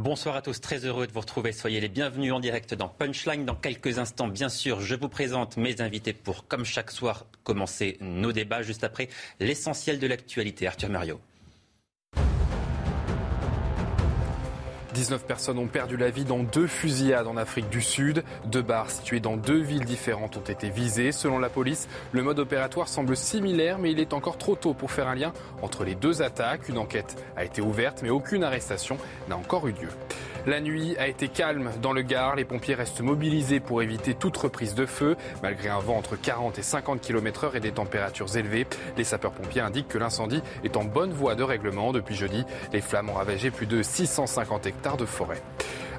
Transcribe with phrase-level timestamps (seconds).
[0.00, 1.52] Bonsoir à tous, très heureux de vous retrouver.
[1.52, 3.44] Soyez les bienvenus en direct dans Punchline.
[3.44, 7.98] Dans quelques instants, bien sûr, je vous présente mes invités pour, comme chaque soir, commencer
[8.00, 9.10] nos débats juste après
[9.40, 10.66] l'essentiel de l'actualité.
[10.66, 11.20] Arthur Mario.
[14.94, 18.24] 19 personnes ont perdu la vie dans deux fusillades en Afrique du Sud.
[18.46, 21.12] Deux bars situés dans deux villes différentes ont été visés.
[21.12, 24.90] Selon la police, le mode opératoire semble similaire, mais il est encore trop tôt pour
[24.90, 25.32] faire un lien
[25.62, 26.68] entre les deux attaques.
[26.68, 29.88] Une enquête a été ouverte, mais aucune arrestation n'a encore eu lieu.
[30.46, 32.36] La nuit a été calme dans le Gard.
[32.36, 35.16] Les pompiers restent mobilisés pour éviter toute reprise de feu.
[35.42, 38.66] Malgré un vent entre 40 et 50 km heure et des températures élevées,
[38.96, 41.92] les sapeurs-pompiers indiquent que l'incendie est en bonne voie de règlement.
[41.92, 45.42] Depuis jeudi, les flammes ont ravagé plus de 650 hectares de forêt.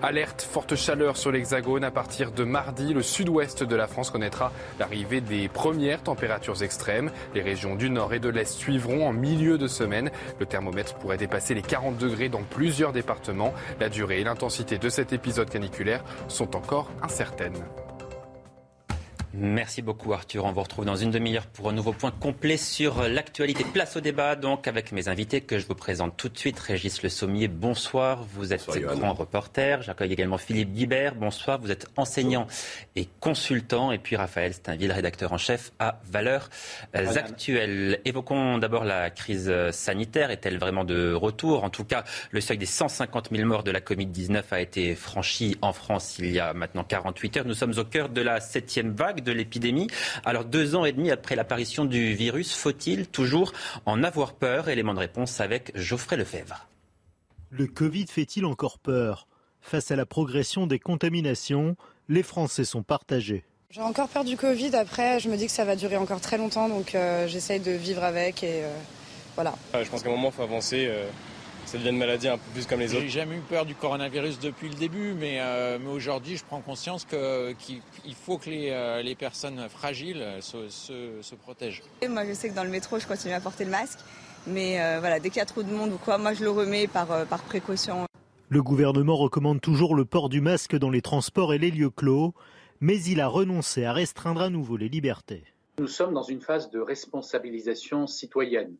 [0.04, 1.84] Alerte, forte chaleur sur l'Hexagone.
[1.84, 7.12] À partir de mardi, le sud-ouest de la France connaîtra l'arrivée des premières températures extrêmes.
[7.36, 10.10] Les régions du nord et de l'est suivront en milieu de semaine.
[10.40, 13.54] Le thermomètre pourrait dépasser les 40 degrés dans plusieurs départements.
[13.80, 17.64] La durée et l'intensité de cet épisode caniculaire sont encore incertaines.
[19.34, 20.44] Merci beaucoup Arthur.
[20.44, 23.64] On vous retrouve dans une demi-heure pour un nouveau point complet sur l'actualité.
[23.64, 26.60] Place au débat donc avec mes invités que je vous présente tout de suite.
[26.60, 28.26] Régis Le Sommier, bonsoir.
[28.34, 29.84] Vous êtes grand reporter.
[29.84, 31.16] J'accueille également Philippe Guibert.
[31.16, 31.60] Bonsoir.
[31.62, 32.46] Vous êtes enseignant
[32.98, 33.94] et consultant.
[33.94, 36.50] Et puis Raphaël Steinville, rédacteur en chef à Valeurs
[36.94, 38.02] Actuelles.
[38.04, 40.30] Évoquons d'abord la crise sanitaire.
[40.30, 41.64] Est-elle vraiment de retour?
[41.64, 45.58] En tout cas, le seuil des 150 000 morts de la Covid-19 a été franchi
[45.62, 47.46] en France il y a maintenant 48 heures.
[47.46, 49.88] Nous sommes au cœur de la septième vague de l'épidémie.
[50.26, 53.54] Alors deux ans et demi après l'apparition du virus, faut-il toujours
[53.86, 54.70] en avoir peur?
[54.70, 56.68] Élément de réponse avec Geoffrey Lefebvre.
[57.50, 59.28] Le Covid fait-il encore peur?
[59.62, 61.76] Face à la progression des contaminations,
[62.10, 63.44] les Français sont partagés.
[63.70, 64.76] J'ai encore peur du Covid.
[64.76, 67.72] Après, je me dis que ça va durer encore très longtemps, donc euh, j'essaye de
[67.72, 68.74] vivre avec et euh,
[69.36, 69.54] voilà.
[69.74, 70.88] je pense qu'à un moment, il faut avancer.
[70.90, 71.06] Euh,
[71.72, 73.04] ça devient une maladie un peu plus comme les autres.
[73.04, 76.60] J'ai jamais eu peur du coronavirus depuis le début, mais, euh, mais aujourd'hui, je prends
[76.60, 81.82] conscience qu'il faut que les, euh, les personnes fragiles se, se, se, protègent.
[82.02, 84.00] Et moi, je sais que dans le métro, je continue à porter le masque,
[84.48, 86.50] mais euh, voilà, dès qu'il y a trop de monde ou quoi, moi, je le
[86.50, 88.06] remets par, par précaution.
[88.50, 92.34] Le gouvernement recommande toujours le port du masque dans les transports et les lieux clos,
[92.82, 95.46] mais il a renoncé à restreindre à nouveau les libertés.
[95.80, 98.76] Nous sommes dans une phase de responsabilisation citoyenne,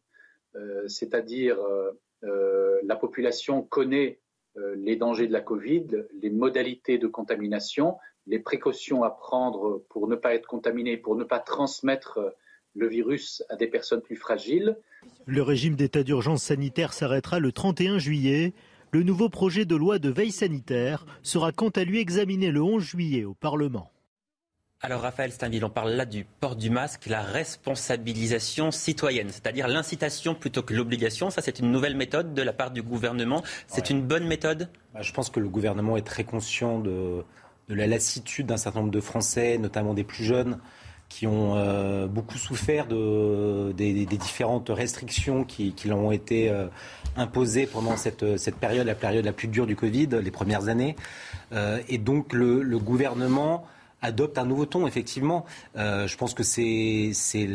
[0.88, 1.92] c'est-à-dire euh,
[2.24, 4.22] la population connaît
[4.58, 5.88] euh, les dangers de la Covid,
[6.22, 7.96] les modalités de contamination,
[8.28, 12.30] les précautions à prendre pour ne pas être contaminé, pour ne pas transmettre euh,
[12.76, 14.78] le virus à des personnes plus fragiles.
[15.26, 18.54] Le régime d'état d'urgence sanitaire s'arrêtera le 31 juillet.
[18.92, 22.84] Le nouveau projet de loi de veille sanitaire sera quant à lui examiné le 11
[22.84, 23.90] juillet au Parlement.
[24.84, 30.34] Alors Raphaël Steinville, on parle là du port du masque, la responsabilisation citoyenne, c'est-à-dire l'incitation
[30.34, 31.30] plutôt que l'obligation.
[31.30, 33.44] Ça, c'est une nouvelle méthode de la part du gouvernement.
[33.68, 34.70] C'est une bonne méthode?
[34.96, 37.24] Bah, Je pense que le gouvernement est très conscient de,
[37.70, 40.58] la lassitude d'un certain nombre de Français, notamment des plus jeunes,
[41.10, 46.66] qui ont euh, beaucoup souffert de, des, différentes restrictions qui, leur ont été euh,
[47.18, 50.96] imposées pendant cette, cette, période, la période la plus dure du Covid, les premières années.
[51.52, 53.68] Euh, et donc le, le gouvernement
[54.02, 55.46] adopte un nouveau ton, effectivement.
[55.78, 57.48] Euh, je pense que c'est, c'est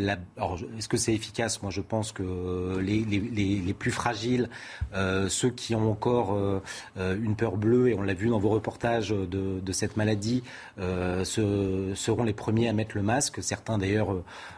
[0.79, 1.63] est-ce que c'est efficace?
[1.63, 4.49] Moi, je pense que les, les, plus fragiles,
[4.95, 6.61] euh, ceux qui ont encore euh,
[6.97, 10.43] une peur bleue, et on l'a vu dans vos reportages de, de cette maladie,
[10.79, 13.43] seront les premiers à mettre le masque.
[13.43, 14.17] Certains, d'ailleurs,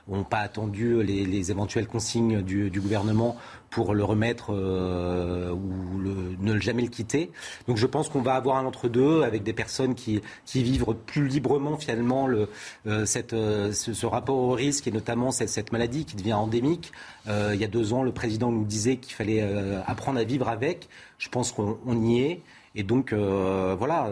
[0.08, 3.36] n'ont pas attendu les, les éventuelles consignes du, du gouvernement
[3.70, 7.30] pour le remettre euh, ou le, ne jamais le quitter.
[7.66, 11.28] Donc je pense qu'on va avoir un entre-deux avec des personnes qui, qui vivent plus
[11.28, 12.48] librement finalement le,
[12.86, 16.92] euh, cette, euh, ce, rapport au risque et notamment cette, cette maladie qui devient endémique.
[17.26, 19.42] il y a deux ans, le président nous disait qu'il fallait
[19.86, 20.88] apprendre à vivre avec.
[21.18, 22.40] Je pense qu'on y est.
[22.74, 24.10] Et donc, voilà,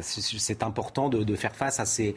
[0.00, 2.14] c'est important de, de, faire face à ces,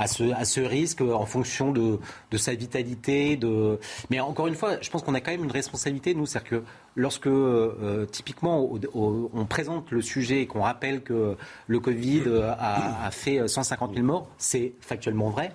[0.00, 1.98] à ce, risque en fonction de,
[2.36, 3.36] sa vitalité.
[3.36, 3.78] De...
[4.08, 6.62] Mais encore une fois, je pense qu'on a quand même une responsabilité, nous, c'est-à-dire que
[6.96, 11.36] lorsque euh, typiquement on présente le sujet et qu'on rappelle que
[11.66, 12.22] le Covid
[12.58, 15.54] a, a fait 150 000 morts, c'est factuellement vrai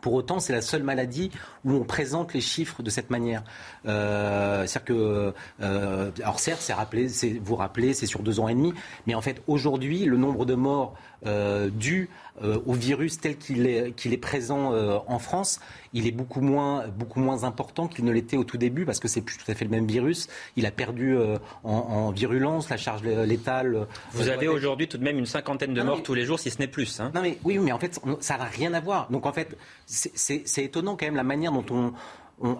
[0.00, 1.30] Pour autant, c'est la seule maladie
[1.64, 3.44] où on présente les chiffres de cette manière.
[3.86, 7.08] Euh, c'est-à-dire que, euh, alors certes, c'est rappelé,
[7.42, 8.72] vous rappelez, c'est sur deux ans et demi,
[9.06, 10.94] mais en fait, aujourd'hui, le nombre de morts
[11.26, 12.10] euh, dû
[12.42, 15.60] euh, au virus tel qu'il est, qu'il est présent euh, en France,
[15.92, 19.08] il est beaucoup moins, beaucoup moins important qu'il ne l'était au tout début parce que
[19.08, 20.28] c'est plus tout à fait le même virus.
[20.56, 21.16] Il a perdu
[21.62, 23.86] en, virulence, la charge létale.
[24.12, 26.58] Vous avez aujourd'hui tout de même une cinquantaine de morts tous les jours, si ce
[26.58, 27.00] n'est plus.
[27.00, 27.12] Hein.
[27.14, 29.10] Non mais oui, mais en fait, ça n'a rien à voir.
[29.10, 29.56] Donc en fait,
[29.86, 31.92] c'est étonnant quand même la manière dont on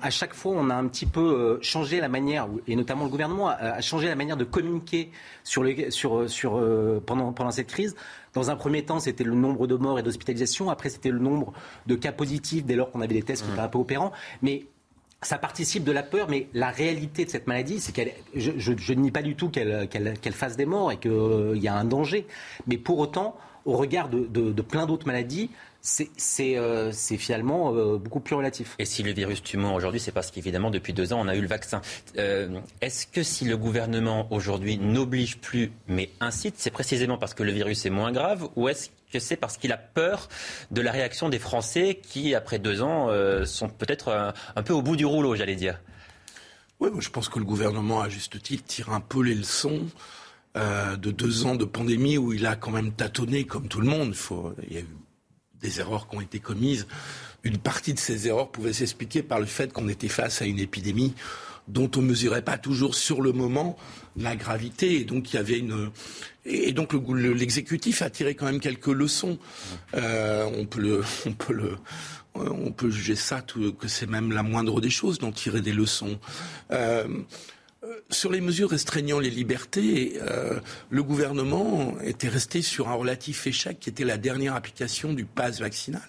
[0.02, 3.48] à chaque fois, on a un petit peu changé la manière, et notamment le gouvernement
[3.48, 5.10] a, changé la manière de communiquer
[5.42, 7.96] sur sur, sur, euh, pendant, pendant cette crise.
[8.34, 10.70] Dans un premier temps, c'était le nombre de morts et d'hospitalisations.
[10.70, 11.52] Après, c'était le nombre
[11.86, 14.12] de cas positifs dès lors qu'on avait des tests qui étaient un peu opérants.
[14.42, 14.66] Mais
[15.22, 19.00] ça participe de la peur, mais la réalité de cette maladie, c'est qu'elle, je, ne
[19.00, 22.26] nie pas du tout qu'elle, qu'elle, fasse des morts et qu'il y a un danger.
[22.66, 25.50] Mais pour autant, au regard de, de plein d'autres maladies,
[26.40, 28.74] euh, c'est finalement euh, beaucoup plus relatif.
[28.78, 31.36] Et si le virus tue moins aujourd'hui, c'est parce qu'évidemment, depuis deux ans, on a
[31.36, 31.82] eu le vaccin.
[32.16, 37.42] Euh, est-ce que si le gouvernement aujourd'hui n'oblige plus, mais incite, c'est précisément parce que
[37.42, 40.28] le virus est moins grave, ou est-ce que c'est parce qu'il a peur
[40.70, 43.10] de la réaction des Français qui, après deux ans,
[43.44, 45.80] sont peut-être un, peu au bout du rouleau, j'allais dire?
[46.80, 49.82] Oui, je pense que le gouvernement, à juste titre, tire un peu les leçons.
[50.56, 54.16] de deux ans de pandémie où il a quand même tâtonné comme tout le monde.
[54.68, 54.88] il y a eu
[55.64, 56.86] des erreurs qui ont été commises.
[57.42, 60.58] Une partie de ces erreurs pouvait s'expliquer par le fait qu'on était face à une
[60.58, 61.14] épidémie
[61.66, 63.76] dont on ne mesurait pas toujours sur le moment
[64.16, 65.00] la gravité.
[65.00, 65.90] Et donc il y avait une
[66.44, 69.38] et donc l'exécutif a tiré quand même quelques leçons.
[69.94, 71.76] Euh, on peut on peut
[72.34, 76.18] on peut juger ça que c'est même la moindre des choses d'en tirer des leçons.
[76.72, 77.06] Euh,
[78.10, 80.60] sur les mesures restreignant les libertés, euh,
[80.90, 85.60] le gouvernement était resté sur un relatif échec qui était la dernière application du pass
[85.60, 86.02] vaccinal.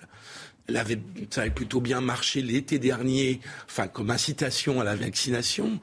[0.67, 0.99] Elle avait,
[1.29, 5.79] ça avait plutôt bien marché l'été dernier, enfin comme incitation à la vaccination,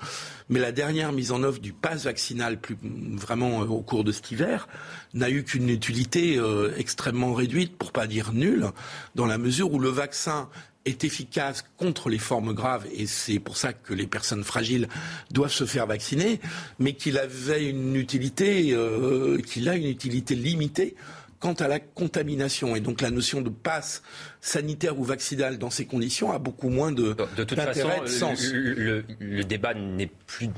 [0.48, 4.10] mais la dernière mise en œuvre du pass vaccinal, plus vraiment euh, au cours de
[4.10, 4.68] cet hiver,
[5.14, 8.66] n'a eu qu'une utilité euh, extrêmement réduite, pour pas dire nulle,
[9.14, 10.48] dans la mesure où le vaccin
[10.84, 14.88] est efficace contre les formes graves, et c'est pour ça que les personnes fragiles
[15.30, 16.40] doivent se faire vacciner,
[16.78, 20.96] mais qu'il avait une utilité, euh, qu'il a une utilité limitée
[21.38, 22.76] quant à la contamination.
[22.76, 24.02] Et donc la notion de passe
[24.40, 28.44] sanitaire ou vaccinal dans ces conditions a beaucoup moins de, de toute façon, de sens.
[28.52, 30.48] Le, le débat n'est plus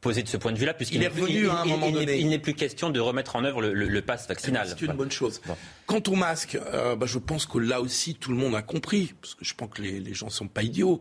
[0.00, 2.18] posé de ce point de vue-là, puisqu'il n'est plus, à un moment donné.
[2.18, 4.66] Il n'est plus question de remettre en œuvre le, le, pass vaccinal.
[4.68, 5.40] C'est une bonne chose.
[5.86, 9.14] Quant au masque, euh, bah, je pense que là aussi tout le monde a compris,
[9.20, 11.00] parce que je pense que les, les gens sont pas idiots.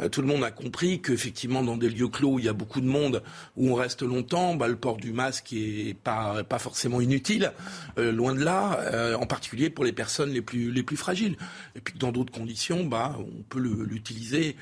[0.00, 2.52] Euh, tout le monde a compris qu'effectivement dans des lieux clos où il y a
[2.52, 3.22] beaucoup de monde,
[3.56, 7.52] où on reste longtemps, bah, le port du masque est pas pas forcément inutile,
[7.98, 11.36] euh, loin de là, en particulier pour les personnes les plus les plus fragiles.
[11.76, 14.56] Et puis que dans d'autres conditions, bah on peut l'utiliser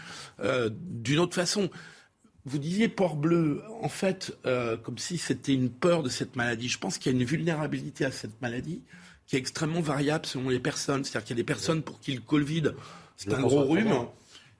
[0.78, 1.70] d'une autre façon.
[2.44, 6.68] Vous disiez port bleu, en fait, euh, comme si c'était une peur de cette maladie.
[6.68, 8.82] Je pense qu'il y a une vulnérabilité à cette maladie
[9.26, 11.04] qui est extrêmement variable selon les personnes.
[11.04, 12.72] C'est-à-dire qu'il y a des personnes pour qui le Covid,
[13.16, 14.06] c'est un gros rhume.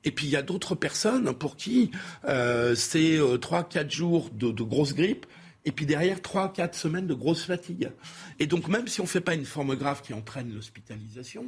[0.05, 1.91] Et puis il y a d'autres personnes pour qui
[2.25, 5.27] euh, c'est euh, trois, 4 jours de, de grosse grippe
[5.65, 7.91] et puis derrière trois, quatre semaines de grosse fatigue.
[8.39, 11.47] Et donc même si on ne fait pas une forme grave qui entraîne l'hospitalisation,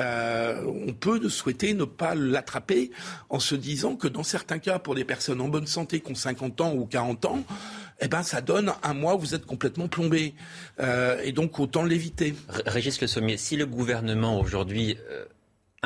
[0.00, 2.90] euh, on peut souhaiter ne pas l'attraper
[3.30, 6.14] en se disant que dans certains cas, pour des personnes en bonne santé qui ont
[6.14, 7.44] 50 ans ou 40 ans,
[8.00, 10.34] eh ben, ça donne un mois où vous êtes complètement plombé.
[10.80, 12.34] Euh, et donc, autant l'éviter.
[12.66, 15.24] Régis Le Sommier, si le gouvernement aujourd'hui euh,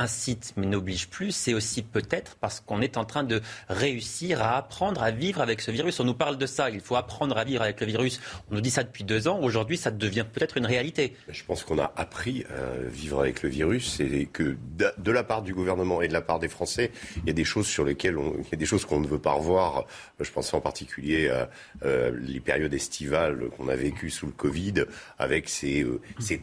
[0.02, 4.56] incite mais n'oblige plus, c'est aussi peut-être parce qu'on est en train de réussir à
[4.56, 6.00] apprendre à vivre avec ce virus.
[6.00, 8.20] On nous parle de ça, il faut apprendre à vivre avec le virus.
[8.50, 11.16] On nous dit ça depuis deux ans, aujourd'hui ça devient peut-être une réalité.
[11.28, 15.42] Je pense qu'on a appris à vivre avec le virus et que de la part
[15.42, 18.18] du gouvernement et de la part des Français, il y a des choses sur lesquelles
[18.18, 19.84] on, il y a des choses qu'on ne veut pas revoir.
[20.20, 21.48] Je pense en particulier à
[21.84, 24.84] euh, les périodes estivales qu'on a vécues sous le Covid
[25.18, 26.40] avec ces, euh, ces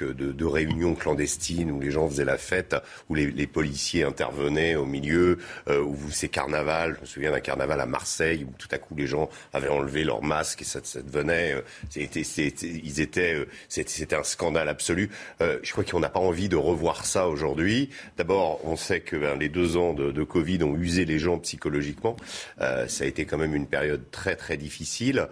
[0.00, 2.76] de réunions clandestines où les gens faisaient la fête
[3.08, 5.38] où les, policiers intervenaient au milieu,
[5.68, 6.94] euh, où c'est carnaval.
[6.96, 10.04] Je me souviens d'un carnaval à Marseille où tout à coup les gens avaient enlevé
[10.04, 15.10] leur masque et ça, devenait, euh, c'était, ils étaient, euh, c'était un scandale absolu.
[15.40, 17.90] Euh, je crois qu'on n'a pas envie de revoir ça aujourd'hui.
[18.16, 22.16] D'abord, on sait que ben, les deux ans de, Covid ont usé les gens psychologiquement.
[22.58, 25.28] Ça a été quand même une période très très difficile,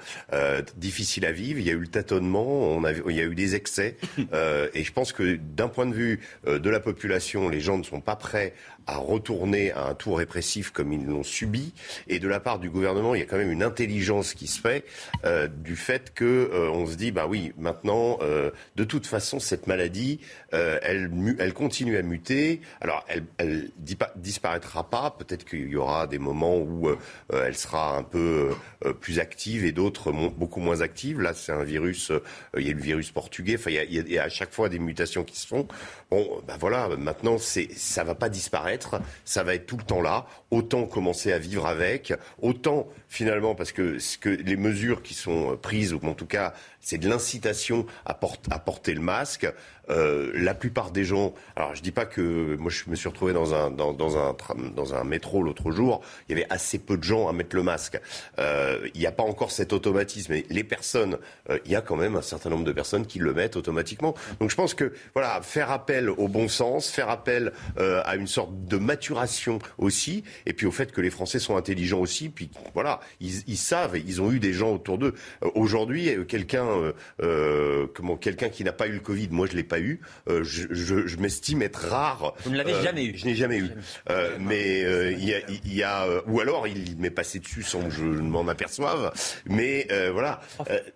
[0.76, 1.58] difficile à vivre.
[1.58, 5.12] Il y a eu le tâtonnement, il y a eu des excès, et je pense
[5.12, 8.54] que d'un point de vue de la population, les gens ne sont pas prêts
[8.86, 11.72] à retourner à un tour répressif comme ils l'ont subi.
[12.08, 14.60] Et de la part du gouvernement, il y a quand même une intelligence qui se
[14.60, 14.84] fait
[15.24, 19.40] euh, du fait que euh, on se dit, bah oui, maintenant, euh, de toute façon,
[19.40, 20.20] cette maladie,
[20.52, 22.62] elle, elle continue à muter.
[22.80, 23.70] Alors, elle, elle
[24.16, 25.10] disparaîtra pas.
[25.10, 26.88] Peut-être qu'il y aura des moments où
[27.30, 28.54] elle sera un peu
[29.02, 31.20] plus active et d'autres beaucoup moins actives.
[31.20, 32.10] Là, c'est un virus.
[32.56, 33.56] il y a le virus portugais.
[33.56, 35.68] Enfin, il y, a, à chaque fois des mutations qui se font.
[36.10, 36.88] Bon, ben voilà.
[36.96, 38.75] Maintenant, c'est ça va pas disparaître.
[39.24, 40.26] Ça va être tout le temps là.
[40.50, 42.12] Autant commencer à vivre avec.
[42.40, 46.54] Autant finalement, parce que, ce que les mesures qui sont prises, ou en tout cas,
[46.86, 49.52] c'est de l'incitation à, porter le masque.
[49.88, 53.32] Euh, la plupart des gens, alors je dis pas que moi je me suis retrouvé
[53.32, 54.36] dans un dans un
[54.74, 57.62] dans un métro l'autre jour, il y avait assez peu de gens à mettre le
[57.62, 58.00] masque.
[58.38, 60.32] Euh, il n'y a pas encore cet automatisme.
[60.32, 61.18] Et les personnes,
[61.50, 64.14] euh, il y a quand même un certain nombre de personnes qui le mettent automatiquement.
[64.40, 68.64] Donc je pense que voilà, faire appel au bon sens, faire appel à une sorte
[68.66, 72.28] de maturation aussi, et puis au fait que les Français sont intelligents aussi.
[72.28, 75.14] Puis voilà, ils, ils savent, ils ont eu des gens autour d'eux.
[75.54, 76.66] Aujourd'hui, quelqu'un
[77.94, 80.00] comment quelqu'un qui n'a pas eu le Covid, moi je l'ai pas eu.
[80.28, 82.34] Euh, je, je, je m'estime être rare.
[82.44, 83.16] Vous ne l'avez euh, jamais eu.
[83.16, 83.70] Je n'ai jamais eu.
[84.10, 84.80] Euh, mais
[85.12, 88.46] il y a, y a ou alors il m'est passé dessus sans que je m'en
[88.48, 89.12] aperçoive.
[89.46, 90.40] Mais voilà.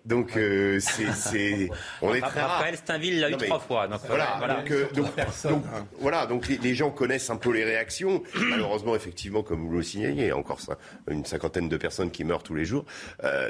[0.05, 0.37] donc
[0.79, 1.69] c'est,
[2.01, 3.87] on est très Raphaël Steinville l'a eu trois fois.
[3.87, 4.35] Donc, voilà.
[4.37, 4.63] voilà.
[4.63, 5.63] Donc, donc,
[5.99, 6.25] voilà.
[6.25, 8.23] Donc les, gens connaissent un peu les réactions.
[8.35, 10.77] Malheureusement, effectivement, comme vous le signalez, il y a encore ça,
[11.09, 12.85] une cinquantaine de personnes qui meurent tous les jours.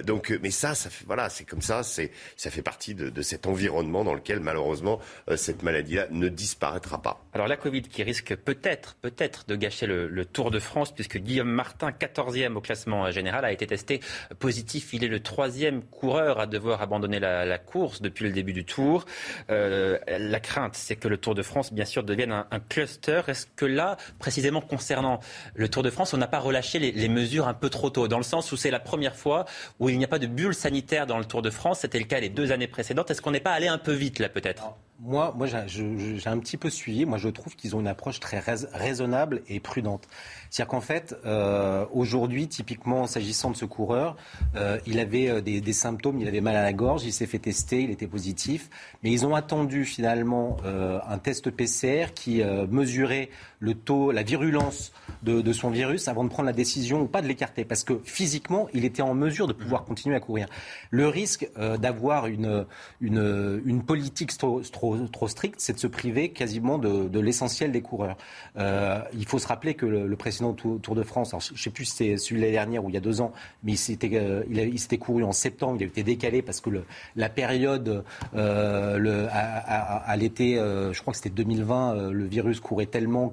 [0.03, 1.83] donc, mais ça, ça fait, voilà, c'est comme ça.
[1.83, 6.27] C'est, ça fait partie de, de cet environnement dans lequel malheureusement euh, cette maladie-là ne
[6.27, 7.24] disparaîtra pas.
[7.33, 11.50] Alors la Covid qui risque peut-être, peut-être de gâcher le, Tour de France, puisque Guillaume
[11.50, 14.00] Martin, 14e au classement général, a été testé
[14.39, 14.93] positif.
[14.93, 19.05] Il est le troisième coureur à devoir abandonner la, course depuis le début du Tour.
[19.50, 23.21] Euh, la crainte, c'est que le Tour de France, bien sûr, devienne un, cluster.
[23.27, 25.19] Est-ce que là, précisément concernant
[25.55, 28.07] le Tour de France, on n'a pas relâché les, les mesures un peu trop tôt,
[28.07, 29.45] dans le sens où c'est la première fois
[29.79, 31.79] où il n'y a pas de bulle sanitaire dans le Tour de France.
[31.81, 33.11] C'était le cas les deux années précédentes.
[33.11, 34.63] Est-ce qu'on n'est pas allé un peu vite là, peut-être?
[35.01, 37.05] Moi, moi j'ai un petit peu suivi.
[37.05, 40.08] Moi, je trouve qu'ils ont une approche très raisonnable et prudente.
[40.50, 44.15] C'est-à-dire qu'en fait, euh, aujourd'hui, typiquement, s'agissant de ce coureur,
[44.55, 47.25] euh, il avait euh, des, des, symptômes, il avait mal à la gorge, il s'est
[47.25, 48.70] fait tester, il était positif,
[49.01, 53.29] mais ils ont attendu finalement euh, un test PCR qui mesurait
[53.60, 54.91] le taux, la virulence
[55.24, 58.01] de, de, son virus avant de prendre la décision ou pas de l'écarter, parce que
[58.03, 60.48] physiquement, il était en mesure de pouvoir continuer à courir.
[60.89, 62.65] Le risque d'avoir une,
[63.00, 64.62] une, une, politique trop,
[64.98, 68.17] trop, trop stricte, c'est de se priver quasiment de, l'essentiel des coureurs.
[68.57, 71.33] il faut se rappeler que le, précédent Tour, de France.
[71.39, 73.21] je ne sais plus si c'était celui de l'année dernière ou il y a deux
[73.21, 73.31] ans,
[73.63, 75.77] mais il s'était, euh, il, s'était couru en septembre.
[75.79, 76.69] Il a été décalé parce que
[77.15, 78.03] la période
[78.36, 83.31] euh, à, l'été, euh, je crois que c'était 2020, le virus courait tellement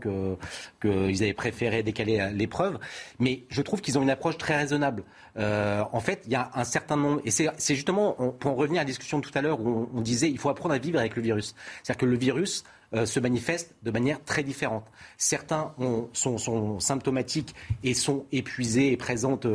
[0.81, 2.79] qu'ils avaient préféré décaler l'épreuve.
[3.19, 5.05] Mais je trouve qu'ils ont une approche très raisonnable.
[5.39, 8.85] En fait, il y a un certain nombre, et c'est, justement, pour en revenir à
[8.85, 11.23] la discussion tout à l'heure où on, disait il faut apprendre à vivre avec le
[11.23, 11.55] virus.
[11.83, 12.65] C'est-à-dire que le virus,
[12.95, 14.87] euh, se manifestent de manière très différente.
[15.19, 15.75] Certains
[16.15, 17.55] sont, symptomatiques
[17.85, 19.47] et sont épuisés et présentent,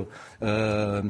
[0.43, 1.01] euh,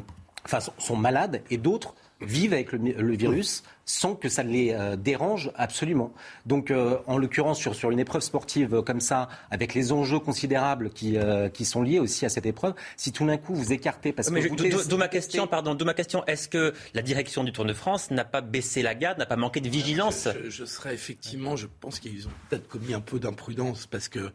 [0.46, 5.50] enfin, sont malades, et d'autres vivent avec le, virus sans que ça les euh, dérange
[5.56, 6.12] absolument.
[6.46, 10.90] Donc, euh, en l'occurrence, sur, sur une épreuve sportive comme ça, avec les enjeux considérables
[10.90, 14.12] qui, euh, qui sont liés aussi à cette épreuve, si tout d'un coup vous écartez
[14.12, 17.64] parce que d'où ma question, pardon, d'où ma question, est-ce que la direction du Tour
[17.64, 21.56] de France n'a pas baissé la garde, n'a pas manqué de vigilance je, serais effectivement,
[21.56, 24.32] je pense qu'ils ont peut-être commis un peu d'imprudence parce que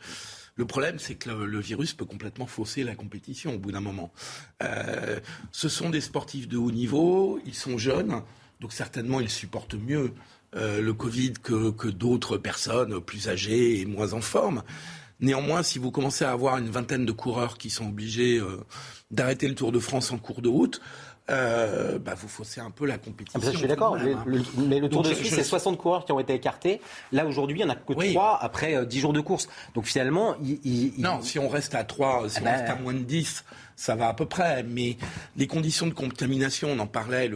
[0.56, 4.12] le problème, c'est que le, virus peut complètement fausser la compétition au bout d'un moment.
[4.62, 5.20] Euh,
[5.54, 8.22] ce sont des sportifs de haut niveau, ils sont jeunes,
[8.60, 10.14] donc certainement ils supportent mieux
[10.56, 14.64] euh, le Covid que, d'autres personnes plus âgées et moins en forme.
[15.20, 18.66] Néanmoins, si vous commencez à avoir une vingtaine de coureurs qui sont obligés euh,
[19.12, 20.82] d'arrêter le Tour de France en cours de route,
[21.30, 23.40] euh, bah, vous faussez un peu la compétition.
[23.44, 24.16] Ah, je suis d'accord, hein.
[24.58, 26.82] mais le Tour de Suisse, c'est 60 coureurs qui ont été écartés.
[27.12, 29.50] Là, aujourd'hui, il n'y en a que 3 après 10 jours de course.
[29.76, 32.82] Donc finalement, il, Non, si on reste à 3, si ah on reste à bah,
[32.82, 33.44] moins de 10,
[33.80, 34.64] ça va à peu près.
[34.64, 34.98] Mais
[35.38, 37.32] les conditions de contamination, on en parlait,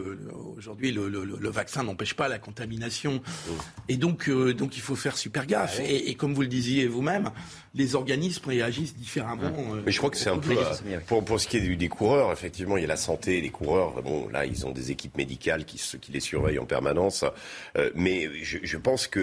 [0.56, 3.22] aujourd'hui, le, le, vaccin n'empêche pas la contamination.
[3.88, 5.80] Et donc, euh, donc, il faut faire super gaffe.
[5.80, 7.30] Ah et, comme vous le disiez vous-même,
[7.74, 9.52] les organismes réagissent différemment.
[9.72, 10.52] Euh, mais je crois que c'est un peu...
[10.52, 13.50] Euh, pour, pour ce qui est des, coureurs, effectivement, il y a la santé des
[13.50, 14.02] coureurs.
[14.02, 17.24] Bon, là, ils ont des équipes médicales qui, qui les surveillent en permanence.
[17.94, 19.20] mais je, je, pense que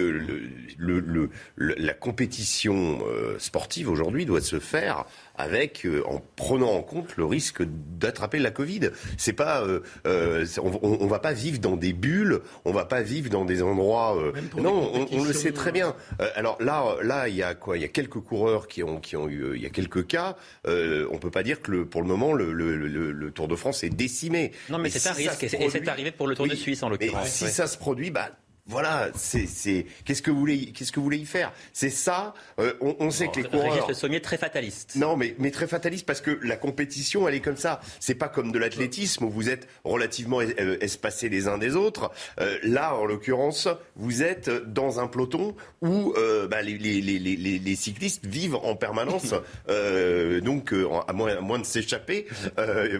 [0.76, 2.98] le, la compétition
[3.38, 5.04] sportive aujourd'hui doit se faire
[5.42, 8.90] avec, en prenant en compte le risque d'attraper la Covid.
[9.18, 13.02] C'est pas, euh, euh, on, on, va pas vivre dans des bulles, on va pas
[13.02, 14.16] vivre dans des endroits.
[14.56, 15.94] non, on, le sait très bien.
[16.36, 17.76] alors là, là, il y a quoi?
[17.76, 20.36] Il y a quelques coureurs qui ont, qui ont eu, il y a quelques cas.
[20.66, 23.82] on peut pas dire que le, pour le moment le, le, le, Tour de France
[23.82, 24.52] est décimé.
[24.68, 27.28] Non, mais c'est un risque, et c'est arrivé pour le Tour de Suisse en l'occurrence.
[27.28, 28.30] Si ça se produit, bah
[28.72, 31.52] voilà, c'est qu'est-ce que vous voulez qu'est-ce que vous voulez y faire?
[31.72, 32.34] C'est ça.
[32.58, 33.86] Euh, on, on, sait que les coureurs.
[33.86, 34.96] Le Sommier très fataliste.
[34.96, 37.80] Non, mais mais très fataliste parce que la compétition elle est comme ça.
[38.00, 42.10] C'est pas comme de l'athlétisme où vous êtes relativement euh, espacés les uns des autres.
[42.40, 47.18] Euh, là, en l'occurrence, vous êtes dans un peloton où euh, bah, les, les, les,
[47.18, 49.34] les, cyclistes vivent en permanence.
[49.68, 50.72] Euh, donc,
[51.06, 52.26] à moins, à moins de s'échapper,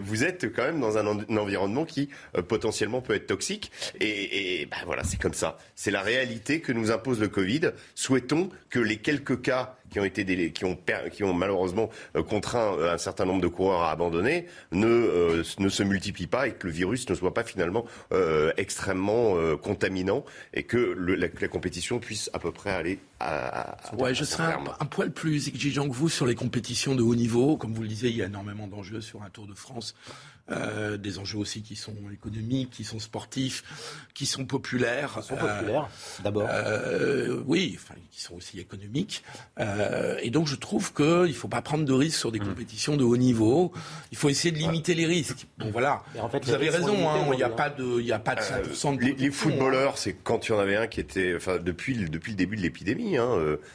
[0.01, 2.09] vous êtes quand même dans un, un environnement qui
[2.47, 3.71] potentiellement peut être toxique.
[3.99, 5.57] Et, et bah, voilà, c'est comme ça.
[5.75, 7.71] C'est la réalité que nous impose le Covid.
[7.95, 10.77] Souhaitons que les quelques cas qui ont été qui ont,
[11.11, 15.43] qui ont malheureusement euh, contraint euh, un certain nombre de coureurs à abandonner ne, euh,
[15.59, 17.85] ne se multiplient pas et que le virus ne soit pas finalement
[18.57, 24.23] extrêmement contaminant et que la, compétition puisse à peu près aller à, à ouais, je
[24.23, 27.57] serais un, un, poil plus exigeant que vous sur les compétitions de haut niveau.
[27.57, 29.95] Comme vous le disiez, il y a énormément d'enjeux sur un Tour de France.
[30.51, 33.63] Euh, des enjeux aussi qui sont économiques, qui sont sportifs,
[34.13, 35.15] qui sont populaires.
[35.21, 35.87] Qui sont populaires,
[36.21, 36.49] d'abord.
[36.51, 39.23] Euh, oui, enfin, qui sont aussi économiques.
[39.61, 42.45] Euh, et donc, je trouve qu'il ne faut pas prendre de risques sur des mm.
[42.45, 43.71] compétitions de haut niveau.
[44.11, 45.47] Il faut essayer de limiter les risques.
[45.59, 46.03] Bon, voilà.
[46.19, 48.41] En fait, Vous avez raison, hein, il n'y a, pas de, il a pas de
[48.41, 51.57] 100% de Les, les footballeurs, c'est quand il y en avait un qui était, enfin,
[51.57, 53.29] depuis, depuis le début de l'épidémie, hein,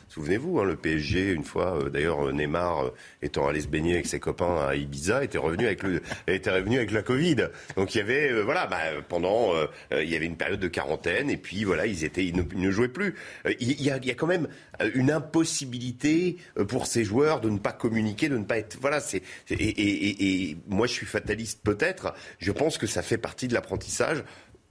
[0.08, 2.90] souvenez-vous, hein, le PSG, une fois, d'ailleurs, Neymar
[3.22, 6.76] étant allé se baigner avec ses copains à Ibiza, était revenu avec le, était venu
[6.76, 7.48] avec la Covid.
[7.76, 10.60] Donc il y avait, euh, voilà, bah, pendant, euh, euh, il y avait une période
[10.60, 13.14] de quarantaine et puis voilà, ils étaient, ils ne, jouaient plus.
[13.60, 14.48] Il y, a, quand même
[14.94, 16.36] une impossibilité
[16.68, 19.00] pour ces joueurs de ne pas communiquer, de ne pas être, voilà,
[19.50, 22.14] et moi je suis fataliste peut-être.
[22.38, 24.24] Je pense que ça fait partie de l'apprentissage.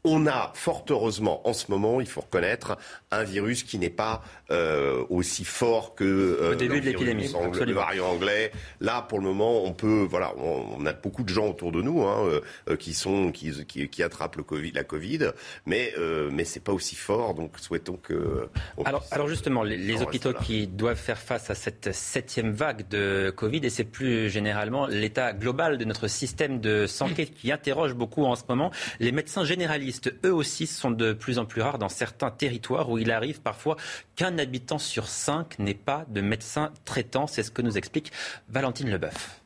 [0.04, 2.78] On a fort heureusement en ce moment, il faut reconnaître,
[3.12, 7.74] un virus qui n'est pas euh, aussi fort que euh, au début de l'épidémie, le
[7.74, 8.52] variant anglais.
[8.82, 12.04] Là, pour le moment, on peut, voilà, on, a beaucoup de gens autour de nous
[12.04, 15.32] hein, euh, qui sont qui, qui, attrapent le COVID, la Covid,
[15.66, 15.94] mais
[16.32, 17.34] mais c'est pas aussi fort.
[17.34, 18.50] Donc, souhaitons que.
[18.86, 23.62] Alors, alors justement, les, hôpitaux qui doivent faire face à cette septième vague de Covid
[23.64, 28.36] et c'est plus généralement l'état global de notre système de santé qui interroge beaucoup en
[28.36, 28.72] ce moment.
[29.00, 32.97] Les médecins généralistes eux aussi, sont de plus en plus rares dans certains territoires où
[33.00, 33.78] il arrive parfois
[34.16, 37.28] qu'un habitant sur cinq n'ait pas de médecin traitant.
[37.28, 38.12] C'est ce que nous explique
[38.50, 39.42] Valentine Leboeuf.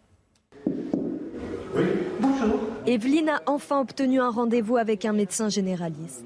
[2.19, 2.59] Bonjour.
[2.87, 6.25] Evelyne a enfin obtenu un rendez-vous avec un médecin généraliste.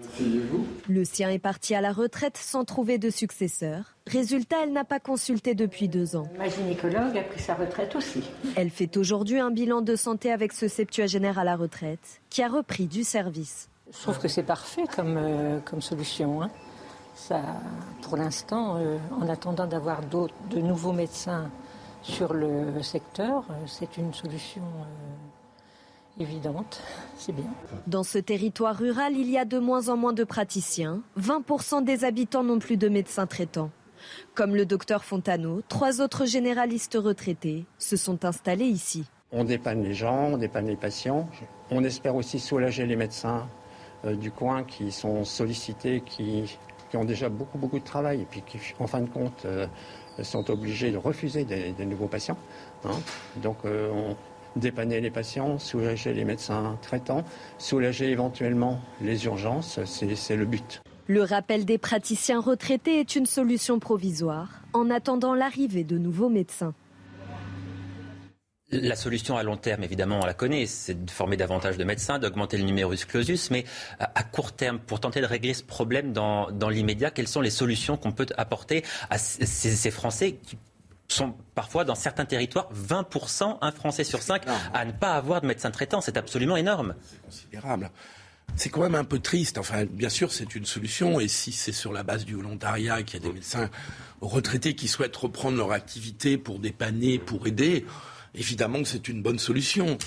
[0.88, 3.96] Le sien est parti à la retraite sans trouver de successeur.
[4.08, 6.30] Résultat, elle n'a pas consulté depuis deux ans.
[6.38, 8.24] Ma gynécologue a pris sa retraite aussi.
[8.56, 12.48] Elle fait aujourd'hui un bilan de santé avec ce septuagénaire à la retraite, qui a
[12.48, 13.70] repris du service.
[13.92, 16.42] Je trouve que c'est parfait comme, euh, comme solution.
[16.42, 16.50] Hein.
[17.16, 17.42] Ça,
[18.02, 21.50] pour l'instant, euh, en attendant d'avoir de nouveaux médecins
[22.04, 24.62] sur le secteur, euh, c'est une solution
[26.20, 26.82] évidente.
[27.18, 27.46] C'est bien.
[27.88, 31.02] Dans ce territoire rural, il y a de moins en moins de praticiens.
[31.20, 33.72] 20% des habitants n'ont plus de médecins traitants.
[34.36, 39.06] Comme le docteur Fontano, trois autres généralistes retraités se sont installés ici.
[39.32, 41.28] On dépanne les gens, on dépanne les patients.
[41.72, 43.48] On espère aussi soulager les médecins
[44.06, 46.58] euh, du coin qui sont sollicités, qui,
[46.94, 49.68] ont déjà beaucoup, de travail et qui, en fin de compte, euh,
[50.22, 52.38] sont obligés de refuser des, nouveaux patients.
[52.86, 53.00] Hein.
[53.38, 54.14] Donc, euh,
[54.56, 57.24] dépanner les patients, soulager les médecins traitants,
[57.58, 60.82] soulager éventuellement les urgences, c'est le but.
[61.08, 66.74] Le rappel des praticiens retraités est une solution provisoire en attendant l'arrivée de nouveaux médecins.
[68.72, 72.18] La solution à long terme, évidemment, on la connaît, c'est de former davantage de médecins,
[72.18, 73.64] d'augmenter le numerus clausus, mais
[74.00, 77.96] à court terme, pour tenter de régler ce problème dans, l'immédiat, quelles sont les solutions
[77.96, 80.58] qu'on peut apporter à ces, Français qui
[81.08, 84.42] sont parfois dans certains territoires 20%, un Français sur cinq,
[84.74, 86.02] à ne pas avoir de médecin traitant.
[86.02, 86.96] C'est absolument énorme.
[87.04, 87.92] C'est considérable.
[88.56, 89.60] C'est quand même un peu triste.
[89.60, 91.20] Enfin, bien sûr, c'est une solution.
[91.20, 93.70] Et si c'est sur la base du volontariat qu'il y a des médecins
[94.22, 97.86] retraités qui souhaitent reprendre leur activité pour dépanner, pour aider,
[98.38, 99.98] évidemment que c'est une bonne solution.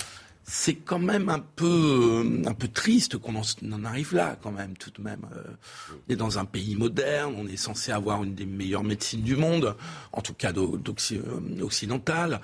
[0.51, 4.91] C'est quand même un peu, un peu triste qu'on en, arrive là, quand même, tout
[4.91, 5.21] de même.
[5.37, 5.43] Euh,
[6.09, 9.37] on est dans un pays moderne, on est censé avoir une des meilleures médecines du
[9.37, 9.77] monde,
[10.13, 12.41] en tout cas euh, occidentale,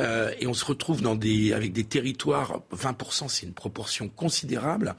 [0.00, 4.96] euh, et on se retrouve dans des, avec des territoires, 20%, c'est une proportion considérable,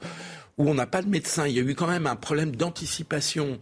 [0.56, 1.46] où on n'a pas de médecin.
[1.46, 3.60] Il y a eu quand même un problème d'anticipation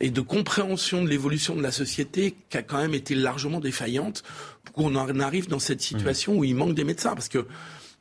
[0.00, 4.22] et de compréhension de l'évolution de la société qui a quand même été largement défaillante
[4.64, 7.14] pour qu'on en arrive dans cette situation où il manque des médecins.
[7.14, 7.46] Parce que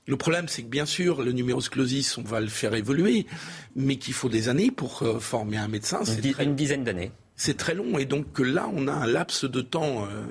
[0.07, 3.27] le problème, c'est que bien sûr, le numerus clausus, on va le faire évoluer,
[3.75, 6.03] mais qu'il faut des années pour euh, former un médecin.
[6.03, 7.12] Une, une dizaine d'années.
[7.35, 7.99] C'est très long.
[7.99, 10.23] Et donc là, on a un laps de temps euh,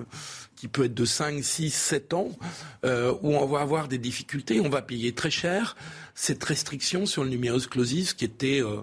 [0.56, 2.30] qui peut être de 5, 6, 7 ans,
[2.84, 4.60] euh, où on va avoir des difficultés.
[4.60, 5.76] On va payer très cher
[6.20, 8.80] cette restriction sur le numerus clausus qui était euh,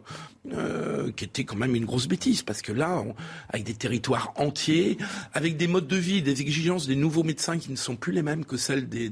[0.54, 3.14] euh, qui était quand même une grosse bêtise parce que là, on,
[3.50, 4.98] avec des territoires entiers,
[5.34, 8.22] avec des modes de vie, des exigences des nouveaux médecins qui ne sont plus les
[8.22, 9.10] mêmes que celles des,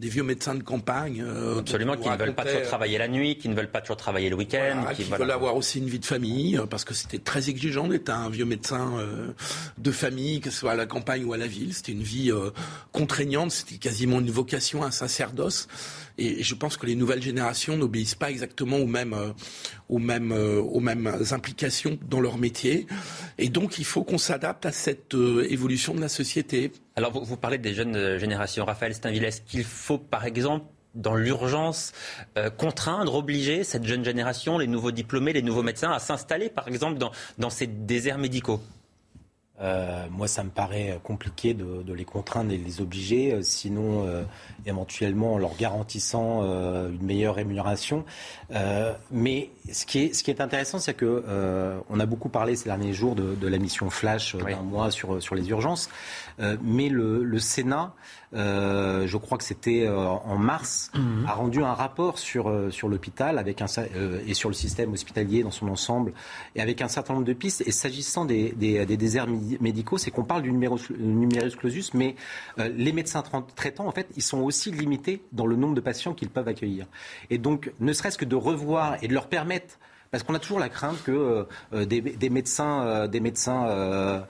[0.00, 1.22] des vieux médecins de campagne.
[1.22, 3.98] Euh, Absolument, qui ne veulent pas toujours travailler la nuit, qui ne veulent pas toujours
[3.98, 4.86] travailler le week-end.
[4.94, 8.08] qui, veulent avoir aussi une vie de famille, euh, parce que c'était très exigeant d'être
[8.08, 9.28] un vieux médecin euh,
[9.76, 11.74] de famille, que ce soit à la campagne ou à la ville.
[11.74, 12.32] C'était une vie
[12.92, 15.68] contraignante, c'était quasiment une vocation, un sacerdoce.
[16.16, 19.16] Et, je pense que les nouvelles générations n'obéissent pas exactement aux mêmes,
[19.88, 22.86] aux mêmes, aux mêmes implications dans leur métier.
[23.36, 26.72] Et donc, il faut qu'on s'adapte à cette évolution de la société.
[27.00, 28.66] Alors, vous, parlez des jeunes euh, générations.
[28.66, 31.92] Raphaël Steinville, est-ce qu'il faut, par exemple, dans l'urgence,
[32.36, 36.68] euh, contraindre, obliger cette jeune génération, les nouveaux diplômés, les nouveaux médecins, à s'installer, par
[36.68, 36.98] exemple,
[37.38, 38.60] dans ces déserts médicaux?
[39.62, 44.06] Euh, moi, ça me paraît compliqué de, de, les contraindre et de les obliger, sinon
[44.06, 44.22] euh,
[44.64, 48.04] éventuellement en leur garantissant euh, une meilleure rémunération.
[49.10, 51.24] Mais ce qui est, ce qui est intéressant, c'est que
[51.88, 55.22] on a beaucoup parlé ces derniers jours de, de la mission Flash d'un mois sur,
[55.22, 55.88] sur les urgences,
[56.62, 57.94] mais le, le Sénat
[58.32, 61.26] euh, je crois que c'était euh, en mars, mhm.
[61.26, 63.66] a rendu un rapport sur, euh, sur l'hôpital avec un,
[64.26, 66.12] et sur le système hospitalier dans son ensemble
[66.54, 67.62] et avec un certain nombre de pistes.
[67.66, 69.26] Et s'agissant des, des, des, déserts
[69.60, 72.14] médicaux, c'est qu'on parle du numerus, numerus clausus, mais
[72.56, 73.22] les médecins
[73.56, 76.86] traitants, en fait, ils sont aussi limités dans le nombre de patients qu'ils peuvent accueillir.
[77.30, 79.78] Et donc, ne serait-ce que de revoir et de leur permettre
[80.10, 84.26] parce qu'on a toujours la crainte que euh, euh, des, médecins, euh, des médecins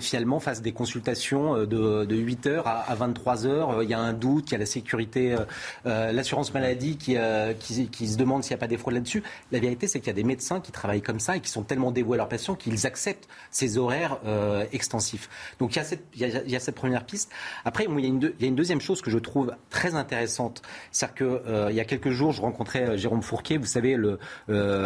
[0.00, 3.82] finalement fassent des consultations de, de 8 heures à, à 23 heures.
[3.82, 5.36] Il y a un doute, il y a la sécurité,
[5.84, 9.22] l'assurance maladie qui, se demande s'il n'y a pas des fraudes là-dessus.
[9.50, 11.62] La vérité, c'est qu'il y a des médecins qui travaillent comme ça et qui sont
[11.62, 14.18] tellement dévoués à leurs patients qu'ils acceptent ces horaires
[14.72, 15.28] extensifs.
[15.58, 15.82] Donc il
[16.16, 17.30] y, a cette, première piste.
[17.64, 20.62] Après, il, y a une deuxième chose que je trouve très intéressante.
[20.92, 24.18] C'est-à-dire qu'il y a quelques jours, je rencontrais Jérôme Fourquet, vous savez, le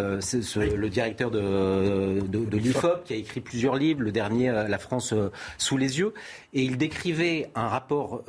[0.00, 5.12] le directeur de, de, l'IFOP, qui a écrit plusieurs livres, le dernier, euh, La France
[5.12, 6.14] euh, sous les yeux,
[6.54, 8.22] et il décrivait un rapport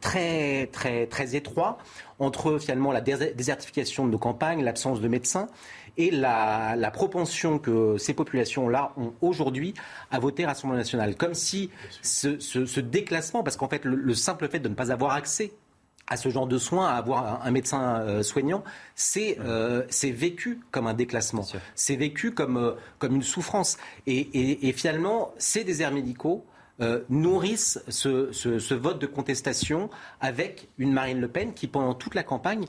[0.00, 1.78] très, très, très étroit
[2.18, 5.48] entre finalement la désertification de nos campagnes, l'absence de médecins,
[5.96, 9.74] et la, propension que ces populations-là ont aujourd'hui
[10.10, 11.16] à voter Rassemblement national.
[11.16, 11.70] Comme si
[12.02, 15.52] ce, déclassement, parce qu'en fait, le, simple fait de ne pas avoir accès
[16.10, 18.64] à ce genre de soins, à avoir un, médecin euh, soignant,
[19.16, 21.46] euh, c'est vécu comme un déclassement.
[21.76, 23.78] C'est vécu comme, euh, comme une souffrance.
[24.06, 26.44] Et, finalement, ces déserts médicaux
[27.10, 32.22] nourrissent ce, ce, vote de contestation avec une Marine Le Pen qui, pendant toute la
[32.22, 32.64] campagne,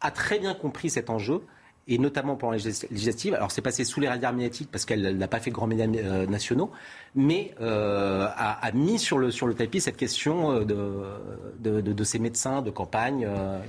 [0.00, 1.42] a très bien compris cet enjeu
[1.88, 3.34] et notamment pendant les législatives.
[3.34, 5.86] Alors c'est passé sous les radars médiatiques parce qu'elle n'a pas fait de grands médias
[5.86, 6.72] euh, nationaux,
[7.14, 12.18] mais euh, a, mis sur le, sur le tapis cette question euh, de, de, ces
[12.18, 13.28] médecins de campagne.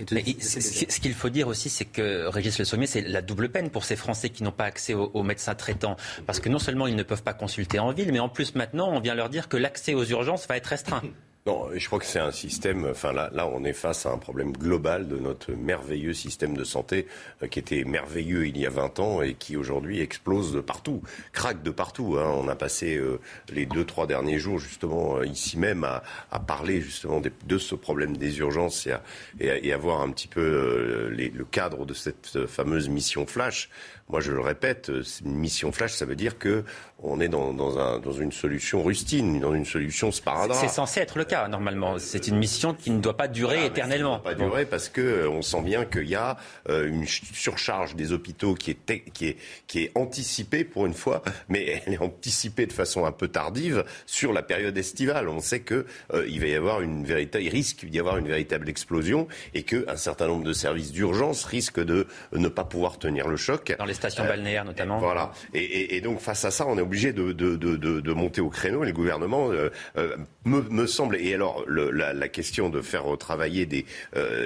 [0.09, 3.85] ce qu'il faut dire aussi, c'est que Régis Le Sommier, c'est la double peine pour
[3.85, 5.95] ces Français qui n'ont pas accès aux, aux, médecins traitants.
[6.25, 8.89] Parce que non seulement ils ne peuvent pas consulter en ville, mais en plus maintenant,
[8.91, 11.01] on vient leur dire que l'accès aux urgences va être restreint.
[11.47, 12.85] Non, je crois que c'est un système.
[12.91, 16.65] Enfin, là, là, on est face à un problème global de notre merveilleux système de
[16.65, 17.07] santé
[17.41, 21.01] euh, qui était merveilleux il y a 20 ans et qui aujourd'hui explose de partout,
[21.31, 22.17] craque de partout.
[22.19, 22.29] Hein.
[22.35, 26.03] On a passé euh, les deux, trois derniers jours justement euh, ici même à,
[26.41, 29.01] parler justement de, ce problème des urgences et à,
[29.39, 33.69] et un petit peu les, le cadre de cette fameuse mission flash.
[34.09, 34.89] Moi, je le répète,
[35.25, 36.63] une mission flash, ça veut dire que
[37.03, 40.57] on est dans, dans, un, dans une solution rustine, dans une solution sparadrap.
[40.59, 41.99] C'est censé être le cas, normalement.
[41.99, 44.17] C'est une mission qui ne doit pas durer éternellement.
[44.17, 46.37] ne doit pas durer parce que euh, on sent bien qu'il y a
[46.69, 51.21] euh, une surcharge des hôpitaux qui est, qui, est, qui est anticipée pour une fois,
[51.49, 55.29] mais elle est anticipée de façon un peu tardive sur la période estivale.
[55.29, 58.27] On sait qu'il euh, il va y avoir une véritable, il risque d'y avoir une
[58.27, 63.27] véritable explosion et qu'un certain nombre de services d'urgence risquent de ne pas pouvoir tenir
[63.27, 63.75] le choc.
[63.77, 64.99] Dans les stations balnéaires notamment.
[64.99, 65.31] Voilà.
[65.53, 68.41] Et, et, et, donc face à ça, on est obligé de, de, de, de, monter
[68.41, 68.83] au créneau.
[68.83, 73.65] Et le gouvernement euh, euh, me, me, semble, et alors la, question de faire travailler
[73.65, 73.85] des,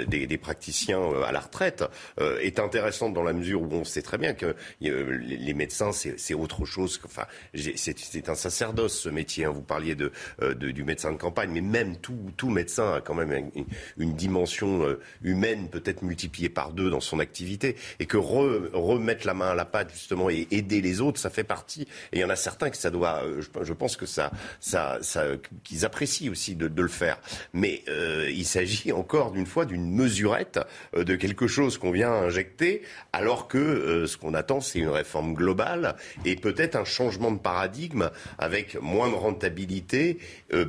[0.07, 1.83] des, praticiens à la retraite
[2.19, 6.65] est intéressante dans la mesure où on sait très bien que les médecins, c'est autre
[6.65, 6.99] chose.
[7.05, 9.45] Enfin, c'est un sacerdoce ce métier.
[9.45, 9.51] Hein.
[9.51, 10.11] Vous parliez de,
[10.53, 13.51] du médecin de campagne, mais même tout, tout médecin a quand même
[13.97, 19.40] une, dimension humaine peut-être multipliée par deux dans son activité, et que remettre la main
[19.49, 21.84] à la pâte justement et aider les autres, ça fait partie.
[22.12, 24.97] Et il y en a certains que ça doit, euh, je, pense que ça, ça,
[25.01, 25.25] ça
[25.63, 27.19] qu'ils apprécient aussi de, de, le faire.
[27.54, 30.60] Mais euh, il s'agit encore d'une fois d'une mesurette
[30.95, 32.82] euh, de quelque chose qu'on vient injecter,
[33.13, 38.10] alors que ce qu'on attend, c'est une réforme globale et peut-être un changement de paradigme
[38.38, 40.19] avec moins de rentabilité,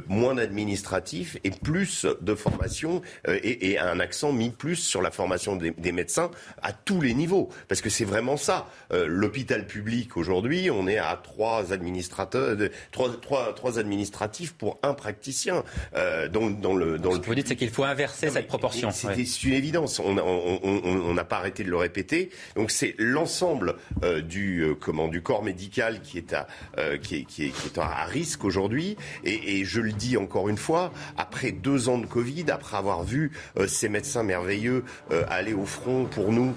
[0.08, 5.56] moins d'administratif et plus de formation et, et, un accent mis plus sur la formation
[5.56, 6.30] des, des médecins
[6.62, 8.68] à tous les niveaux, parce que c'est vraiment ça.
[8.90, 12.56] L'hôpital public aujourd'hui, on est à trois administrateurs,
[12.90, 15.64] trois, trois, trois administratifs pour un praticien.
[15.94, 18.90] Euh, dans, dans le, dans Ce que vous dites, c'est qu'il faut inverser cette proportion.
[18.90, 20.00] C'est une évidence.
[20.00, 22.30] On n'a pas arrêté de le répéter.
[22.56, 26.46] Donc c'est l'ensemble euh, du, euh, comment, du corps médical qui est à,
[26.78, 28.96] euh, qui est, qui est, qui est à risque aujourd'hui.
[29.24, 33.04] Et, et, je le dis encore une fois, après deux ans de Covid, après avoir
[33.04, 34.84] vu euh, ces médecins merveilleux
[35.28, 36.54] aller au front pour nous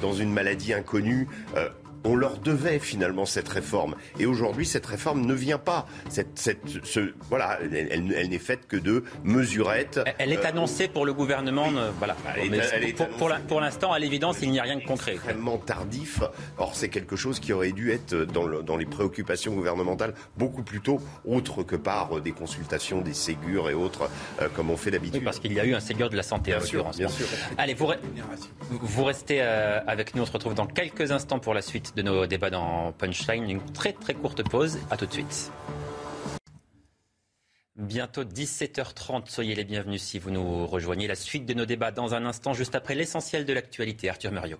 [0.00, 1.28] dans une maladie inconnue,
[2.06, 3.96] on leur devait finalement cette réforme.
[4.18, 5.86] Et aujourd'hui, cette réforme ne vient pas.
[6.08, 10.00] Cette, cette, ce, voilà, elle, elle, n'est faite que de mesurettes.
[10.18, 11.68] Elle est euh, annoncée pour le gouvernement.
[11.98, 12.16] voilà.
[13.48, 15.14] pour, l'instant, à l'évidence, il n'y a rien de concret.
[15.14, 16.20] Extrêmement tardif.
[16.58, 20.62] Or, c'est quelque chose qui aurait dû être dans, le, dans les préoccupations gouvernementales beaucoup
[20.62, 24.08] plus tôt, autre que par des consultations, des Ségur et autres,
[24.40, 25.24] euh, comme on fait d'habitude.
[25.24, 27.26] parce qu'il y a eu un Ségur de la santé bien en sûr, bien sûr.
[27.58, 27.92] Allez, vous,
[28.70, 30.22] vous restez euh, avec nous.
[30.22, 33.50] On se retrouve dans quelques instants pour la suite de nos débats dans Punchline.
[33.50, 34.78] Une très très courte pause.
[34.90, 35.50] À tout de suite.
[37.76, 41.06] Bientôt 17h30, soyez les bienvenus si vous nous rejoignez.
[41.06, 44.08] La suite de nos débats dans un instant, juste après l'essentiel de l'actualité.
[44.08, 44.58] Arthur Muriot.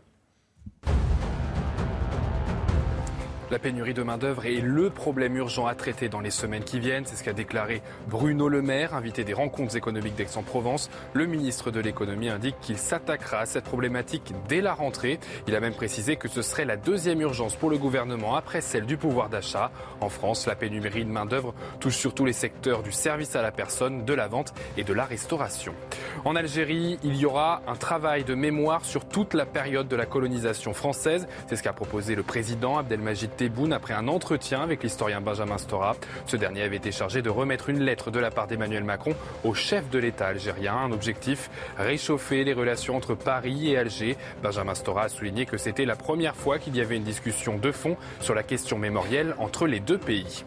[3.48, 7.04] La pénurie de main-d'œuvre est le problème urgent à traiter dans les semaines qui viennent.
[7.06, 10.90] C'est ce qu'a déclaré Bruno Le Maire, invité des rencontres économiques d'Aix-en-Provence.
[11.12, 15.20] Le ministre de l'économie indique qu'il s'attaquera à cette problématique dès la rentrée.
[15.46, 18.85] Il a même précisé que ce serait la deuxième urgence pour le gouvernement après celle
[18.85, 19.70] du pouvoir d'achat.
[20.00, 24.04] En France, la pénurie de main-d'œuvre touche surtout les secteurs du service à la personne,
[24.04, 25.72] de la vente et de la restauration.
[26.24, 30.04] En Algérie, il y aura un travail de mémoire sur toute la période de la
[30.04, 31.28] colonisation française.
[31.46, 33.36] C'est ce qu'a proposé le président Abdelmajid
[33.70, 35.94] Après un entretien avec l'historien Benjamin Stora.
[36.25, 39.53] Ce dernier avait été chargé de remettre une lettre de la part d'Emmanuel Macron au
[39.53, 40.75] chef de l'État algérien.
[40.75, 44.16] Un objectif, réchauffer les relations entre Paris et Alger.
[44.42, 47.72] Benjamin Stora a souligné que c'était la première fois qu'il y avait une discussion de
[47.72, 50.44] fond sur la question mémorielle entre les deux pays.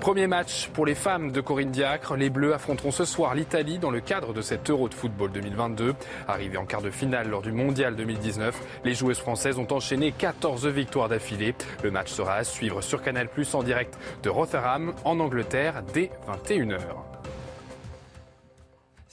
[0.00, 2.16] Premier match pour les femmes de Corinne Diacre.
[2.16, 5.94] Les Bleus affronteront ce soir l'Italie dans le cadre de cet Euro de football 2022.
[6.26, 10.66] Arrivées en quart de finale lors du Mondial 2019, les joueuses françaises ont enchaîné 14
[10.68, 11.54] victoires d'affilée.
[11.84, 16.10] Le match sera à suivre sur Canal Plus en direct de Rotherham en Angleterre dès
[16.26, 17.09] 21h.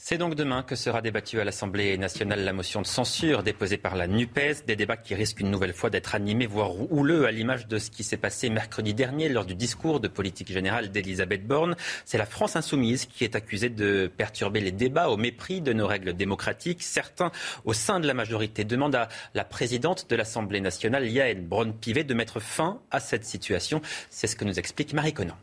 [0.10, 3.98] C'est donc demain que sera débattue à l'Assemblée nationale la motion de censure déposée par
[3.98, 7.68] la NUPES, des débats qui risquent une nouvelle fois d'être animés, voire houleux, à l'image
[7.68, 11.76] de ce qui s'est passé mercredi dernier lors du discours de politique générale d'Elisabeth Borne.
[12.06, 15.88] C'est la France insoumise qui est accusée de perturber les débats au mépris de nos
[15.88, 16.84] règles démocratiques.
[16.84, 17.34] Certains,
[17.66, 22.14] au sein de la majorité, demandent à la présidente de l'Assemblée nationale, Yael Braun-Pivet, de
[22.14, 23.82] mettre fin à cette situation.
[24.10, 25.36] C'est ce que nous explique Marie Conan.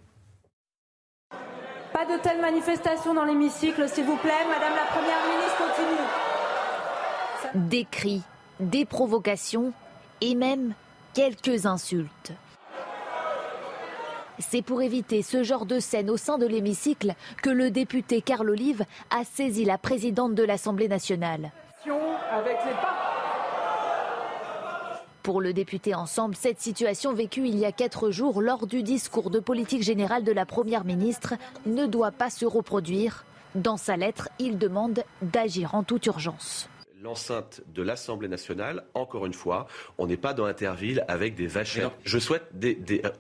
[2.06, 4.32] Pas de telles manifestations dans l'hémicycle, s'il vous plaît.
[4.48, 6.06] Madame la Première ministre, continue.
[7.68, 8.22] Des cris,
[8.60, 9.72] des provocations
[10.20, 10.74] et même
[11.14, 12.32] quelques insultes.
[14.38, 18.50] C'est pour éviter ce genre de scène au sein de l'hémicycle que le député Carl
[18.50, 21.52] Olive a saisi la présidente de l'Assemblée nationale.
[22.32, 22.72] Avec les
[25.24, 29.30] pour le député Ensemble, cette situation vécue il y a quatre jours lors du discours
[29.30, 31.34] de politique générale de la Première ministre
[31.64, 33.24] ne doit pas se reproduire.
[33.54, 36.68] Dans sa lettre, il demande d'agir en toute urgence
[37.02, 39.66] l'enceinte de l'Assemblée nationale, encore une fois,
[39.98, 41.90] on n'est pas dans Interville avec des vachères.
[42.02, 42.44] Je souhaite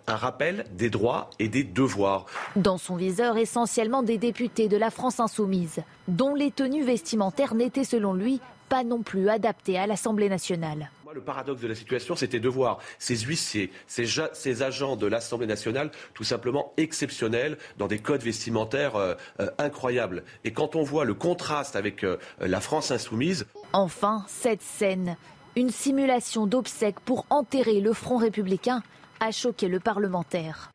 [0.06, 2.24] un rappel des droits et des devoirs.
[2.56, 7.84] Dans son viseur, essentiellement des députés de la France insoumise, dont les tenues vestimentaires n'étaient
[7.84, 8.40] selon lui
[8.70, 12.78] pas non plus adaptées à l'Assemblée nationale le paradoxe de la situation, c'était de voir
[12.98, 19.14] ces huissiers, ces, agents de l'Assemblée nationale tout simplement exceptionnels, dans des codes vestimentaires euh,
[19.40, 20.24] euh, incroyables.
[20.44, 23.46] Et quand on voit le contraste avec euh, la France insoumise.
[23.72, 25.16] Enfin, cette scène,
[25.56, 28.82] une simulation d'obsèques pour enterrer le Front républicain,
[29.20, 30.73] a choqué le parlementaire.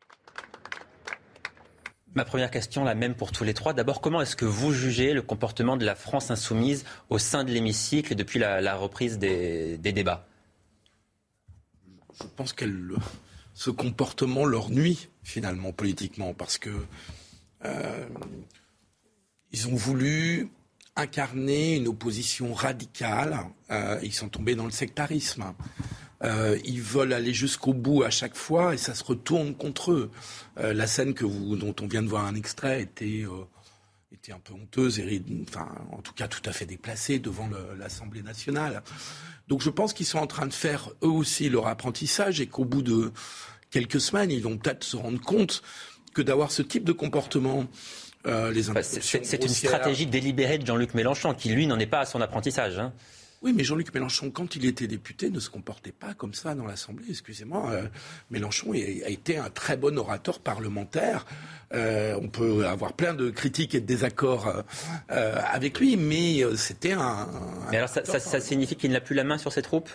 [2.16, 3.74] Ma première question, la même pour tous les trois.
[3.74, 7.52] D'abord, comment est-ce que vous jugez le comportement de la France insoumise au sein de
[7.52, 10.26] l'hémicycle depuis la, reprise des, débats?
[12.20, 12.66] Je pense que
[13.54, 16.72] ce comportement leur nuit finalement politiquement parce que
[17.66, 18.08] euh,
[19.52, 20.50] ils ont voulu
[20.96, 23.38] incarner une opposition radicale.
[23.70, 25.54] Euh, ils sont tombés dans le sectarisme.
[26.24, 30.12] Euh, ils veulent aller jusqu'au bout à chaque fois et ça se retourne contre eux.
[30.60, 33.46] Euh, la scène que vous, dont on vient de voir un extrait était, euh,
[34.12, 38.22] était un peu honteuse, et, enfin, en tout cas tout à fait déplacée devant l'Assemblée
[38.22, 38.84] nationale.
[39.48, 42.66] Donc je pense qu'ils sont en train de faire eux aussi leur apprentissage et qu'au
[42.66, 43.12] bout de
[43.72, 45.64] quelques semaines, ils vont peut-être se rendre compte
[46.14, 47.66] que d'avoir ce type de comportement
[48.26, 52.06] euh, les C'est une stratégie délibérée de Jean-Luc Mélenchon qui, lui, n'en est pas à
[52.06, 52.78] son apprentissage.
[52.78, 52.94] Hein.
[53.42, 56.66] Oui, mais Jean-Luc Mélenchon, quand il était député, ne se comportait pas comme ça dans
[56.66, 57.06] l'Assemblée.
[57.10, 57.88] Excusez-moi, euh,
[58.32, 61.26] Mélenchon a été un très bon orateur parlementaire.
[61.74, 64.64] Euh, on peut avoir plein de critiques et de désaccords
[65.12, 67.30] euh, avec lui, mais c'était un.
[67.72, 69.90] Mais alors, ça, ça signifie qu'il n'a plus la main sur ses troupes?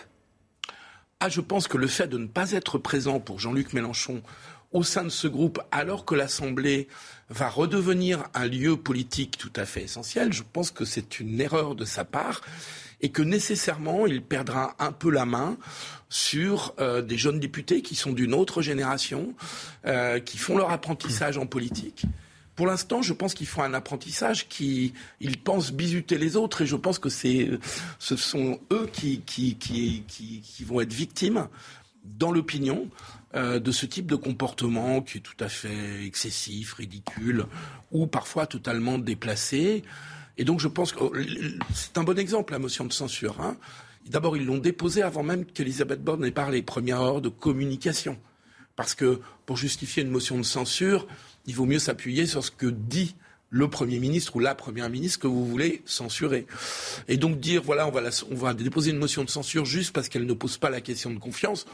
[1.19, 4.23] Ah, je pense que le fait de ne pas être présent pour Jean-Luc Mélenchon
[4.71, 6.87] au sein de ce groupe, alors que l'Assemblée
[7.29, 11.75] va redevenir un lieu politique tout à fait essentiel, je pense que c'est une erreur
[11.75, 12.41] de sa part
[13.01, 15.57] et que nécessairement il perdra un peu la main
[16.09, 19.33] sur euh, des jeunes députés qui sont d'une autre génération,
[19.85, 22.05] euh, qui font leur apprentissage en politique.
[22.55, 26.65] Pour l'instant, je pense qu'ils font un apprentissage qui, ils pensent bisuter les autres, et
[26.65, 27.49] je pense que c'est,
[27.99, 31.49] ce sont eux qui, qui, qui, qui, qui vont être victimes
[32.05, 32.87] dans l'opinion
[33.35, 37.45] euh, de ce type de comportement qui est tout à fait excessif, ridicule,
[37.91, 39.83] ou parfois totalement déplacé.
[40.37, 41.13] Et donc je pense que oh,
[41.73, 43.41] c'est un bon exemple, la motion de censure.
[43.41, 43.57] Hein.
[44.07, 48.17] D'abord, ils l'ont déposée avant même qu'Elisabeth Borne n'ait parlé, première heure de communication.
[48.75, 51.07] Parce que pour justifier une motion de censure,
[51.45, 53.15] il vaut mieux s'appuyer sur ce que dit
[53.49, 56.45] le Premier ministre ou la Première ministre que vous voulez censurer.
[57.07, 60.09] Et donc dire, voilà, on va, on va déposer une motion de censure juste parce
[60.09, 61.65] qu'elle ne pose pas la question de confiance,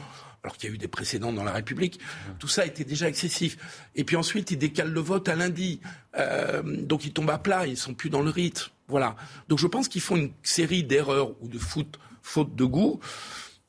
[0.42, 2.00] alors qu'il y a eu des précédents dans la République,
[2.38, 3.56] tout ça était déjà excessif.
[3.94, 5.80] Et puis ensuite, ils décalent le vote à lundi.
[6.18, 8.70] Euh, donc ils tombent à plat, ils sont plus dans le rite.
[8.88, 9.14] Voilà.
[9.48, 13.00] Donc je pense qu'ils font une série d'erreurs ou de fautes de goût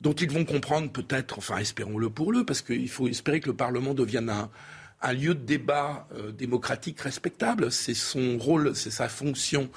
[0.01, 3.55] dont ils vont comprendre peut-être, enfin espérons-le pour eux, parce qu'il faut espérer que le
[3.55, 4.49] Parlement devienne un,
[5.01, 7.71] un lieu de débat euh, démocratique respectable.
[7.71, 9.69] C'est son rôle, c'est sa fonction.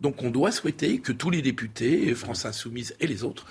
[0.00, 3.46] Donc on doit souhaiter que tous les députés, France Insoumise et les autres,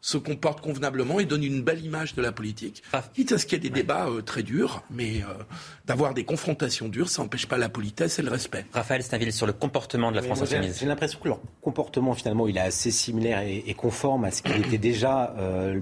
[0.00, 2.82] se comportent convenablement et donnent une belle image de la politique.
[2.92, 3.02] Ah.
[3.14, 5.42] Quitte à ce qu'il y ait des débats euh, très durs, mais euh,
[5.86, 8.64] d'avoir des confrontations dures, ça n'empêche pas la politesse et le respect.
[8.72, 10.78] Raphaël Stainville, sur le comportement de la France insoumise.
[10.78, 14.56] J'ai l'impression que leur comportement, finalement, il est assez similaire et, conforme à ce qu'il
[14.56, 15.34] était déjà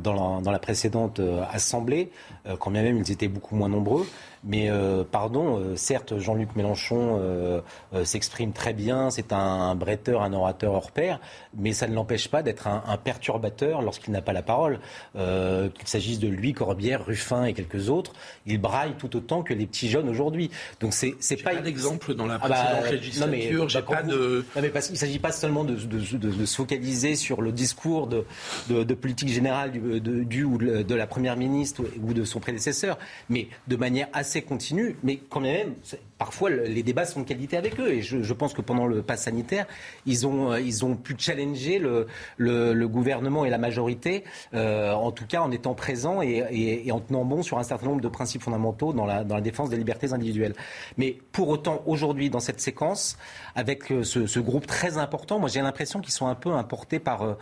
[0.02, 2.10] dans, la, précédente Assemblée,
[2.58, 4.06] quand bien même ils étaient beaucoup moins nombreux.
[4.44, 7.60] Mais euh, pardon, euh, certes, Jean-Luc Mélenchon euh,
[8.04, 11.20] s'exprime très bien, c'est un, bretteur, un orateur hors pair,
[11.56, 14.78] mais ça ne l'empêche pas d'être un, perturbateur lorsqu'il n'a pas la parole.
[15.14, 18.12] Qu'il s'agisse de lui, Corbière, Ruffin et quelques autres,
[18.46, 20.50] il braille tout autant que les petits jeunes aujourd'hui.
[20.80, 23.66] Donc c'est pas un exemple dans la ah bah, législature.
[23.66, 24.44] Non mais, pas de...
[24.54, 28.94] non mais parce qu'il ne s'agit pas seulement de, se focaliser sur le discours de,
[28.94, 33.76] politique générale du, du, ou de la première ministre ou de son prédécesseur, mais de
[33.76, 35.74] manière assez assez continu, mais quand même,
[36.18, 37.92] parfois les débats sont de qualité avec eux.
[37.92, 39.66] Et je, pense que pendant le pass sanitaire,
[40.04, 45.12] ils ont, euh, ils ont pu challenger le, le, gouvernement et la majorité, euh, en
[45.12, 48.42] tout cas en étant présents et, en tenant bon sur un certain nombre de principes
[48.42, 50.54] fondamentaux dans la, dans la défense des libertés individuelles.
[50.96, 53.16] Mais pour autant, aujourd'hui, dans cette séquence,
[53.54, 57.36] avec euh, ce, groupe très important, moi j'ai l'impression qu'ils sont un peu importés par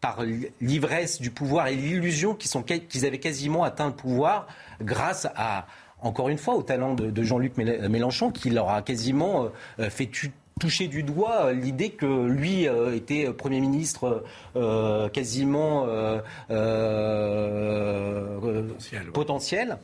[0.00, 0.24] par
[0.60, 4.48] l'ivresse du pouvoir et l'illusion qu'ils avaient quasiment atteint le pouvoir
[4.80, 5.66] grâce à,
[6.02, 10.10] encore une fois, au talent de, Jean-Luc Mélenchon, qui leur a quasiment euh, fait
[10.60, 14.24] toucher du doigt euh, l'idée que lui euh, était Premier ministre
[15.12, 15.86] quasiment
[19.12, 19.78] potentiel.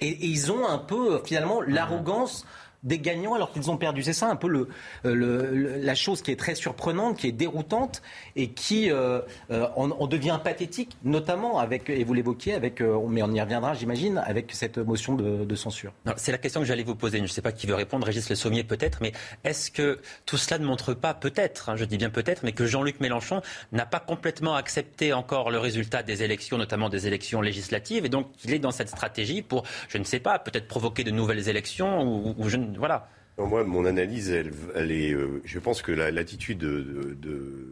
[0.00, 2.46] et, ils ont un peu finalement l'arrogance
[2.82, 4.02] des gagnants alors qu'ils ont perdu.
[4.02, 4.68] C'est ça un peu le,
[5.04, 8.02] la chose qui est très surprenante, qui est déroutante
[8.36, 13.22] et qui euh, euh, en, devient pathétique, notamment avec, et vous l'évoquiez, avec, euh, mais
[13.22, 15.92] on y reviendra j'imagine, avec cette motion de, censure.
[16.16, 17.18] C'est la question que j'allais vous poser.
[17.18, 19.12] Je ne sais pas qui veut répondre, Régis Le Sommier peut-être, mais
[19.44, 22.66] est-ce que tout cela ne montre pas peut-être, hein, je dis bien peut-être, mais que
[22.66, 28.06] Jean-Luc Mélenchon n'a pas complètement accepté encore le résultat des élections, notamment des élections législatives,
[28.06, 31.10] et donc il est dans cette stratégie pour, je ne sais pas, peut-être provoquer de
[31.10, 33.08] nouvelles élections ou, voilà.
[33.38, 35.12] moi, mon analyse, elle, est.
[35.12, 37.66] Euh, je pense que l'attitude de, de,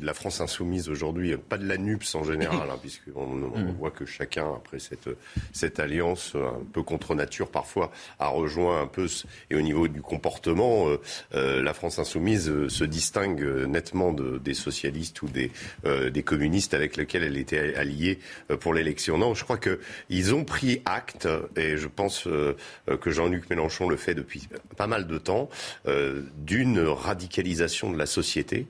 [0.00, 3.76] la France insoumise aujourd'hui, pas de la NUPS en général, hein, puisqu'on on mm.
[3.78, 5.08] voit que chacun, après cette,
[5.52, 9.06] cette alliance un peu contre nature parfois, a rejoint un peu.
[9.50, 11.00] Et au niveau du comportement, euh,
[11.34, 15.50] euh, la France insoumise se distingue nettement de, des socialistes ou des,
[15.84, 18.18] des communistes avec lesquels elle était alliée
[18.60, 19.18] pour l'élection.
[19.18, 24.14] Non, je crois qu'ils ont pris acte, et je pense que Jean-Luc Mélenchon le fait
[24.14, 25.48] depuis pas mal de temps
[25.86, 28.66] euh, d'une radicalisation de la société.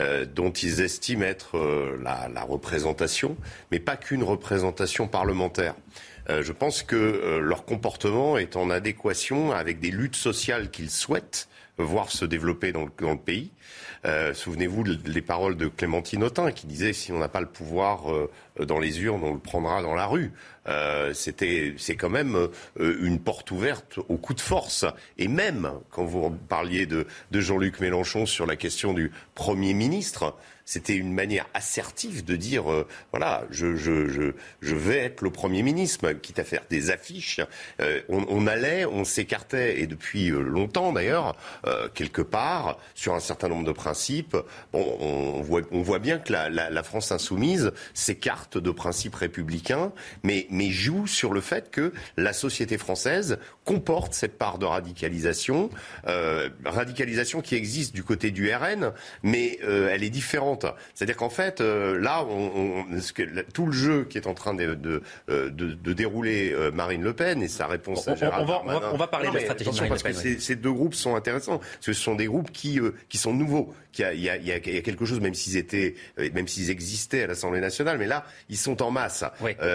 [0.00, 3.36] Euh, dont ils estiment être euh, la, la, représentation,
[3.72, 5.74] mais pas qu'une représentation parlementaire.
[6.28, 12.10] je pense que leur comportement est en adéquation avec des luttes sociales qu'ils souhaitent voir
[12.10, 13.50] se développer dans le, pays.
[14.04, 18.12] Euh, Souvenez-vous les paroles de Clémentine Autain qui disait si on n'a pas le pouvoir
[18.60, 20.32] dans les urnes, on le prendra dans la rue.
[20.68, 22.36] Euh, c'était, c'est quand même
[22.78, 24.84] euh, une porte ouverte au coup de force.
[25.16, 30.34] Et même quand vous parliez de, de Jean-Luc Mélenchon sur la question du Premier ministre,
[30.68, 35.30] c'était une manière assertive de dire euh, voilà, je, je, je, je, vais être le
[35.30, 37.40] Premier ministre, quitte à faire des affiches.
[37.80, 41.36] Euh, on, on, allait, on s'écartait, et depuis euh, longtemps d'ailleurs,
[41.94, 44.36] quelque part, sur un certain nombre de principes.
[44.72, 49.14] Bon, on, voit, on voit bien que la, la, la France insoumise s'écarte de principes
[49.14, 49.92] républicains,
[50.22, 55.70] mais, mais joue sur le fait que la société française comporte cette part de radicalisation,
[56.64, 58.92] radicalisation qui existe du côté du RN,
[59.22, 60.57] mais elle est différente
[60.94, 62.84] c'est-à-dire qu'en fait, euh, là, on,
[63.52, 67.42] tout le jeu qui est en train de, de, euh, dérouler euh, Marine Le Pen
[67.42, 70.02] et sa réponse à Gérald on, va, on, va, parler de la stratégie de parce
[70.02, 71.58] que ces, deux groupes sont intéressants.
[71.58, 73.74] Parce que ce sont des groupes qui, qui sont nouveaux.
[73.98, 75.94] Y, y il y a quelque chose, même s'ils étaient,
[76.32, 79.24] même s'ils existaient à l'Assemblée nationale, mais là, ils sont en masse.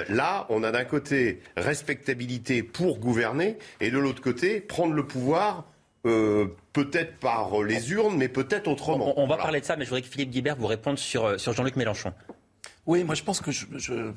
[0.10, 5.66] là, on a d'un côté respectabilité pour gouverner et de l'autre côté prendre le pouvoir
[6.06, 9.14] euh, peut-être par les urnes, mais peut-être autrement.
[9.18, 11.38] On, va parler de ça, mais je voudrais que Philippe Guibert vous réponde sur, euh,
[11.38, 12.14] sur Jean-Luc Mélenchon.
[12.86, 13.94] Oui, moi je pense que je, je...
[13.94, 14.14] il ne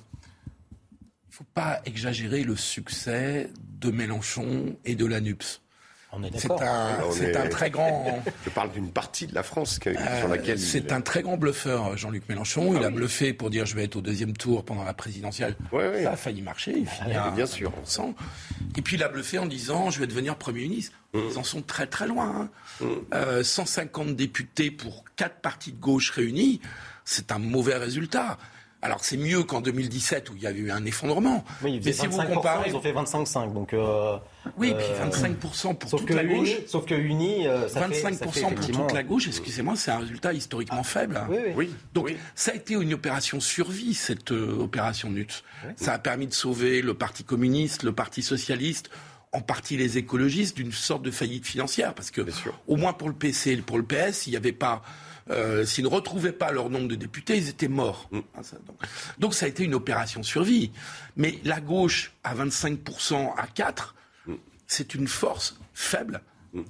[1.30, 5.62] faut pas exagérer le succès de Mélenchon et de la NUPS.
[6.36, 8.22] C'est un, un, très grand.
[8.44, 10.58] Je parle d'une partie de la France sur euh, laquelle.
[10.58, 12.76] C'est un très grand bluffeur, Jean-Luc Mélenchon.
[12.76, 15.56] il a bluffé pour dire je vais être au deuxième tour pendant la présidentielle.
[15.70, 16.74] Ça a failli marcher.
[16.76, 17.72] Il finit bien sûr.
[18.76, 20.96] Et puis il a bluffé en disant je vais devenir Premier ministre.
[21.12, 21.18] Mmh.
[21.30, 22.48] Ils en sont très très loin.
[23.42, 24.04] 150 hein.
[24.04, 24.10] mmh.
[24.10, 26.60] euh, députés pour quatre partis de gauche réunis,
[27.04, 28.38] c'est un mauvais résultat.
[28.86, 31.44] Alors c'est mieux qu'en 2017 où il y a eu un effondrement.
[31.60, 33.52] Oui, mais si vous comparez, ils ont fait 25,5.
[33.52, 34.16] Donc euh,
[34.56, 34.86] oui, puis
[35.20, 36.50] 25% euh, pour toute la gauche.
[36.68, 39.26] sauf que Uni, euh, ça 25% pour toute la gauche.
[39.26, 41.20] Excusez-moi, c'est un résultat historiquement faible.
[41.28, 41.74] Oui, oui.
[41.94, 45.42] Donc ça a été une opération survie cette opération NUT.
[45.74, 48.88] Ça a permis de sauver le Parti communiste, le Parti socialiste
[49.32, 52.22] en partie les écologistes d'une sorte de faillite financière, parce que
[52.68, 54.82] au moins pour le PC et pour le PS, il n'y avait pas
[55.30, 58.08] euh, s'ils ne retrouvaient pas leur nombre de députés, ils étaient morts.
[58.12, 58.20] Mm.
[58.36, 58.40] Ah,
[59.18, 60.70] donc, ça a été une opération survie.
[61.16, 63.94] Mais la gauche à 25% à 4,
[64.26, 64.34] mm.
[64.66, 66.20] c'est une force faible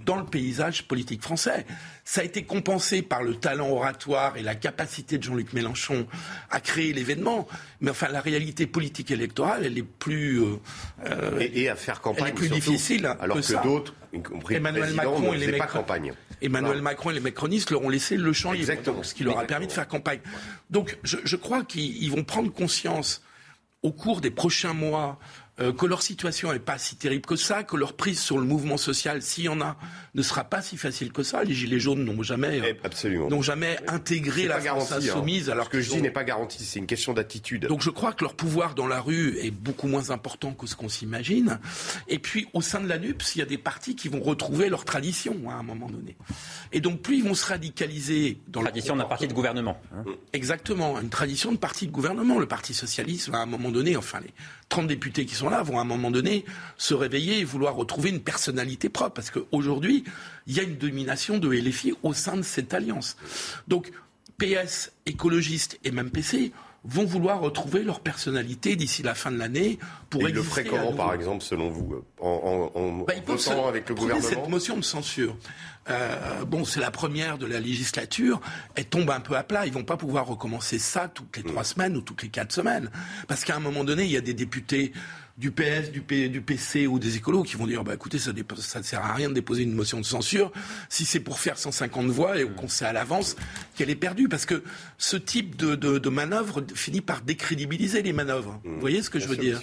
[0.05, 1.67] dans le paysage politique français.
[2.05, 6.07] Ça a été compensé par le talent oratoire et la capacité de Jean-Luc Mélenchon
[6.51, 7.47] à créer l'événement.
[7.81, 10.57] Mais enfin, la réalité politique électorale, elle est plus euh,
[11.05, 14.95] euh, et, à faire campagne, elle est plus difficile alors que, d'autres, y compris Emmanuel
[14.95, 16.13] Macron et les pas campagne.
[16.43, 18.73] Emmanuel Macron et les macronistes leur ont laissé le champ libre,
[19.03, 20.21] ce qui leur a permis de faire campagne.
[20.71, 23.23] Donc, je, je crois qu'ils vont prendre conscience
[23.83, 25.19] au cours des prochains mois
[25.59, 28.45] euh, que leur situation n'est pas si terrible que ça, que leur prise sur le
[28.45, 29.77] mouvement social, s'il y en a,
[30.15, 31.45] ne sera pas si facile que ça.
[31.45, 34.97] Les Gilets jaunes n'ont jamais, euh, n'ont jamais intégré la France hein.
[34.97, 35.49] insoumise.
[35.49, 37.67] Alors ce que je dis n'est pas garanti, c'est une question d'attitude.
[37.69, 40.77] Donc je crois que leur pouvoir dans la rue est beaucoup moins important que ce
[40.77, 41.59] qu'on s'imagine.
[42.09, 44.69] Et puis au sein de la NUPS, il y a des partis qui vont retrouver
[44.69, 46.17] leur tradition hein, à un moment donné.
[46.73, 49.81] Et donc plus ils vont se radicaliser dans la tradition d'un parti de gouvernement.
[49.95, 50.05] Hein.
[50.35, 52.39] Exactement, une tradition de parti de gouvernement.
[52.39, 54.33] Le Parti socialiste, à un moment donné, enfin les
[54.69, 56.45] 30 députés qui sont là vont à un moment donné
[56.77, 59.13] se réveiller et vouloir retrouver une personnalité propre.
[59.13, 60.05] Parce qu'aujourd'hui,
[60.47, 63.17] il y a une domination de LFI au sein de cette alliance.
[63.69, 63.93] Donc,
[64.39, 66.53] PS, écologistes et même PC
[66.89, 69.79] vont vouloir retrouver leur personnalité d'ici la fin de l'année
[70.11, 73.15] pour et Ils le comment, par exemple, selon vous En, en, bah,
[73.69, 75.37] avec le gouvernement cette motion de censure.
[75.89, 78.41] Euh, bon, c'est la première de la législature.
[78.75, 79.67] Elle tombe un peu à plat.
[79.67, 81.67] Ils vont pas pouvoir recommencer ça toutes les trois mm.
[81.67, 82.91] semaines ou toutes les quatre semaines.
[83.29, 84.93] Parce qu'à un moment donné, il y a des députés
[85.39, 88.33] du PS, du, P, du PC ou des écolos qui vont dire bah écoutez ça
[88.59, 90.51] ça ne sert à rien de déposer une motion de censure.
[90.89, 93.37] Si c'est pour faire 150 voix et qu'on sait à l'avance
[93.75, 94.29] qu'elle est perdue.
[94.29, 94.63] Parce que
[94.97, 98.61] ce type de, de, de manœuvre finit par décrédibiliser les manœuvres.
[98.65, 98.75] Mmh.
[98.75, 99.61] Vous voyez ce que je veux dire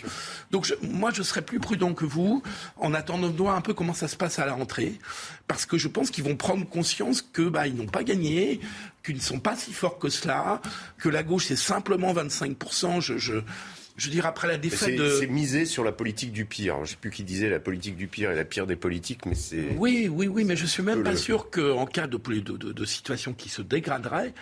[0.51, 2.43] Donc moi, je serais plus prudent que vous
[2.77, 4.99] en attendant de voir un peu comment ça se passe à la rentrée,
[5.47, 8.59] parce que je pense qu'ils vont prendre conscience que bah, ils n'ont pas gagné,
[9.03, 10.61] qu'ils ne sont pas si forts que cela,
[10.97, 12.57] que la gauche c'est simplement 25
[12.99, 13.41] je, je
[13.95, 15.09] je veux dire, après la défaite de...
[15.19, 16.77] C'est misé sur la politique du pire.
[16.77, 19.25] Je ne sais plus qui disait la politique du pire est la pire des politiques,
[19.25, 19.75] mais c'est...
[19.77, 22.85] Oui, oui, oui, mais je suis même pas sûr qu'en cas de, de, de, de
[22.85, 24.33] situation qui se dégraderait,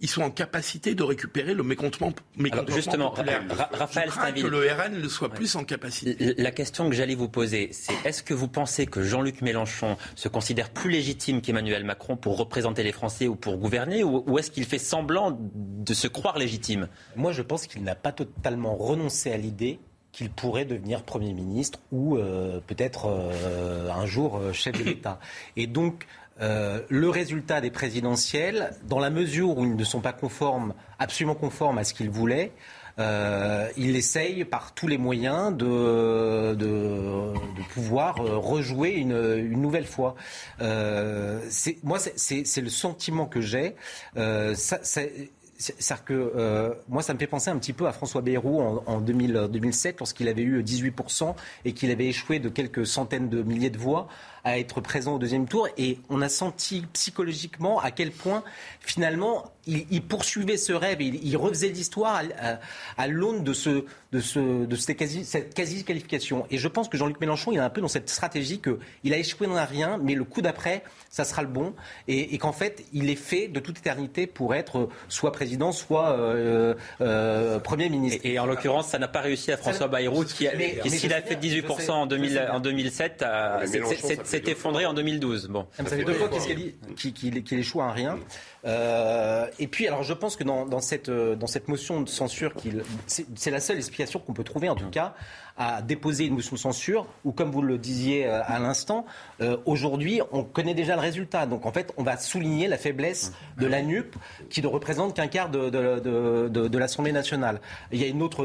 [0.00, 3.42] ils sont en capacité de récupérer le mécontentement, mécontentement justement, populaire.
[3.72, 6.34] Raphaël crains que le RN ne soit plus en capacité.
[6.38, 10.28] La question que j'allais vous poser, c'est est-ce que vous pensez que Jean-Luc Mélenchon se
[10.28, 14.64] considère plus légitime qu'Emmanuel Macron pour représenter les Français ou pour gouverner, ou, est-ce qu'il
[14.64, 16.88] fait semblant de se croire légitime?
[17.16, 19.80] Moi, je pense qu'il n'a pas totalement renoncé à l'idée
[20.12, 25.20] qu'il pourrait devenir Premier ministre ou euh, peut-être euh, un jour euh, chef de l'État.
[25.56, 26.06] Et donc,
[26.40, 31.34] euh, le résultat des présidentielles, dans la mesure où ils ne sont pas conformes, absolument
[31.34, 32.52] conformes à ce qu'ils voulaient,
[33.00, 37.32] euh, il essaye par tous les moyens de,
[37.72, 40.14] pouvoir euh, rejouer une, nouvelle fois.
[40.60, 41.40] Euh,
[41.82, 43.74] moi, c'est le sentiment que j'ai.
[44.14, 44.54] Que
[46.88, 49.98] moi, ça me fait penser un petit peu à François Bayrou en, en 2000, 2007,
[49.98, 51.34] lorsqu'il avait eu 18%
[51.64, 54.08] et qu'il avait échoué de quelques centaines de milliers de voix
[54.44, 55.68] à être présent au deuxième tour.
[55.78, 58.42] Et on a senti psychologiquement à quel point,
[58.80, 62.22] finalement, il, poursuivait ce rêve, il, il refaisait l'histoire
[62.96, 66.46] à, l'aune de, ce, de, ce, de cette quasi-qualification.
[66.50, 69.18] et je pense que Jean-Luc Mélenchon, il est un peu dans cette stratégie qu'il a
[69.18, 71.74] échoué dans rien, mais le coup d'après, ça sera le bon.
[72.08, 76.74] Et, qu'en fait, il est fait de toute éternité pour être soit président, soit euh,
[77.00, 78.20] euh, Premier ministre.
[78.24, 80.48] Et, en l'occurrence, ça n'a pas réussi à François Bayrou, qui,
[80.86, 83.24] s'il a fait 18% en, 2000, en 2007,
[84.30, 85.48] s'est effondré en 2012.
[85.48, 85.66] Bon.
[85.76, 88.18] Ça fait deux fois qu'il échoue à rien.
[88.64, 92.52] Euh, et puis, alors, je pense que dans, cette, euh, dans cette motion de censure,
[93.06, 95.14] c'est la seule explication qu'on peut trouver, en tout cas,
[95.60, 99.04] à déposer une motion de censure, ou comme vous le disiez euh, à l'instant,
[99.64, 101.46] aujourd'hui, on connaît déjà le résultat.
[101.46, 104.16] Donc, en fait, on va souligner la faiblesse de la NUP,
[104.50, 107.60] qui ne représente qu'un quart de, de, de, l'Assemblée nationale.
[107.92, 108.44] Il y a une autre,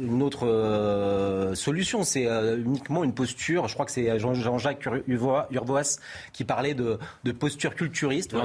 [0.00, 5.48] une autre solution, c'est uniquement une posture, je crois que c'est Jean-Jacques Urvoas
[6.32, 6.98] qui parlait de,
[7.38, 8.32] posture culturiste.
[8.32, 8.38] Des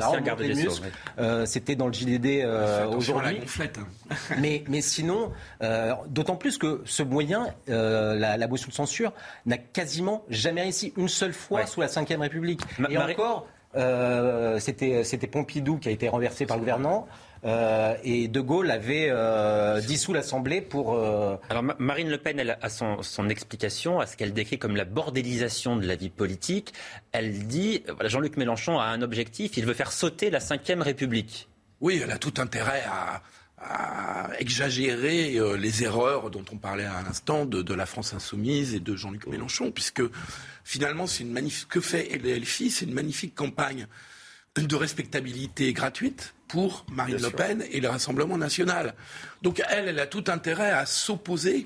[1.19, 3.39] euh, c'était dans le JDD euh, aujourd'hui.
[3.59, 4.15] Hein.
[4.39, 5.31] mais, mais sinon,
[5.61, 7.47] euh, d'autant plus que ce moyen,
[7.81, 9.13] la, motion de censure,
[9.45, 12.61] n'a quasiment jamais réussi une seule fois sous la Ve République.
[12.89, 13.47] Et encore,
[14.59, 17.07] c'était Pompidou qui a été renversé par le gouvernement.
[17.43, 20.93] Euh, et De Gaulle avait euh, dissous l'Assemblée pour.
[20.93, 24.75] Euh, Alors Marine Le Pen, elle a son, son explication à ce qu'elle décrit comme
[24.75, 26.73] la bordélisation de la vie politique.
[27.11, 31.49] Elle dit voilà, Jean-Luc Mélenchon a un objectif, il veut faire sauter la Ve République.
[31.79, 33.23] Oui, elle a tout intérêt à,
[33.63, 38.79] à exagérer les erreurs dont on parlait à l'instant de, de, la France insoumise et
[38.79, 40.01] de Jean-Luc Mélenchon, puisque
[40.63, 41.69] finalement, c'est une magnifique.
[41.69, 43.87] Que fait LFI C'est une magnifique campagne
[44.55, 48.93] de respectabilité gratuite pour Marine Le Pen et le Rassemblement national.
[49.41, 51.65] Donc elle, elle a tout intérêt à s'opposer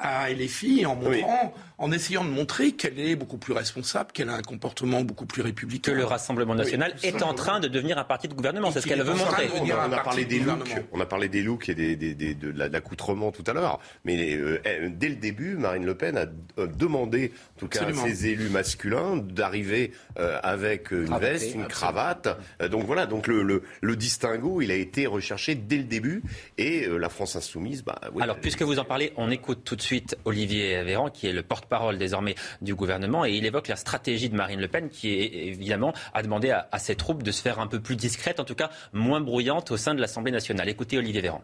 [0.00, 4.34] à LFI en montrant, en essayant de montrer qu'elle est beaucoup plus responsable, qu'elle a
[4.34, 5.92] un comportement beaucoup plus républicain.
[5.92, 8.86] Que le Rassemblement national est en train de devenir un parti de gouvernement, c'est ce
[8.86, 9.48] qu'elle veut montrer.
[9.60, 13.30] On a, parlé des looks, on a parlé des looks et des, des, de l'accoutrement
[13.30, 16.26] tout à l'heure, mais euh, dès le début, Marine Le Pen a
[16.58, 21.66] euh, demandé, en tout cas à ses élus masculins, d'arriver euh, avec une veste, une
[21.66, 22.38] cravate.
[22.70, 26.22] donc voilà, donc le, le, le, distinguo, il a été recherché dès le début,
[26.58, 29.82] et la France insoumise, bah, oui, Alors puisque vous en parlez, on écoute tout de
[29.82, 29.89] suite
[30.24, 34.36] Olivier Véran, qui est le porte-parole désormais du gouvernement, et il évoque la stratégie de
[34.36, 37.66] Marine Le Pen, qui est évidemment a demandé à, ses troupes de se faire un
[37.66, 40.68] peu plus discrète, en tout cas moins bruyante au sein de l'Assemblée nationale.
[40.68, 41.42] Écoutez Olivier Véran.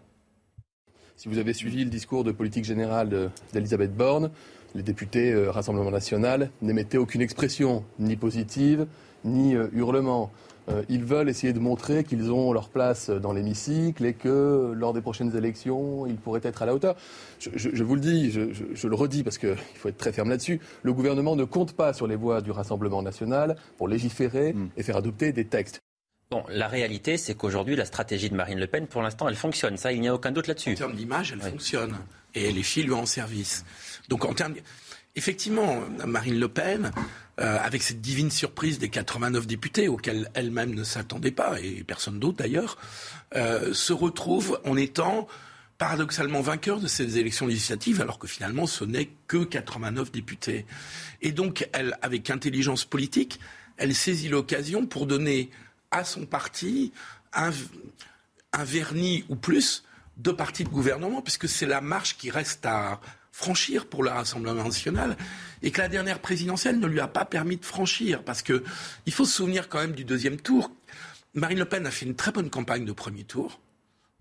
[1.16, 4.30] Si vous avez suivi le discours de politique générale d'Elisabeth Borne,
[4.74, 8.86] les députés euh, Rassemblement national n'émettaient aucune expression, ni positive,
[9.24, 10.30] ni euh, hurlement.
[10.68, 14.92] Euh, ils veulent essayer de montrer qu'ils ont leur place dans l'hémicycle et que lors
[14.92, 16.96] des prochaines élections, ils pourraient être à la hauteur.
[17.38, 20.60] Je, vous le dis, je, le redis parce qu'il faut être très ferme là-dessus.
[20.82, 24.68] Le gouvernement ne compte pas sur les voix du Rassemblement national pour légiférer hmm.
[24.76, 25.80] et faire adopter des textes.
[26.30, 29.76] Bon, la réalité, c'est qu'aujourd'hui, la stratégie de Marine Le Pen, pour l'instant, elle fonctionne.
[29.76, 30.72] Ça, il n'y a aucun doute là-dessus.
[30.72, 31.96] En termes d'image, elle fonctionne.
[32.34, 33.64] Et les filles lui en service.
[34.08, 34.54] Donc, en termes.
[35.16, 36.92] Effectivement, Marine Le Pen,
[37.40, 42.18] euh, avec cette divine surprise des 89 députés auxquels elle-même ne s'attendait pas, et personne
[42.18, 42.76] d'autre d'ailleurs,
[43.34, 45.26] euh, se retrouve en étant
[45.78, 50.66] paradoxalement vainqueur de ces élections législatives, alors que finalement ce n'est que 89 députés.
[51.22, 51.68] Et donc,
[52.02, 53.40] avec intelligence politique,
[53.78, 55.50] elle saisit l'occasion pour donner
[55.90, 56.92] à son parti
[57.32, 57.50] un,
[58.52, 59.84] un vernis ou plus
[60.16, 63.00] deux partis de gouvernement, puisque c'est la marche qui reste à
[63.36, 65.14] franchir pour le Rassemblement national,
[65.62, 68.64] et que la dernière présidentielle ne lui a pas permis de franchir, parce que
[69.04, 70.70] il faut se souvenir quand même du deuxième tour.
[71.34, 73.60] Marine Le Pen a fait une très bonne campagne de premier tour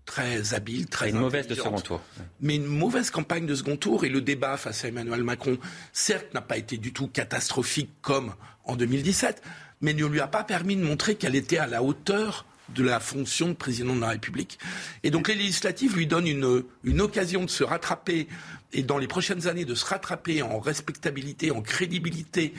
[0.04, 2.00] très habile, très une mauvaise de second tour.
[2.40, 5.58] Mais une mauvaise campagne de second tour et le débat face à Emmanuel Macron,
[5.92, 9.42] certes, n'a pas été du tout catastrophique comme en 2017,
[9.80, 13.00] mais ne lui a pas permis de montrer qu'elle était à la hauteur de la
[13.00, 14.58] fonction de président de la République.
[15.02, 18.28] Et donc les législatives lui donnent une, une occasion de se rattraper
[18.72, 22.54] et dans les prochaines années de se rattraper en respectabilité, en crédibilité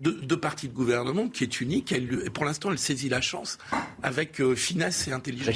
[0.00, 1.92] de, de parti de gouvernement qui est unique.
[1.92, 3.58] Elle, et pour l'instant, elle saisit la chance
[4.02, 5.46] avec euh, finesse et intelligence.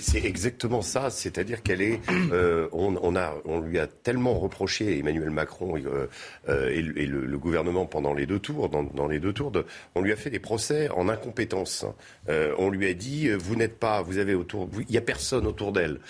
[0.00, 1.10] C'est exactement ça.
[1.10, 2.00] C'est-à-dire qu'elle est.
[2.32, 6.06] Euh, on, on, a, on lui a tellement reproché Emmanuel Macron euh,
[6.48, 9.50] euh, et, et le, le, gouvernement pendant les deux tours, dans, dans les deux tours,
[9.50, 9.64] de,
[9.94, 11.84] on lui a fait des procès en incompétence.
[12.28, 15.46] Euh, on lui a dit vous n'êtes pas, vous avez autour, il n'y a personne
[15.46, 16.00] autour d'elle.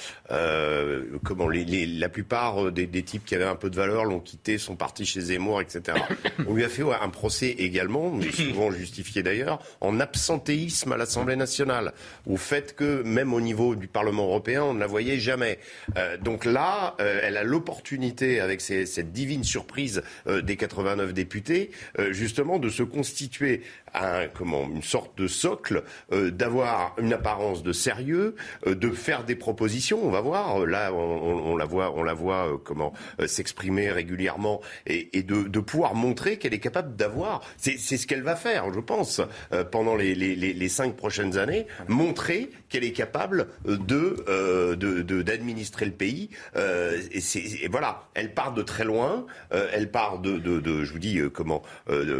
[1.24, 4.20] comment les, les, la plupart des, des, types qui avaient un peu de valeur l'ont
[4.20, 5.98] quitté, sont partis chez Zemmour, etc.
[6.46, 10.96] On lui a fait ouais, un procès également, mais souvent justifié d'ailleurs, en absentéisme à
[10.96, 11.92] l'Assemblée nationale,
[12.26, 15.58] au fait que même au niveau du Parlement européen, on ne la voyait jamais.
[15.96, 21.70] Euh, donc là, euh, elle a l'opportunité, avec cette divine surprise euh, des 89 députés,
[22.10, 23.62] justement de se constituer
[23.96, 25.82] une sorte de socle,
[26.12, 28.34] euh, d'avoir une apparence de sérieux,
[28.66, 30.00] de faire des propositions.
[30.02, 30.66] On va voir.
[30.66, 32.92] Là, on, la voit, on la voit comment
[33.26, 38.72] s'exprimer régulièrement et, de, pouvoir montrer qu'elle est capable d'avoir c'est ce qu'elle va faire,
[38.72, 39.20] je pense,
[39.52, 46.30] euh, pendant les, cinq prochaines années, montrer qu'elle est capable de euh, d'administrer le pays.
[46.56, 49.26] Euh, et, voilà, elle part de très loin.
[49.52, 50.40] Euh, elle part de,
[50.84, 51.62] je vous dis euh, comment,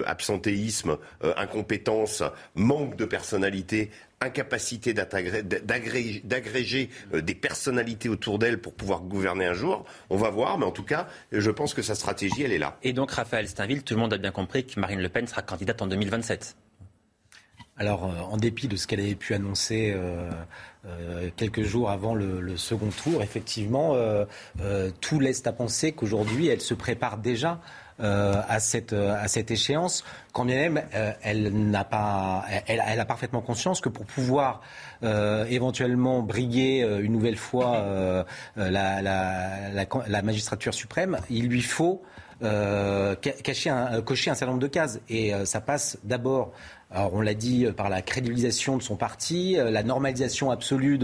[0.07, 0.99] absentéisme,
[1.37, 1.66] incompétence,
[2.55, 3.91] manque de personnalité
[4.21, 9.85] incapacité d'agréger des personnalités autour d'elle pour pouvoir gouverner un jour.
[10.09, 12.79] On va voir, mais en tout cas, je pense que sa stratégie, elle est là.
[12.83, 15.43] Et donc, Raphaël Steinville, tout le monde a bien compris que Marine Le Pen sera
[15.43, 16.57] candidate en 2027.
[17.79, 20.31] Alors, euh, en dépit de ce qu'elle avait pu annoncer euh,
[20.87, 24.25] euh, quelques jours avant le, le second tour, effectivement, euh,
[25.01, 27.61] tout laisse à penser qu'aujourd'hui, elle se prépare déjà
[27.99, 33.05] euh, à, cette, à cette échéance, quand bien même euh, elle n'a pas, elle, a
[33.07, 34.61] parfaitement conscience que pour pouvoir
[35.03, 37.83] euh, éventuellement briguer une nouvelle fois
[38.57, 42.03] la, la, la, magistrature suprême, il lui faut
[42.43, 45.01] cocher un certain nombre de cases.
[45.09, 46.53] Et ça passe d'abord
[46.91, 50.99] alors on l'a dit par la crédibilisation de son parti, la normalisation absolue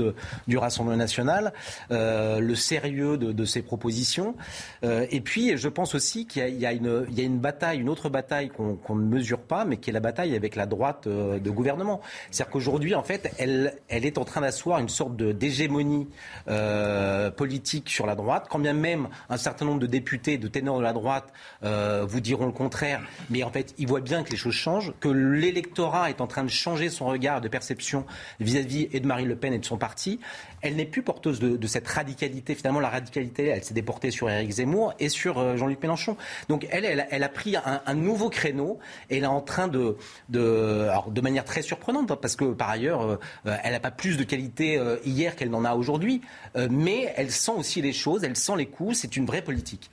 [0.46, 1.52] du Rassemblement national,
[1.90, 4.36] euh, le sérieux de, ses propositions.
[4.84, 8.76] Euh, et puis je pense aussi qu'il y, a une bataille, une autre bataille qu'on
[8.76, 12.00] qu ne mesure pas, mais qui est la bataille avec la droite euh, de gouvernement.
[12.30, 16.08] C'est-à-dire qu'aujourd'hui, en fait, elle, est en train d'asseoir une sorte d'hégémonie
[16.48, 20.78] euh, politique sur la droite, quand bien même un certain nombre de députés, de ténors
[20.78, 21.32] de la droite
[21.64, 23.00] euh, vous diront le contraire.
[23.30, 26.26] Mais en fait, ils voient bien que les choses changent, que l'électeur l'électorat est en
[26.26, 28.04] train de changer son regard de perception
[28.40, 30.20] vis-à-vis de Marine Le Pen et de son parti.
[30.60, 32.54] Elle n'est plus porteuse de, cette radicalité.
[32.54, 36.16] Finalement, la radicalité, elle s'est déportée sur Éric Zemmour et sur euh, Jean-Luc Mélenchon.
[36.48, 39.96] Donc, elle, elle, a pris un, nouveau créneau et elle est en train de,
[40.28, 44.24] de, de manière très surprenante, parce que par ailleurs, euh, elle n'a pas plus de
[44.24, 46.20] qualité euh, hier qu'elle n'en a aujourd'hui,
[46.56, 48.98] euh, mais elle sent aussi les choses, elle sent les coups.
[48.98, 49.90] C'est une vraie politique.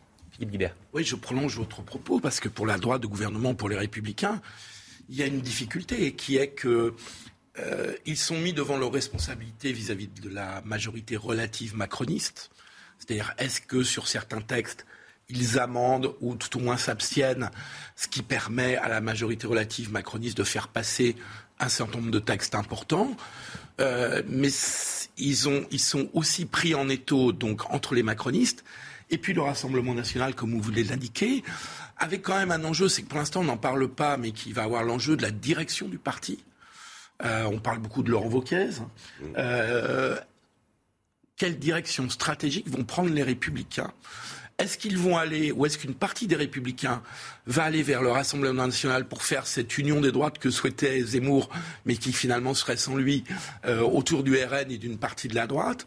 [0.93, 4.41] Oui, je prolonge votre propos parce que pour la droite de gouvernement, pour les Républicains,
[5.09, 6.93] il y a une difficulté qui est que
[7.57, 12.51] euh, ils sont mis devant leurs responsabilités vis-à-vis -vis de la majorité relative macroniste.
[12.99, 14.85] C'est-à-dire, est-ce que sur certains textes,
[15.29, 17.49] ils amendent ou tout au moins s'abstiennent,
[17.95, 21.15] ce qui permet à la majorité relative macroniste de faire passer
[21.59, 23.15] un certain nombre de textes importants.
[23.79, 24.49] Euh, mais
[25.17, 28.63] ils, ont, ils sont aussi pris en étau donc entre les macronistes
[29.11, 31.43] et puis le Rassemblement national, comme vous voulez l'indiquer,
[31.99, 34.53] avec quand même un enjeu, c'est que pour l'instant on n'en parle pas, mais qui
[34.53, 36.43] va avoir l'enjeu de la direction du parti.
[37.23, 38.69] Euh, on parle beaucoup de Laurent Wauquiez.
[39.37, 40.17] Euh,
[41.35, 43.91] quelle direction stratégique vont prendre les Républicains?
[44.59, 47.01] Est-ce qu'ils vont aller, ou est-ce qu'une partie des Républicains
[47.47, 51.49] va aller vers le Rassemblement national pour faire cette union des droites que souhaitait Zemmour,
[51.85, 53.23] mais qui finalement serait sans lui,
[53.65, 55.85] euh, autour du RN et d'une partie de la droite?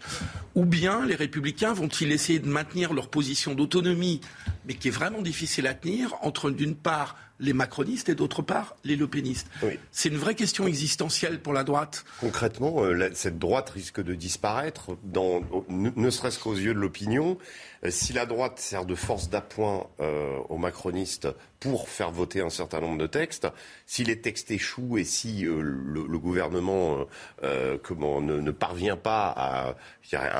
[0.54, 4.20] Ou bien les Républicains vont-ils essayer de maintenir leur position d'autonomie,
[4.66, 8.76] mais qui est vraiment difficile à tenir, entre d'une part les macronistes et d'autre part
[8.84, 9.48] les lepénistes.
[9.90, 12.04] C'est une vraie question existentielle pour la droite.
[12.20, 17.36] Concrètement, euh, cette droite risque de disparaître, dans, ne serait-ce qu'aux yeux de l'opinion.
[17.84, 21.28] Euh, si la droite sert de force d'appoint euh, aux macronistes
[21.60, 23.46] pour faire voter un certain nombre de textes,
[23.86, 27.06] si les textes échouent et si euh, le, gouvernement
[27.42, 29.74] ne, parvient pas à,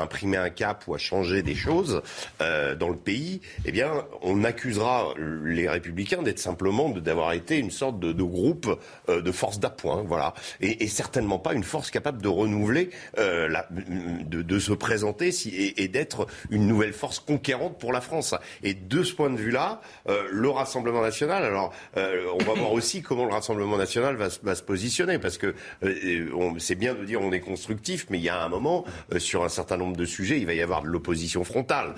[0.01, 2.03] imprimer un cap ou à changer des choses
[2.40, 7.99] dans le pays, eh bien, on accusera les républicains d'être simplement d'avoir été une sorte
[7.99, 8.78] de, groupe
[9.09, 15.30] de force d'appoint, voilà, et, certainement pas une force capable de renouveler, de, se présenter
[15.47, 18.35] et d'être une nouvelle force conquérante pour la France.
[18.62, 22.72] Et de ce point de vue-là, euh, le Rassemblement national, alors euh, on va voir
[22.72, 27.20] aussi comment le Rassemblement national va, se positionner, parce que euh, c'est bien de dire
[27.22, 28.85] on est constructif, mais il y a un moment,
[29.16, 31.95] sur un certain nombre de sujets, il va y avoir de l'opposition frontale.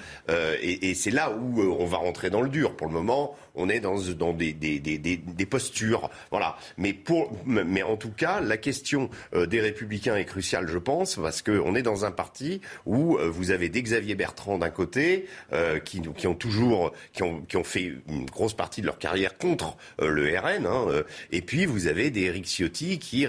[0.62, 2.76] et, et c'est là où on va rentrer dans le dur.
[2.76, 6.10] Pour le moment, on est dans, dans des, des, des, des, postures.
[6.30, 6.56] Voilà.
[6.76, 11.42] Mais, pour, mais en tout cas, la question des Républicains est cruciale, je pense, parce
[11.42, 16.00] qu'on est dans un parti où vous avez des Xavier Bertrand d'un côté, euh, qui,
[16.16, 19.76] qui, ont toujours, qui ont, qui ont, fait une grosse partie de leur carrière contre
[20.00, 20.66] euh, le RN.
[20.66, 23.26] Hein, euh, et puis vous avez des Eric Ciotti qui,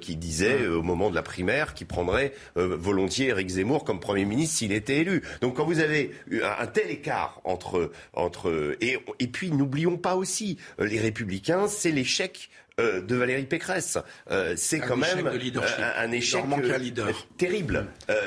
[0.00, 4.56] qui disait au moment de la primaire qu'il prendrait volontiers Eric Zemmour comme Premier ministre
[4.56, 5.22] s'il était élu.
[5.40, 7.92] Donc quand vous avez un, tel écart entre...
[8.14, 12.50] entre et puis n'oublions pas aussi, les Républicains, c'est l'échec
[12.80, 13.98] euh, de Valérie Pécresse.
[14.30, 17.86] Euh, c'est quand même un, échec euh, terrible.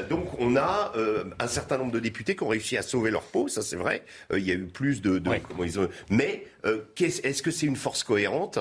[0.09, 0.93] donc on a
[1.39, 4.03] un certain nombre de députés qui ont réussi à sauver leur peau, ça c'est vrai.
[4.31, 5.21] il y a eu plus de...
[6.09, 6.45] Mais
[6.99, 8.59] est-ce que c'est une force cohérente?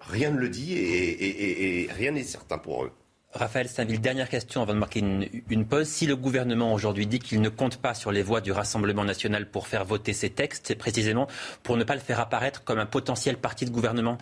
[0.00, 2.90] Rien ne le dit et, rien n'est certain pour eux.
[3.34, 5.88] Raphaël Saint-Ville, dernière question avant de marquer une, pause.
[5.88, 9.48] Si le gouvernement aujourd'hui dit qu'il ne compte pas sur les voix du Rassemblement national
[9.48, 11.26] pour faire voter ces textes, c'est précisément
[11.62, 14.18] pour ne pas le faire apparaître comme un potentiel parti de gouvernement?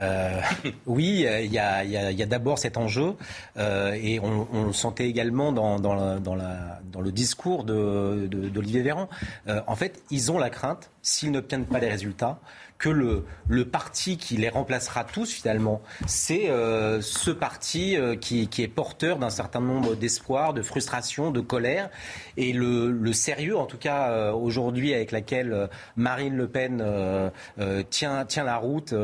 [0.00, 0.40] Euh,
[0.86, 3.14] oui, il y a, d'abord cet enjeu,
[3.58, 9.08] euh, et on, le sentait également dans, le discours d'Olivier Véran.
[9.48, 12.40] Euh, en fait, ils ont la crainte, s'ils n'obtiennent pas les résultats,
[12.78, 13.24] que le,
[13.64, 19.30] parti qui les remplacera tous finalement, c'est euh, ce parti euh, qui, est porteur d'un
[19.30, 21.90] certain nombre d'espoirs, de frustrations, de colère.
[22.36, 26.82] Et le, sérieux, en tout cas euh, aujourd'hui, avec laquelle Marine Le Pen
[27.90, 28.94] tient, la route,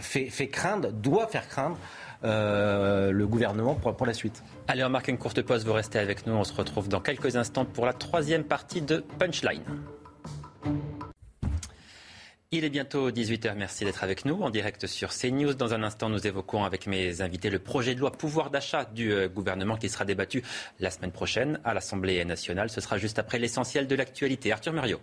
[0.00, 1.76] fait, fait craindre, doit faire craindre.
[2.22, 4.42] le gouvernement pour, pour, la suite.
[4.68, 6.32] Allez, on marque une courte pause, vous restez avec nous.
[6.32, 9.62] On se retrouve dans quelques instants pour la troisième partie de Punchline.
[12.56, 13.54] Il est bientôt 18h.
[13.54, 15.52] Merci d'être avec nous en direct sur CNews.
[15.52, 19.12] Dans un instant, nous évoquons avec mes invités le projet de loi pouvoir d'achat du
[19.12, 20.42] euh, gouvernement qui sera débattu
[20.80, 22.70] la semaine prochaine à l'Assemblée nationale.
[22.70, 24.52] Ce sera juste après l'essentiel de l'actualité.
[24.52, 25.02] Arthur Muriot.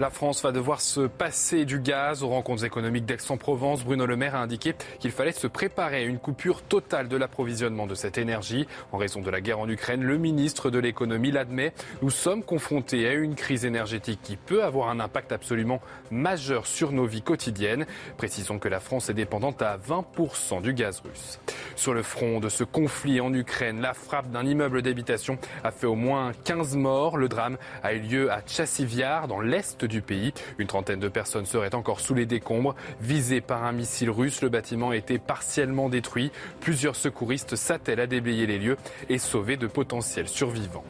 [0.00, 3.84] La France va devoir se passer du gaz aux rencontres économiques d'Aix-en-Provence.
[3.84, 7.88] Bruno Le Maire a indiqué qu'il fallait se préparer à une coupure totale de l'approvisionnement
[7.88, 8.68] de cette énergie.
[8.92, 11.72] En raison de la guerre en Ukraine, le ministre de l'économie l'admet.
[12.00, 15.80] Nous sommes confrontés à une crise énergétique qui peut avoir un impact absolument
[16.12, 17.84] majeur sur nos vies quotidiennes.
[18.18, 21.40] Précisons que la France est dépendante à 20% du gaz russe.
[21.74, 25.88] Sur le front de ce conflit en Ukraine, la frappe d'un immeuble d'habitation a fait
[25.88, 27.16] au moins 15 morts.
[27.16, 30.32] Le drame a eu lieu à Tchassiviar, dans l'est du pays.
[30.58, 32.74] Une trentaine de personnes seraient encore sous les décombres.
[33.00, 36.30] Visées par un missile russe, le bâtiment a été partiellement détruit.
[36.60, 38.76] Plusieurs secouristes s'attellent à déblayer les lieux
[39.08, 40.84] et sauver de potentiels survivants.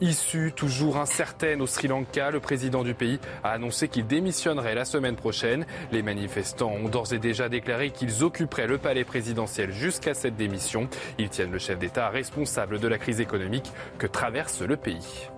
[0.00, 4.84] Issue toujours incertaine au Sri Lanka, le président du pays a annoncé qu'il démissionnerait la
[4.84, 5.64] semaine prochaine.
[5.92, 10.88] Les manifestants ont d'ores et déjà déclaré qu'ils occuperaient le palais présidentiel jusqu'à cette démission.
[11.18, 15.28] Ils tiennent le chef d'État responsable de la crise économique que traverse le pays.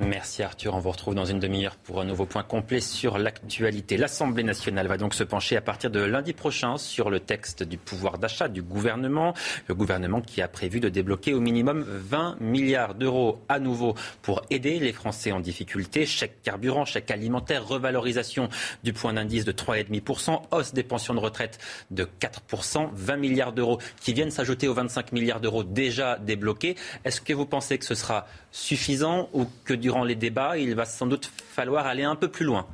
[0.00, 0.74] Merci Arthur.
[0.74, 3.96] On vous retrouve dans une demi-heure pour un nouveau point complet sur l'actualité.
[3.96, 7.78] L'Assemblée nationale va donc se pencher à partir de lundi prochain sur le texte du
[7.78, 9.32] pouvoir d'achat du gouvernement.
[9.68, 14.42] Le gouvernement qui a prévu de débloquer au minimum 20 milliards d'euros à nouveau pour
[14.50, 16.04] aider les Français en difficulté.
[16.04, 18.48] Chèque carburant, chèque alimentaire, revalorisation
[18.82, 21.58] du point d'indice de 3,5%, hausse des pensions de retraite
[21.90, 26.76] de 4%, 20 milliards d'euros qui viennent s'ajouter aux 25 milliards d'euros déjà débloqués.
[27.04, 30.84] Est-ce que vous pensez que ce sera suffisant ou que durant les débats, il va
[30.84, 32.66] sans doute falloir aller un peu plus loin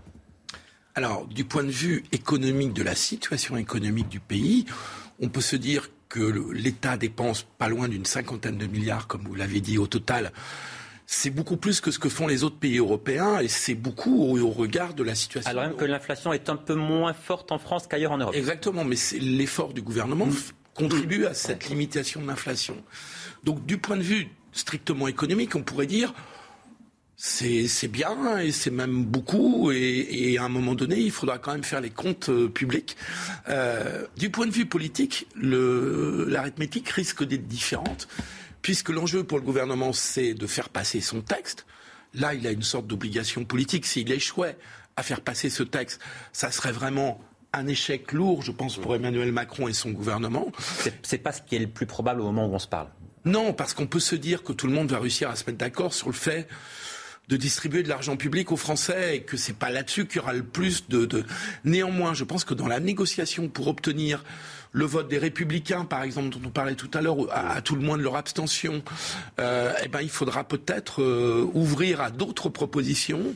[0.97, 4.66] Alors, du point de vue économique, de la situation économique du pays,
[5.20, 9.35] on peut se dire que l'État dépense pas loin d'une cinquantaine de milliards, comme vous
[9.35, 10.33] l'avez dit, au total.
[11.07, 14.51] C'est beaucoup plus que ce que font les autres pays européens et c'est beaucoup au,
[14.51, 15.51] regard de la situation.
[15.51, 18.35] Alors même que l'inflation est un peu moins forte en France qu'ailleurs en Europe.
[18.35, 20.37] Exactement, mais l'effort du gouvernement mmh.
[20.74, 22.76] contribue à cette limitation de l'inflation.
[23.45, 26.14] Donc du point de vue strictement économique, on pourrait dire
[27.20, 31.64] c'est bien et c'est même beaucoup et, à un moment donné il faudra quand même
[31.64, 32.96] faire les comptes euh, publics.
[33.49, 38.07] Euh, du point de vue politique, l'arithmétique risque d'être différente
[38.62, 41.66] puisque l'enjeu pour le gouvernement c'est de faire passer son texte.
[42.14, 43.86] Là, il a une sorte d'obligation politique.
[43.86, 44.57] S'il échouait
[44.96, 46.01] à faire passer ce texte,
[46.32, 47.20] ça serait vraiment
[47.53, 50.51] un échec lourd, je pense, pour Emmanuel Macron et son gouvernement.
[51.03, 52.88] C'est pas ce qui est le plus probable au moment où on se parle.
[53.25, 55.59] Non, parce qu'on peut se dire que tout le monde va réussir à se mettre
[55.59, 56.49] d'accord sur le fait
[57.29, 60.33] de distribuer de l'argent public aux Français et que c'est pas là-dessus qu'il y aura
[60.33, 61.25] le plus de, de...
[61.64, 64.25] Néanmoins, je pense que dans la négociation pour obtenir
[64.73, 67.83] le vote des républicains, par exemple, dont on parlait tout à l'heure, à, tout le
[67.83, 68.83] moins de leur abstention,
[69.41, 73.35] euh, eh ben, il faudra peut-être euh, ouvrir à d'autres propositions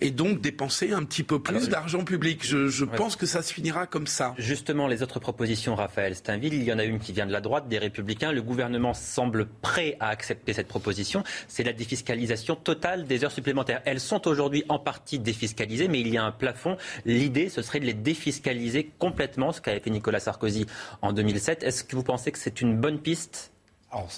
[0.00, 2.44] et donc dépenser un petit peu plus d'argent public.
[2.44, 4.34] Je, pense que ça se finira comme ça.
[4.38, 7.40] Justement, les autres propositions, Raphaël Steinville, il y en a une qui vient de la
[7.40, 8.32] droite, des républicains.
[8.32, 11.22] Le gouvernement semble prêt à accepter cette proposition.
[11.48, 13.82] C'est la défiscalisation totale des heures supplémentaires.
[13.84, 16.76] Elles sont aujourd'hui en partie défiscalisées, mais il y a un plafond.
[17.06, 20.66] L'idée, ce serait de les défiscaliser complètement, ce qu'avait fait Nicolas Sarkozy
[21.00, 21.62] en 2007.
[21.62, 23.52] Est-ce que vous pensez que c'est une bonne piste?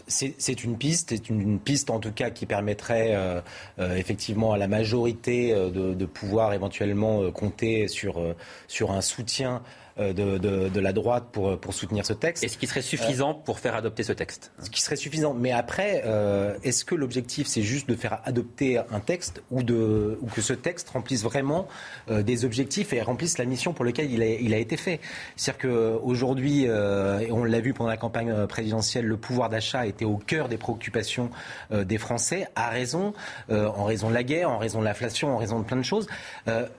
[0.06, 3.40] C'est une piste, c'est une, piste en tout cas qui permettrait euh,
[3.80, 8.22] euh, effectivement à la majorité euh, de, pouvoir éventuellement compter sur,
[8.68, 9.62] sur un soutien
[10.00, 12.42] euh, de, la droite pour, pour soutenir ce texte.
[12.42, 15.34] Et ce qui serait suffisant pour faire adopter ce texte Ce qui serait suffisant.
[15.34, 20.18] Mais après, euh, est-ce que l'objectif, c'est juste de faire adopter un texte ou, de,
[20.20, 21.68] ou que ce texte remplisse vraiment
[22.10, 24.98] euh, des objectifs et remplisse la mission pour laquelle il a, il a été fait?
[25.36, 30.16] C'est-à-dire qu'aujourd'hui, et on l'a vu pendant la campagne présidentielle, le pouvoir d'achat était au
[30.16, 31.30] cœur des préoccupations
[31.70, 33.14] des Français, à raison,
[33.48, 36.08] en raison de la guerre, en raison de l'inflation, en raison de plein de choses.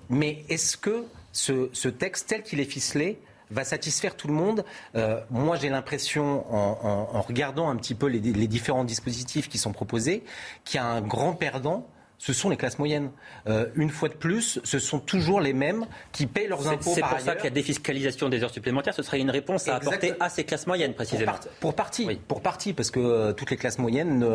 [0.09, 1.05] mais est-ce que
[1.35, 3.19] ce, texte tel qu'il est ficelé
[3.51, 4.65] va satisfaire tout le monde.
[4.95, 9.71] Euh, moi, j'ai l'impression, en, regardant un petit peu les, les différents dispositifs qui sont
[9.71, 10.23] proposés,
[10.63, 11.87] qu'il y a un grand perdant
[12.25, 13.11] ce sont les classes moyennes.
[13.45, 16.93] Euh, une fois de plus, ce sont toujours les mêmes qui payent leurs impôts.
[16.95, 20.13] C'est pour ça que la défiscalisation des heures supplémentaires, ce serait une réponse à apporter
[20.19, 21.33] à ces classes moyennes, précisément.
[21.59, 24.25] Pour, partie, pour partie, parce que euh, toutes les classes moyennes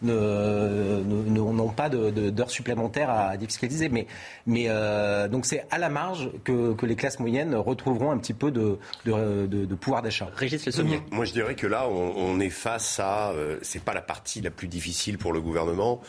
[0.00, 3.88] n'ont pas d'heures supplémentaires à défiscaliser.
[3.88, 4.06] Mais,
[4.46, 8.52] mais euh, donc c'est à la marge que, les classes moyennes retrouveront un petit peu
[8.52, 10.28] de, de, pouvoir d'achat.
[10.36, 13.32] Régis Le Moi, je dirais que là, on, est face à.
[13.62, 16.00] c'est pas la partie la plus difficile pour le gouvernement,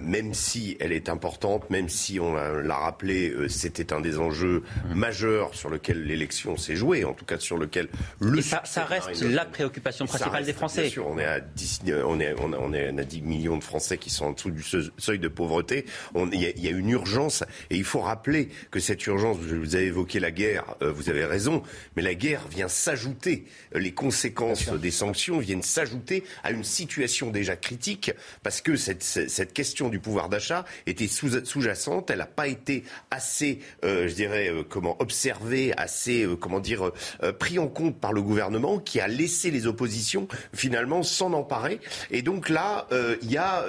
[0.00, 4.62] même si elle est importante, même si on l'a rappelé, euh, c'était un des enjeux
[4.94, 7.88] majeurs sur lequel l'élection s'est jouée, en tout cas sur lequel
[8.20, 10.82] le ça, ça, reste la préoccupation principale des Français.
[10.82, 13.98] Bien sûr, on est à 10, on est, on, est, à 10 millions de Français
[13.98, 15.84] qui sont en dessous du seuil de pauvreté.
[16.32, 20.20] Il y, a une urgence et il faut rappeler que cette urgence, vous avez évoqué
[20.20, 21.62] la guerre, euh, vous avez raison,
[21.96, 27.56] mais la guerre vient s'ajouter, les conséquences des sanctions viennent s'ajouter à une situation déjà
[27.56, 28.12] critique
[28.42, 32.10] parce que cette, cette question du pouvoir d'achat était sous-jacente.
[32.10, 36.90] Elle n'a pas été assez, euh, je dirais, euh, comment observée, assez, euh, comment dire,
[37.38, 41.80] pris en compte par le gouvernement, qui a laissé les oppositions finalement s'en emparer.
[42.10, 42.86] Et donc là,
[43.22, 43.64] il y a,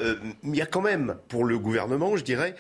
[0.69, 2.55] quand même pour le gouvernement, je dirais,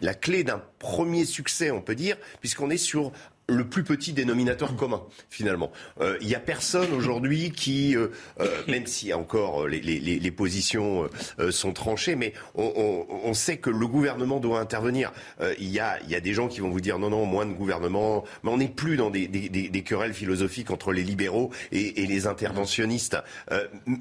[0.00, 3.12] la clé d'un premier succès, on peut dire, puisqu'on est sur
[3.46, 5.70] le plus petit dénominateur commun, finalement.
[6.00, 8.08] Euh, il n'y a personne aujourd'hui qui, euh,
[8.40, 11.08] euh, même si encore les, positions
[11.50, 15.12] sont tranchées, mais on, sait que le gouvernement doit intervenir.
[15.58, 17.52] Il y, a, y, a, des gens qui vont vous dire non, non, moins de
[17.52, 22.26] gouvernement, mais on n'est plus dans des, des, querelles philosophiques entre les libéraux et, les
[22.26, 23.16] interventionnistes.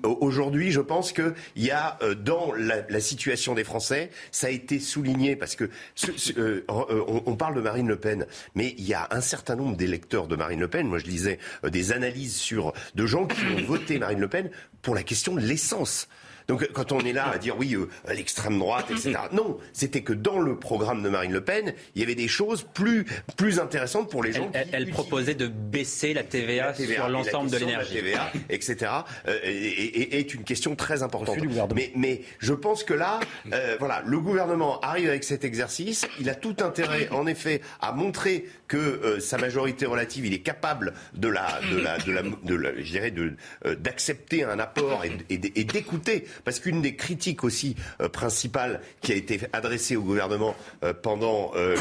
[0.04, 5.36] aujourd'hui, je pense qu'il y a dans la, situation des Français, ça a été souligné
[5.36, 5.70] parce que
[6.68, 8.26] on, parle de Marine Le Pen,
[8.56, 11.40] mais il y a un certain nombre d'électeurs de Marine Le Pen, moi je lisais
[11.64, 14.52] euh, des analyses sur de gens qui ont voté Marine Le Pen
[14.84, 16.08] pour la question de l'essence.
[16.54, 19.14] Donc quand on est là à dire oui, euh, l'extrême droite, etc.
[19.32, 22.64] Non, c'était que dans le programme de Marine Le Pen, il y avait des choses
[22.76, 23.06] plus,
[23.38, 24.52] plus intéressantes pour les gens.
[24.54, 27.96] Elle, elle proposait de baisser la TVA, sur l'ensemble de l'énergie.
[27.96, 28.92] TVA, etc.
[29.28, 31.38] Euh, et, est une question très importante.
[31.74, 33.20] Mais, mais je pense que là,
[33.52, 36.06] euh, voilà, le gouvernement arrive avec cet exercice.
[36.20, 40.94] Il a tout intérêt, en effet, à montrer que sa majorité relative, il est capable
[41.16, 43.34] de la, de la, de la, de la je dirais, de
[43.80, 45.12] d'accepter un apport et,
[45.56, 50.56] et d'écouter parce qu'une des critiques aussi euh, principales qui a été adressée au gouvernement
[50.84, 51.76] euh, pendant euh,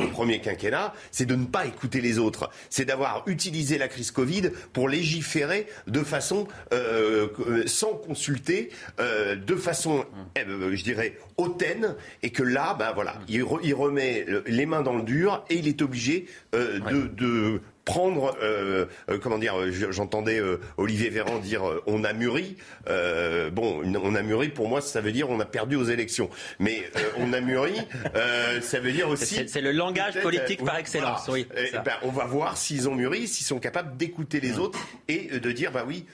[0.00, 2.50] le premier quinquennat, c'est de ne pas écouter les autres.
[2.70, 6.46] C'est d'avoir utilisé la crise Covid pour légiférer de façon
[7.66, 10.04] sans consulter, de façon,
[10.36, 15.44] je dirais, hautaine, et que là, ben voilà, il, remet les mains dans le dur
[15.50, 19.54] et il est obligé de prendre, euh, euh, comment dire,
[19.90, 20.40] j'entendais
[20.76, 22.56] Olivier Véran dire on a mûri.
[22.86, 26.30] bon, on a mûri, pour moi, ça veut dire on a perdu aux élections.
[26.58, 26.84] Mais
[27.18, 27.74] on a mûri,
[28.60, 29.48] ça veut dire aussi.
[29.48, 31.46] C'est le langage politique par excellence, oui.
[31.56, 34.78] Eh ben, on va voir s'ils ont mûri, s'ils sont capables d'écouter les autres
[35.08, 36.06] et de dire bah oui,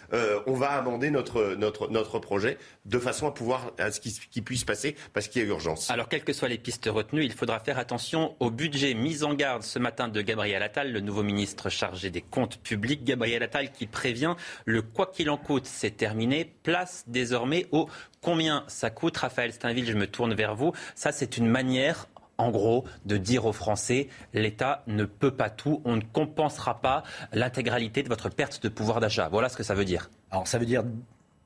[0.46, 4.64] on va amender notre, notre, notre projet de façon à pouvoir à ce qui, puisse
[4.64, 5.90] passer parce qu'il y a urgence.
[5.90, 9.34] Alors, quelles que soient les pistes retenues, il faudra faire attention au budget mis en
[9.34, 13.04] garde ce matin de Gabriel Attal, le nouveau ministre chargé des comptes publics.
[13.04, 14.34] Gabriel Attal qui prévient
[14.64, 16.54] le quoi qu'il en coûte, c'est terminé.
[16.62, 17.88] Place désormais au
[18.20, 19.16] combien ça coûte.
[19.16, 20.72] Raphaël Steinville, je me tourne vers vous.
[20.94, 22.06] Ça, c'est une manière
[22.38, 27.02] en gros, de dire aux Français, l'État ne peut pas tout, on ne compensera pas
[27.32, 29.28] l'intégralité de votre perte de pouvoir d'achat.
[29.28, 30.08] Voilà ce que ça veut dire.
[30.30, 30.84] Alors ça veut dire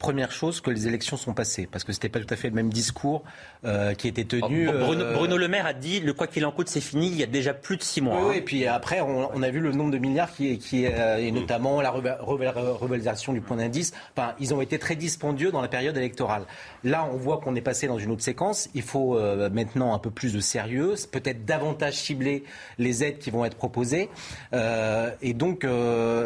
[0.03, 2.49] première chose que les élections sont passées, parce que ce n'était pas tout à fait
[2.49, 3.23] le même discours
[3.65, 4.69] euh, qui était tenu.
[4.69, 7.07] Oh, euh, Bruno, Le Maire a dit le quoi qu'il en coûte, c'est fini.
[7.07, 8.17] Il y a déjà plus de six mois.
[8.21, 8.39] Oui, hein.
[8.39, 11.81] et puis après, on, a vu le nombre de milliards qui, qui euh, et notamment
[11.81, 13.93] la revalorisation du point d'indice.
[14.17, 16.43] Enfin, ils ont été très dispendieux dans la période électorale.
[16.83, 18.69] Là, on voit qu'on est passé dans une autre séquence.
[18.75, 19.17] Il faut
[19.53, 22.43] maintenant un peu plus de sérieux, peut-être davantage cibler
[22.79, 24.09] les aides qui vont être proposées.
[24.53, 25.65] et donc,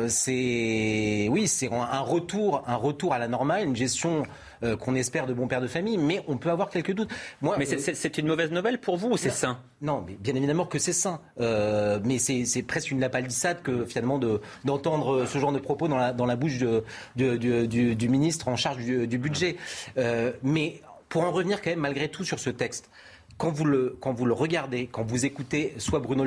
[0.09, 4.23] c'est oui, c'est un retour, un retour à la normale une gestion
[4.63, 7.11] euh, qu'on espère de bon père de famille, mais on peut avoir quelques doutes.
[7.43, 9.59] Moi, mais c'est une mauvaise nouvelle pour vous ou c'est sain?
[9.83, 11.21] Non, mais bien évidemment que c'est sain.
[11.41, 14.19] Euh, mais c'est presque une lapalissade que finalement
[14.65, 16.85] d'entendre ce genre de propos dans la, dans la bouche de,
[17.17, 19.57] du, ministre en charge du, budget.
[19.99, 22.91] Euh, mais pour en revenir quand même malgré tout sur ce texte,
[23.39, 26.25] quand vous, le, quand vous le regardez, quand vous écoutez soit Bruno,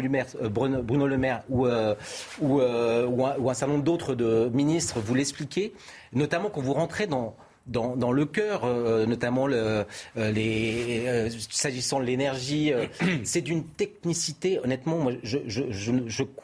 [0.49, 1.69] Bruno, Le Maire ou, ou,
[2.41, 4.15] ou, un, ou, un, certain nombre d'autres
[4.53, 5.73] ministres vous l'expliquer,
[6.13, 7.35] notamment quand vous rentrez dans,
[7.69, 9.85] dans, le cœur, euh, notamment le,
[10.17, 12.71] euh, les, euh, s'agissant de l'énergie.
[13.23, 15.91] c'est d'une technicité, honnêtement, moi, je, je, je,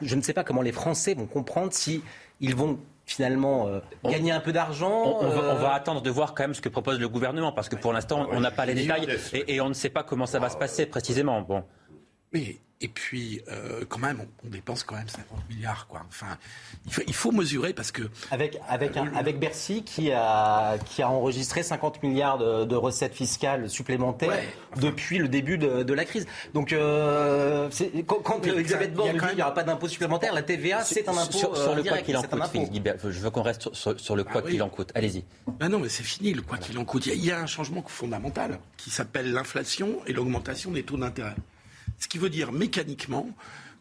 [0.00, 2.02] je, ne sais pas comment les Français vont comprendre si
[2.40, 3.68] ils vont finalement
[4.04, 5.18] gagner un peu d'argent.
[5.20, 7.92] On, va, attendre de voir quand même ce que propose le gouvernement, parce que pour
[7.92, 10.50] l'instant, on n'a pas les détails et, et, on ne sait pas comment ça va
[10.50, 11.40] se passer précisément.
[11.42, 11.64] Bon.
[12.32, 16.02] Oui, et puis, euh, quand même, on, dépense quand même 50 milliards, quoi.
[16.08, 16.36] Enfin,
[17.06, 21.62] il faut, mesurer parce que avec avec un, avec Bercy qui a qui a enregistré
[21.62, 24.38] 50 milliards de, recettes fiscales supplémentaires
[24.76, 26.26] depuis le début de, la crise.
[26.52, 27.70] Donc, euh,
[28.06, 31.32] quand, Elisabeth Borne dit qu'il n'y aura pas d'impôt supplémentaire, la TVA c'est un impôt
[31.32, 32.42] sur, le quoi qu'il en coûte.
[33.04, 34.92] Je veux qu'on reste sur, le quoi qu'il en coûte.
[34.94, 35.24] Allez-y.
[35.58, 37.06] Ben non, mais c'est fini le quoi qu'il en coûte.
[37.06, 41.34] Il y a un changement fondamental qui s'appelle l'inflation et l'augmentation des taux d'intérêt.
[41.98, 43.28] Ce qui veut dire mécaniquement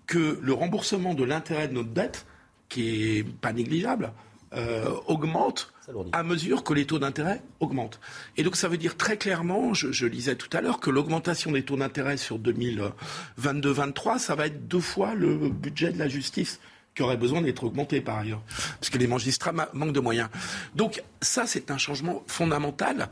[0.08, 2.26] que le remboursement de l'intérêt de notre dette,
[2.70, 4.12] qui est pas négligeable,
[4.54, 5.74] euh, augmente
[6.14, 8.00] à mesure que les taux d'intérêt augmentent.
[8.38, 11.64] Et donc ça veut dire très clairement, je, lisais tout à l'heure, que l'augmentation des
[11.64, 16.60] taux d'intérêt sur 2022-23, ça va être deux fois le budget de la justice
[16.96, 18.42] qui aurait besoin d'être augmenté par ailleurs,
[18.80, 20.30] parce que les magistrats manquent de moyens.
[20.74, 23.10] Donc ça, c'est un changement fondamental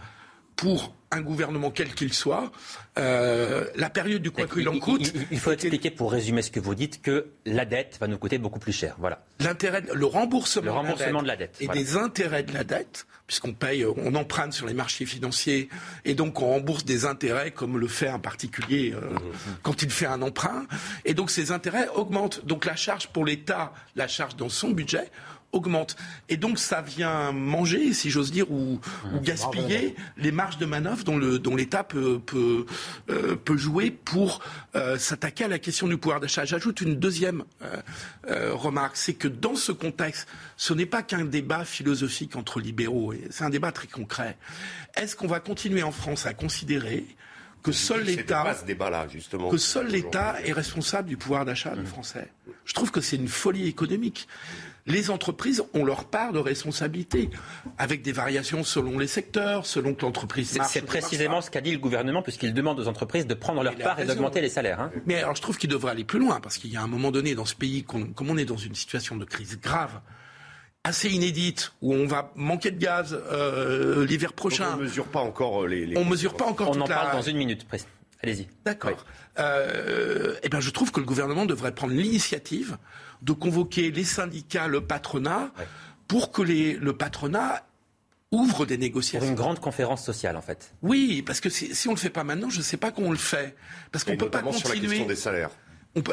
[0.64, 2.50] pour un gouvernement quel qu'il soit,
[2.98, 5.14] euh, la période du quoi qu'il en coûte.
[5.30, 8.38] Il, faut expliquer, pour résumer ce que vous dites, que la dette va nous coûter
[8.38, 8.96] beaucoup plus cher.
[8.98, 9.24] Voilà.
[9.42, 13.54] L'intérêt, le remboursement, le remboursement de, la dette, et des intérêts de la dette, puisqu'on
[13.54, 15.70] paye, on emprunte sur les marchés financiers
[16.06, 19.56] et donc on rembourse des intérêts comme le fait un particulier euh, mmh, mmh.
[19.64, 20.66] quand il fait un emprunt.
[21.04, 22.46] Et donc ces intérêts augmentent.
[22.46, 25.12] Donc la charge pour l'État, la charge dans son budget
[25.54, 25.96] augmente.
[26.28, 28.80] Et donc ça vient manger, si j'ose dire, ou,
[29.22, 32.66] gaspiller les marges de manœuvre dont, le, dont l'État peut, peut,
[33.10, 34.42] euh, peut, jouer pour
[34.76, 36.46] euh, s'attaquer à la question du pouvoir d'achat.
[36.46, 37.44] J'ajoute une deuxième
[38.28, 40.28] euh, remarque, c'est que dans ce contexte,
[40.58, 44.38] ce n'est pas qu'un débat philosophique entre libéraux, c'est un débat très concret.
[44.96, 47.06] Est-ce qu'on va continuer en France à considérer
[47.62, 48.56] que seul l'État,
[49.50, 51.86] que seul l'État est responsable du pouvoir d'achat des mmh.
[51.86, 52.28] Français?
[52.66, 54.28] Je trouve que c'est une folie économique
[54.86, 57.30] les entreprises ont leur part de responsabilité,
[57.78, 60.72] avec des variations selon les secteurs, selon que l'entreprise marche.
[60.74, 64.00] C'est précisément ce qu'a dit le gouvernement, puisqu'il demande aux entreprises de prendre leur part
[64.00, 64.82] et d'augmenter les salaires.
[64.82, 64.92] Hein.
[65.06, 67.12] Mais alors je trouve qu'il devrait aller plus loin, parce qu'il y a un moment
[67.12, 70.02] donné dans ce pays, comme on est dans une situation de crise grave,
[70.84, 74.74] assez inédite où on va manquer de gaz euh, l'hiver prochain.
[74.74, 75.98] on ne mesure pas encore les.
[75.98, 76.72] On mesure pas encore.
[76.72, 77.66] On en parle dans une minute.
[78.22, 78.48] Allez-y.
[78.66, 79.06] D'accord.
[79.40, 82.78] Euh, eh bien, je trouve que le gouvernement devrait prendre l'initiative
[83.24, 85.52] de convoquer les syndicats, le patronat,
[86.08, 87.66] pour que les, le patronat
[88.32, 89.20] ouvre des négociations.
[89.20, 90.74] Pour une grande conférence sociale, en fait.
[90.82, 93.12] Oui, parce que si, on ne le fait pas maintenant, je ne sais pas qu'on
[93.12, 93.56] le fait.
[93.92, 94.60] Parce qu'on peut pas continuer.
[94.60, 95.52] Sur la question des salaires.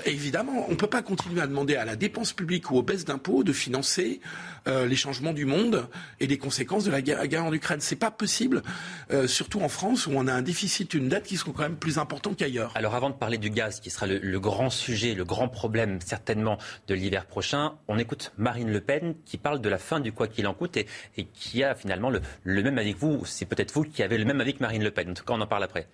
[0.04, 3.04] Évidemment, on ne peut pas continuer à demander à la dépense publique ou aux baisses
[3.04, 4.20] d'impôts de financer
[4.68, 5.88] euh, les changements du monde
[6.20, 7.80] et les conséquences de la guerre, en Ukraine.
[7.80, 8.62] C'est pas possible,
[9.10, 11.76] euh, surtout en France où on a un déficit, une dette qui sont quand même
[11.76, 12.72] plus importants qu'ailleurs.
[12.74, 16.58] Alors avant de parler du gaz, qui sera le, grand sujet, le grand problème certainement
[16.86, 20.28] de l'hiver prochain, on écoute Marine Le Pen qui parle de la fin du quoi
[20.28, 20.86] qu'il en coûte et,
[21.32, 23.24] qui a finalement le, le même avec vous.
[23.24, 25.10] C'est peut-être vous qui avez le même avec Marine Le Pen.
[25.10, 25.86] En tout cas, on en parle après.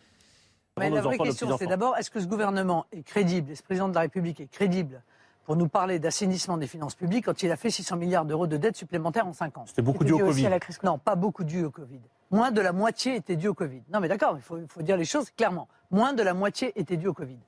[0.78, 3.66] Mais la vraie question, c'est d'abord, est-ce que ce gouvernement est crédible, est-ce que ce
[3.68, 5.00] président de la République est crédible
[5.46, 8.58] pour nous parler d'assainissement des finances publiques quand il a fait 600 milliards d'euros de
[8.58, 9.64] dettes supplémentaires en 5 ans?
[9.66, 10.50] C'était beaucoup dû au Covid.
[10.82, 12.00] Non, pas beaucoup dû au Covid.
[12.30, 13.80] Moins de la moitié était dû au Covid.
[13.90, 15.66] Non, mais d'accord, il faut, dire les choses clairement.
[15.90, 17.38] Moins de la moitié était dû au Covid.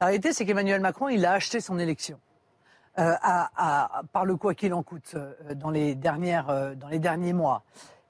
[0.00, 2.20] La réalité, c'est qu'Emmanuel Macron, il a acheté son élection.
[2.98, 6.98] Euh, à, par le quoi qu'il en coûte euh, dans, les dernières, euh, dans les
[6.98, 7.62] derniers mois.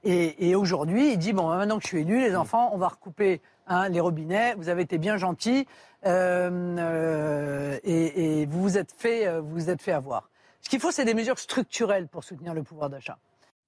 [0.03, 2.87] Et, et aujourd'hui, il dit, bon, maintenant que je suis élu, les enfants, on va
[2.87, 5.67] recouper Hein, les robinets, vous avez été bien gentil
[6.05, 6.49] euh,
[6.79, 10.29] euh, et, vous vous êtes fait, euh, vous êtes fait avoir.
[10.61, 13.17] Ce qu'il faut, c'est des mesures structurelles pour soutenir le pouvoir d'achat.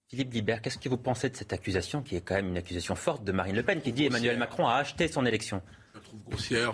[0.07, 2.95] Philippe Guibert, qu'est-ce que vous pensez de cette accusation, qui est quand même une accusation
[2.95, 5.61] forte de Marine Le Pen, qui dit Emmanuel Macron a acheté son élection?
[5.99, 6.71] Trouve grossière.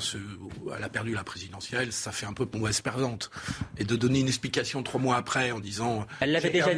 [0.75, 3.29] elle a perdu la présidentielle, ça fait un peu mauvaise perdante.
[3.77, 6.05] Et de donner une explication trois mois après en disant.
[6.19, 6.71] Elle l'avait déjà,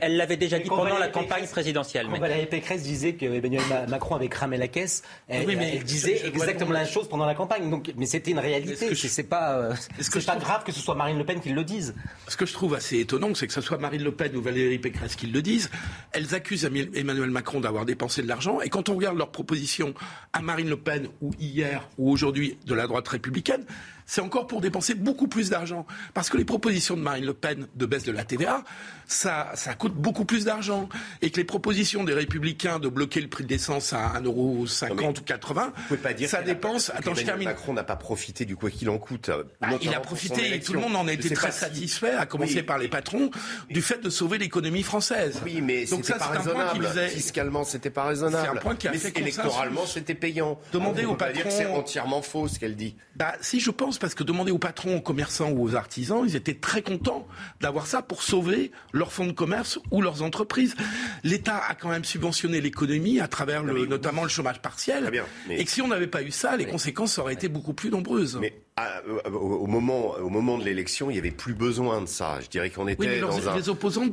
[0.00, 2.06] elle, l'avait déjà dit pendant la campagne présidentielle.
[2.10, 5.46] Quand Valérie Pécresse disait que Emmanuel Macron avait cramé la caisse, elle,
[5.84, 7.68] disait exactement la même chose pendant la campagne.
[7.70, 8.94] Donc, mais c'était une réalité.
[8.94, 11.94] C'est pas, euh, c'est pas grave que ce soit Marine Le Pen qui le dise.
[12.28, 14.78] Ce que je trouve assez étonnant, c'est que ce soit Marine Le Pen ou Valérie
[14.78, 15.70] Pécresse qui le disent.
[16.12, 18.60] Elles accusent Emmanuel Macron d'avoir dépensé de l'argent.
[18.60, 19.94] Et quand on regarde leurs propositions
[20.32, 23.64] à Marine Le Pen ou hier ou aujourd'hui de la droite républicaine,
[24.06, 25.86] c'est encore pour dépenser beaucoup plus d'argent.
[26.12, 28.64] Parce que les propositions de Marine Le Pen de baisse de la TVA,
[29.06, 30.88] ça, ça coûte beaucoup plus d'argent.
[31.22, 35.22] Et que les propositions des Républicains de bloquer le prix de l'essence à 1,50€ ou
[35.22, 36.90] 80, pas dire ça dépense.
[36.94, 37.48] Attends, je termine.
[37.48, 39.30] Macron n'a pas profité du quoi qu'il en coûte.
[39.60, 42.62] Bah, il a profité et tout le monde en a été très satisfait, à commencer
[42.62, 43.30] par les patrons,
[43.70, 45.40] du fait de sauver l'économie française.
[45.44, 47.08] Oui, mais donc ça, c'est un point qui visait.
[47.08, 48.48] Fiscalement, c'était pas raisonnable.
[48.50, 50.58] C'est un point qui a mais fait électoralement, c'était payant.
[50.72, 51.50] Demandez aux patrons.
[51.50, 52.96] C'est entièrement faux ce qu'elle dit.
[53.16, 56.36] Bah, si je pense parce que demander aux patrons, aux commerçants ou aux artisans, ils
[56.36, 57.26] étaient très contents
[57.60, 60.74] d'avoir ça pour sauver leurs fonds de commerce ou leurs entreprises.
[61.22, 65.10] L'État a quand même subventionné l'économie à travers le, notamment le chômage partiel.
[65.50, 68.38] Et que si on n'avait pas eu ça, les conséquences auraient été beaucoup plus nombreuses.
[68.40, 72.40] Mais euh, au, moment, au moment de l'élection, il n'y avait plus besoin de ça.
[72.40, 74.06] Je dirais qu'on était dans les opposants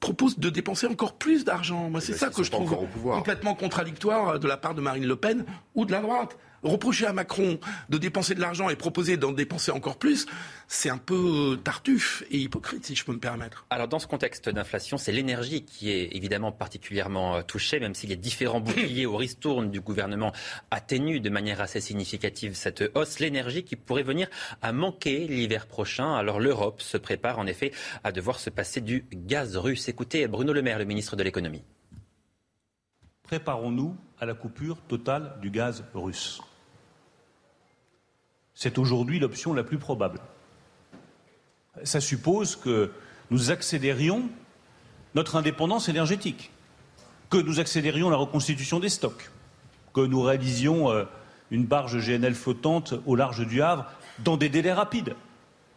[0.00, 1.88] proposent de dépenser encore plus d'argent.
[1.90, 5.16] Moi, c'est ben, ça que je trouve complètement contradictoire de la part de Marine Le
[5.16, 9.32] Pen ou de la droite reprocher à Macron de dépenser de l'argent et proposer d'en
[9.32, 10.26] dépenser encore plus,
[10.68, 13.66] c'est un peu euh, tartuffe et hypocrite, si je peux me permettre.
[13.70, 18.06] Alors, dans ce contexte d'inflation, c'est l'énergie qui est évidemment particulièrement euh, touchée, même si
[18.06, 20.32] les différents boucliers au ristourne du gouvernement
[20.70, 23.20] atténuent de manière assez significative cette hausse.
[23.20, 24.28] L'énergie qui pourrait venir
[24.62, 26.14] à manquer l'hiver prochain.
[26.14, 27.72] Alors, l'Europe se prépare en effet
[28.04, 29.88] à devoir se passer du gaz russe.
[29.88, 31.62] Écoutez Bruno Le Maire, le ministre de l'économie.
[33.26, 36.40] Préparons-nous à la coupure totale du gaz russe.
[38.54, 40.20] C'est aujourd'hui l'option la plus probable.
[41.84, 42.92] Ça suppose que
[43.30, 44.30] nous accélérions
[45.14, 46.50] notre indépendance énergétique,
[47.28, 49.30] que nous accélérions la reconstitution des stocks,
[49.92, 51.04] que nous réalisions euh,
[51.50, 53.86] une barge GNL flottante au large du Havre
[54.20, 55.16] dans des délais rapides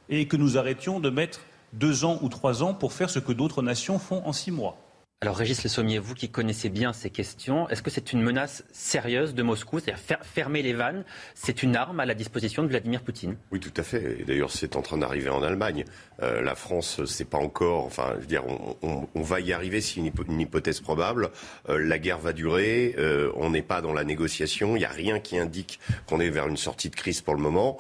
[0.07, 1.41] et que nous arrêtions de mettre
[1.73, 4.77] deux ans ou trois ans pour faire ce que d'autres nations font en six mois.
[5.21, 8.63] Alors Régis Le Sommier, vous qui connaissez bien ces questions, est-ce que c'est une menace
[8.71, 11.03] sérieuse de Moscou C'est-à-dire fermer les vannes,
[11.35, 13.35] c'est une arme à la disposition de Vladimir Poutine?
[13.51, 14.23] Oui, tout à fait.
[14.25, 15.83] D'ailleurs, c'est en train d'arriver en Allemagne.
[16.21, 17.83] Euh, la France, c'est pas encore.
[17.83, 18.45] Enfin, je veux dire,
[18.81, 19.81] on, va y arriver.
[19.81, 21.31] C'est une, hypothèse probable.
[21.67, 22.95] Euh, la guerre va durer.
[22.97, 24.77] Euh, on n'est pas dans la négociation.
[24.77, 27.41] Il n'y a rien qui indique qu'on est vers une sortie de crise pour le
[27.41, 27.77] moment.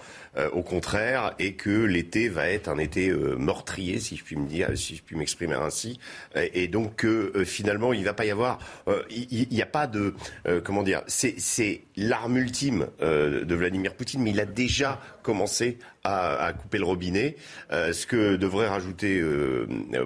[0.53, 4.69] Au contraire, et que l'été va être un été meurtrier, si je puis me dire,
[4.75, 5.99] si je puis m'exprimer ainsi.
[6.35, 10.13] Et, donc euh, finalement il va pas y avoir, euh, il n'y a pas de,
[10.47, 14.99] euh, comment dire, c'est l'arme ultime de Vladimir Poutine, mais il a déjà
[15.29, 17.35] commencé à, couper le robinet.
[17.69, 19.21] ce que devrait rajouter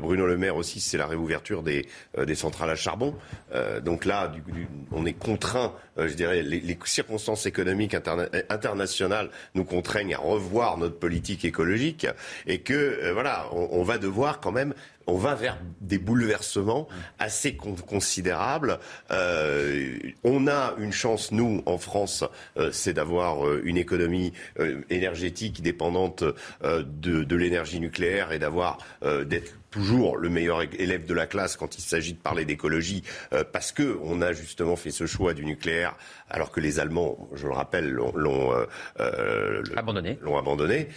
[0.01, 1.85] Bruno Le Maire aussi, c'est la réouverture des,
[2.17, 3.15] des centrales à charbon.
[3.81, 4.33] donc là,
[4.91, 7.95] on est contraint, je dirais, les, circonstances économiques
[8.49, 12.05] internationales nous contraignent à revoir notre politique écologique
[12.47, 14.73] et que voilà, on va devoir quand même
[15.07, 16.87] on va vers des bouleversements
[17.19, 18.79] assez considérables.
[19.11, 22.23] Euh, on a une chance, nous, en France,
[22.57, 24.33] euh, c'est d'avoir euh, une économie
[24.89, 26.23] énergétique dépendante
[26.63, 28.77] de, l'énergie nucléaire et d'avoir
[29.25, 33.03] d'être toujours le meilleur élève de la classe quand il s'agit de parler d'écologie,
[33.33, 35.95] euh, parce que on a justement fait ce choix du nucléaire,
[36.29, 38.65] alors que les Allemands, je le rappelle, l'ont euh,
[38.99, 40.19] euh, abandonné.
[40.21, 40.89] L'ont abandonné.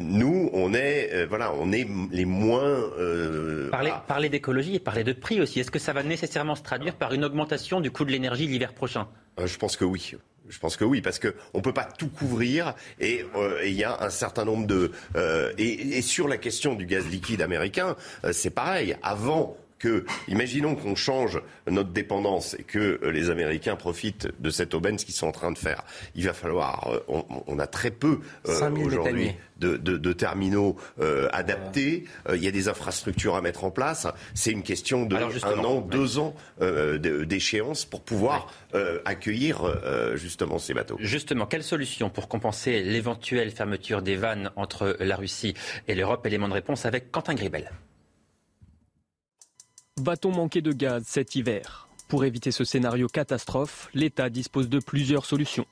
[0.00, 2.80] nous, on est, voilà, on est les moins.
[3.70, 5.60] parler, parler d'écologie et parler de prix aussi.
[5.60, 8.74] Est-ce que ça va nécessairement se traduire par une augmentation du coût de l'énergie l'hiver
[8.74, 9.06] prochain?
[9.38, 10.16] Je pense que oui.
[10.48, 13.84] Je pense que oui, parce qu'on ne peut pas tout couvrir et euh, il y
[13.84, 14.92] a un certain nombre de...
[15.16, 18.96] Euh, et, et, sur la question du gaz liquide américain, euh, c'est pareil.
[19.02, 24.74] Avant que, imaginons qu'on change notre dépendance et que euh, les Américains profitent de cette
[24.74, 25.84] aubaine, ce qu'ils sont en train de faire.
[26.14, 30.76] Il va falloir, euh, on, on a très peu euh, aujourd'hui de, de, de, terminaux
[31.00, 32.04] euh, adaptés.
[32.32, 34.06] il y a des infrastructures à mettre en place.
[34.34, 38.52] C'est une question de un an, deux ans d'échéance pour pouvoir
[39.04, 39.62] accueillir
[40.14, 40.96] justement ces bateaux.
[41.00, 45.54] Justement, quelle solution pour compenser l'éventuelle fermeture des vannes entre la Russie
[45.88, 46.26] et l'Europe?
[46.26, 47.70] Élément de réponse avec Quentin Gribel.
[49.98, 51.88] Va-t-on manquer de gaz cet hiver?
[52.06, 55.64] Pour éviter ce scénario catastrophe, l'État dispose de plusieurs solutions.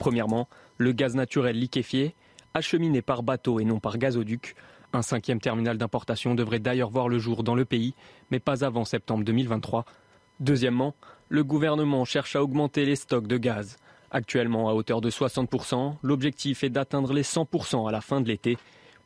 [0.00, 0.48] Premièrement,
[0.78, 2.16] le gaz naturel liquéfié,
[2.54, 4.56] acheminé par bateau et non par gazoduc.
[4.92, 7.94] Un cinquième terminal d'importation devrait d'ailleurs voir le jour dans le pays,
[8.32, 9.84] mais pas avant septembre 2023.
[10.40, 10.96] Deuxièmement,
[11.28, 13.76] le gouvernement cherche à augmenter les stocks de gaz.
[14.10, 18.58] Actuellement à hauteur de 60%, l'objectif est d'atteindre les 100% à la fin de l'été.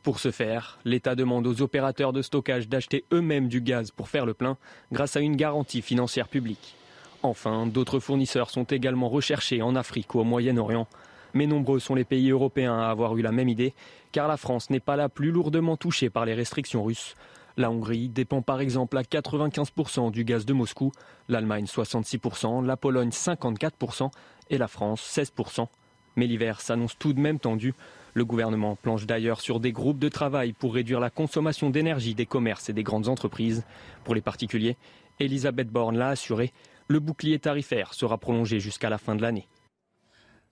[0.07, 4.25] Pour ce faire, l'État demande aux opérateurs de stockage d'acheter eux-mêmes du gaz pour faire
[4.25, 4.57] le plein
[4.93, 6.77] grâce à une garantie financière publique.
[7.25, 10.87] Enfin, d'autres fournisseurs sont également recherchés en Afrique ou au Moyen-Orient.
[11.35, 13.75] Mais nombreux sont les pays européens à avoir eu la même idée,
[14.13, 17.17] car la France n'est pas la plus lourdement touchée par les restrictions russes.
[17.57, 20.93] La Hongrie dépend par exemple à 95% du gaz de Moscou,
[21.29, 24.13] l'Allemagne 66%, la Pologne 54%
[24.51, 25.67] et la France 16%.
[26.15, 27.75] Mais l'hiver s'annonce tout de même tendu.
[28.17, 32.25] Le gouvernement planche d'ailleurs sur des groupes de travail pour réduire la consommation d'énergie des
[32.25, 33.63] commerces et des grandes entreprises.
[34.05, 34.79] Pour les particuliers,
[35.21, 36.55] Elisabeth Borne l'a assuré,
[36.89, 39.47] le bouclier tarifaire sera prolongé jusqu'à la fin de l'année.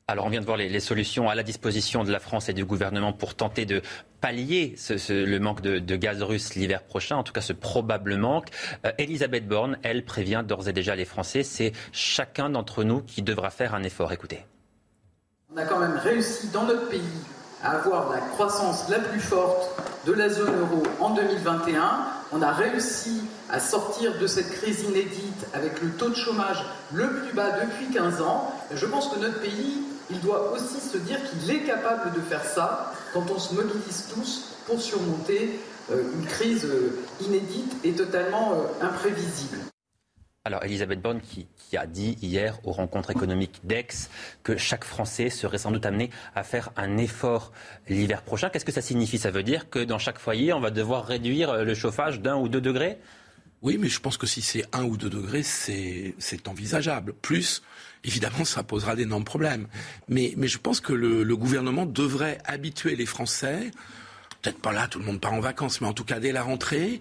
[0.09, 2.67] Alors on vient de voir les, solutions à la disposition de la France et du
[2.67, 3.81] gouvernement pour tenter de
[4.21, 4.75] pallier
[5.09, 8.51] le manque de, gaz russe l'hiver prochain, en tout cas ce probable manque.
[8.85, 13.23] Euh, Elisabeth Borne, elle, prévient d'ores et déjà les Français, c'est chacun d'entre nous qui
[13.23, 14.13] devra faire un effort.
[14.13, 14.45] Écoutez.
[15.51, 17.01] On a quand même réussi dans notre pays
[17.65, 19.71] à avoir la croissance la plus forte
[20.07, 22.07] de la zone euro en 2021.
[22.33, 27.09] On a réussi à sortir de cette crise inédite avec le taux de chômage le
[27.09, 28.53] plus bas depuis 15 ans.
[28.75, 32.45] Je pense que notre pays, il doit aussi se dire qu'il est capable de faire
[32.45, 35.59] ça quand on se mobilise tous pour surmonter
[35.91, 39.59] euh, une crise euh, inédite et totalement euh, imprévisible.
[40.47, 44.11] Alors, Elisabeth Borne qui, a dit hier aux rencontres économiques d'Aix
[44.43, 47.51] que chaque Français serait sans doute amené à faire un effort
[47.89, 48.51] l'hiver prochain.
[48.51, 49.17] Qu'est-ce que ça signifie?
[49.17, 52.51] Ça veut dire que dans chaque foyer, on va devoir réduire le chauffage d'un ou
[52.51, 52.99] deux degrés?
[53.63, 56.15] Oui, mais je pense que si c'est un ou deux degrés, c'est
[56.47, 57.15] envisageable.
[57.15, 57.63] Plus,
[58.05, 59.67] évidemment, ça posera d'énormes problèmes.
[60.09, 63.71] Mais, mais je pense que le, le gouvernement devrait habituer les Français
[64.45, 66.43] peut-être pas là, tout le monde part en vacances, mais en tout cas dès la
[66.43, 67.01] rentrée,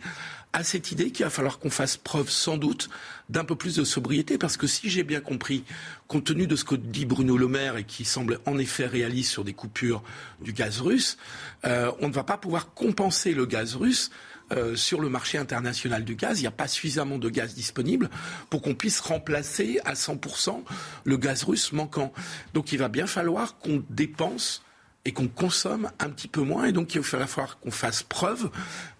[0.53, 2.89] à cette idée qu'il va falloir qu'on fasse preuve sans doute
[3.29, 5.63] d'un peu plus de sobriété, parce que si j'ai bien compris,
[6.07, 9.31] compte tenu de ce que dit Bruno Le Maire et qui semble en effet réaliste
[9.31, 10.03] sur des coupures
[10.41, 11.17] du gaz russe,
[11.65, 14.11] euh, on ne va pas pouvoir compenser le gaz russe
[14.51, 16.39] euh, sur le marché international du gaz.
[16.39, 18.09] Il n'y a pas suffisamment de gaz disponible
[18.49, 20.63] pour qu'on puisse remplacer à 100%
[21.05, 22.13] le gaz russe manquant.
[22.53, 24.62] Donc il va bien falloir qu'on dépense
[25.05, 26.65] et qu'on consomme un petit peu moins.
[26.65, 28.49] Et donc, il va falloir qu'on fasse preuve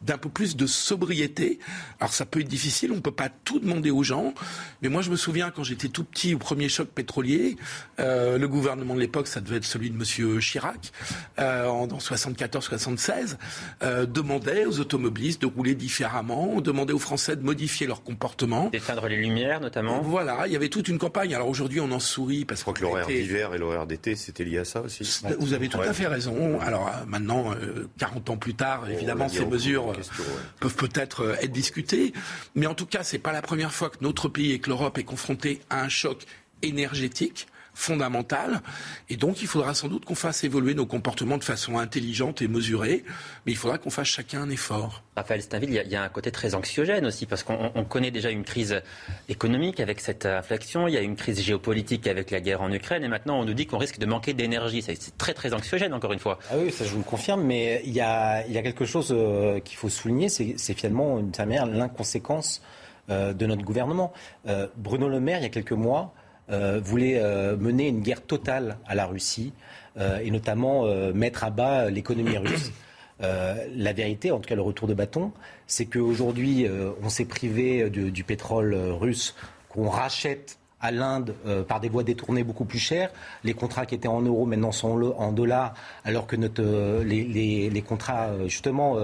[0.02, 1.60] d'un peu plus de sobriété.
[2.02, 4.34] Alors, ça peut être difficile, on ne peut pas tout demander aux gens.
[4.82, 7.56] Mais moi, je me souviens, quand j'étais tout petit, au premier choc pétrolier,
[8.02, 10.40] euh, le gouvernement de l'époque, ça devait être celui de M.
[10.42, 10.92] Chirac,
[11.40, 13.38] euh, en 74-76,
[13.84, 18.68] euh, demandait aux automobilistes de rouler différemment, demandait aux Français de modifier leur comportement.
[18.70, 20.02] D'éteindre les lumières, notamment.
[20.02, 21.34] Voilà, il y avait toute une campagne.
[21.34, 24.44] Alors aujourd'hui, on en sourit parce Je crois que l'horaire d'hiver et l'horaire d'été, c'était
[24.44, 25.24] lié à ça aussi.
[25.40, 26.60] Vous avez tout à fait raison.
[26.60, 27.54] Alors euh, maintenant,
[27.98, 30.22] 40 euh, ans plus tard, évidemment, ces mesures euh,
[30.60, 32.14] peuvent peut-être être discutées.
[32.56, 34.98] Mais en tout cas, c'est pas la première fois que notre pays et que l'Europe
[34.98, 36.26] est confronté à un choc
[36.62, 38.62] énergétique fondamentale.
[39.10, 42.48] Et donc, il faudra sans doute qu'on fasse évoluer nos comportements de façon intelligente et
[42.48, 43.04] mesurée,
[43.46, 45.04] mais il faudra qu'on fasse chacun un effort.
[45.16, 48.44] Raphaël Stainville, il y, a un côté très anxiogène aussi, parce qu'on connaît déjà une
[48.44, 48.82] crise
[49.30, 53.04] économique avec cette inflexion, il y a une crise géopolitique avec la guerre en Ukraine,
[53.04, 54.82] et maintenant on nous dit qu'on risque de manquer d'énergie.
[54.82, 56.40] C'est très très anxiogène, encore une fois.
[56.50, 58.86] Ah oui, ça je vous le confirme, mais il y a, il y a quelque
[58.86, 62.62] chose euh, qu'il faut souligner, c'est finalement, une manière, l'inconséquence
[63.10, 64.14] euh, de notre gouvernement.
[64.48, 66.14] Euh, Bruno Le Maire, il y a quelques mois,
[66.50, 69.54] euh, voulait euh, mener une guerre totale à la Russie
[69.98, 72.72] euh, et notamment mettre à bas l'économie russe.
[73.20, 75.32] la vérité, en tout cas le retour de bâton,
[75.68, 76.68] c'est qu'aujourd'hui,
[77.02, 79.36] on s'est privé du pétrole russe
[79.70, 83.10] qu'on rachète à l'Inde euh, par des voies détournées beaucoup plus chères.
[83.46, 87.70] Les contrats qui étaient en euros maintenant sont en dollars, alors que notre, euh, les,
[87.70, 88.98] les, contrats, euh, justement,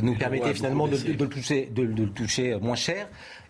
[0.00, 3.06] nous permettaient finalement de, de, toucher, de, de, le toucher moins cher.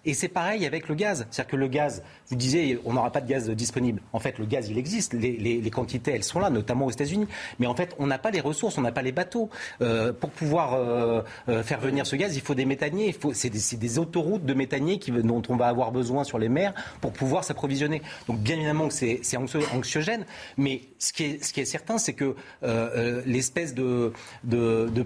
[0.07, 1.27] Et c'est pareil avec le gaz.
[1.31, 4.01] C'est-à-dire que le gaz, vous disiez, on n'aura pas de gaz disponible.
[4.13, 5.13] En fait, le gaz, il existe.
[5.15, 7.27] Les, quantités, elles sont là, notamment aux États-Unis.
[7.59, 9.51] Mais en fait, on n'a pas les ressources, on n'a pas les bateaux.
[9.83, 13.17] Euh, pour pouvoir euh, euh, faire venir ce gaz, il faut des méthaniers.
[13.33, 17.43] C'est des, autoroutes de méthaniers dont on va avoir besoin sur les mers pour pouvoir
[17.43, 18.01] s'approvisionner.
[18.29, 20.25] Donc, bien évidemment c'est anxiogène.
[20.57, 22.37] Mais ce qui est, certain, c'est que
[23.27, 24.13] l'espèce de,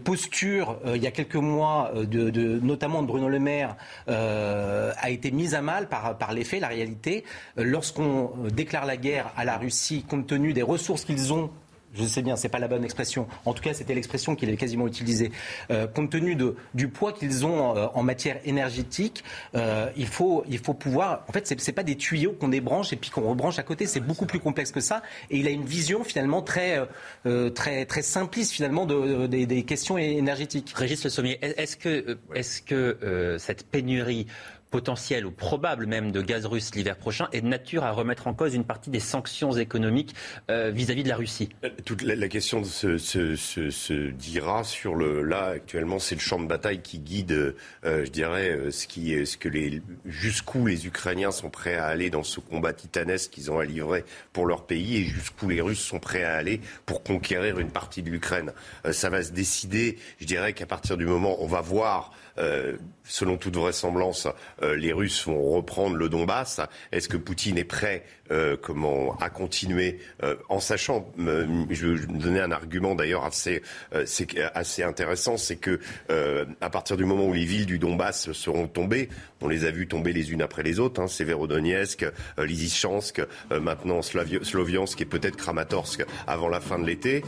[0.05, 3.77] posture, il y a quelques mois, notamment de Bruno Le Maire,
[4.99, 7.25] a été mise à mal par, les faits, la réalité.
[7.59, 11.51] Euh, lorsqu'on euh, déclare la guerre à la Russie, compte tenu des ressources qu'ils ont
[11.93, 13.27] je sais bien, c'est pas la bonne expression.
[13.45, 15.33] En tout cas, c'était l'expression qu'il avait quasiment utilisée.
[15.93, 16.37] compte tenu
[16.73, 19.25] du poids qu'ils ont en matière énergétique,
[19.97, 21.25] il, faut, il faut pouvoir.
[21.27, 23.87] En fait, c'est, c'est pas des tuyaux qu'on débranche et puis qu'on rebranche à côté.
[23.87, 25.03] C'est beaucoup plus complexe que ça.
[25.31, 26.79] Et il a une vision finalement très,
[27.57, 30.73] très, très simpliste finalement de, des questions énergétiques.
[30.77, 34.29] Régis Le Sommier, est-ce que, est-ce que cette pénurie
[34.71, 38.35] potentiel ou probable même de gaz russe l'hiver prochain est de nature à remettre en
[38.35, 40.15] cause une partie des sanctions économiques
[40.51, 45.23] euh, vis-à-vis de la Russie euh, Toute la, question se, se, se, dira sur le.
[45.23, 49.37] Là, actuellement, c'est le champ de bataille qui guide, euh, je dirais, ce qui ce
[49.37, 53.59] que les jusqu'où les Ukrainiens sont prêts à aller dans ce combat titanesque qu'ils ont
[53.59, 57.59] à livrer pour leur pays et jusqu'où les Russes sont prêts à aller pour conquérir
[57.59, 58.53] une partie de l'Ukraine.
[58.93, 62.77] ça va se décider, je dirais qu'à partir du moment, on va voir euh,
[63.11, 64.28] selon toute vraisemblance,
[64.62, 66.61] euh, les Russes vont reprendre le Donbass.
[66.93, 69.99] Est-ce que Poutine est prêt euh, comment, à continuer
[70.49, 73.62] en sachant, je vais vous donner un argument d'ailleurs assez,
[74.55, 75.81] assez intéressant, c'est que
[76.61, 79.09] à partir du moment où les villes du Donbass seront tombées,
[79.41, 82.07] on les a vues tomber les unes après les autres, hein, Severodonetsk,
[82.39, 87.24] Lysychansk, maintenant Sloviansk et peut-être Kramatorsk avant la fin de l'été.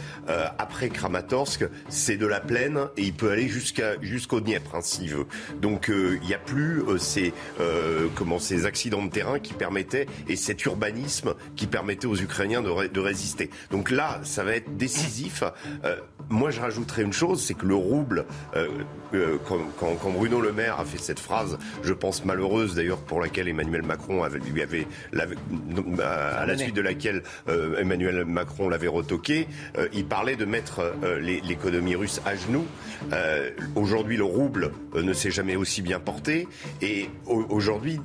[0.59, 4.77] après Kramatorsk, c'est de la plaine et il peut aller jusqu'au Dniepr.
[4.77, 5.27] Hein, veut.
[5.61, 9.55] Donc euh, il n'y a plus euh, ces, euh, comment, ces accidents de terrain qui
[9.55, 13.51] permettaient, et cet urbanisme qui permettait aux Ukrainiens de résister.
[13.71, 15.43] Donc là, ça va être décisif.
[16.29, 18.25] Moi, je rajouterais une chose, c'est que le rouble,
[19.47, 23.49] quand, quand, Bruno Le Maire a fait cette phrase, je pense malheureuse d'ailleurs pour laquelle
[23.49, 27.23] Emmanuel Macron avait, lui avait, à la suite de laquelle
[27.79, 29.47] Emmanuel Macron l'avait retoqué,
[29.93, 32.67] il parlait de mettre l'économie russe à genoux.
[33.75, 36.49] Aujourd'hui, le rouble euh, ne s'est jamais aussi bien porté.
[36.81, 38.01] Et aujourd'hui,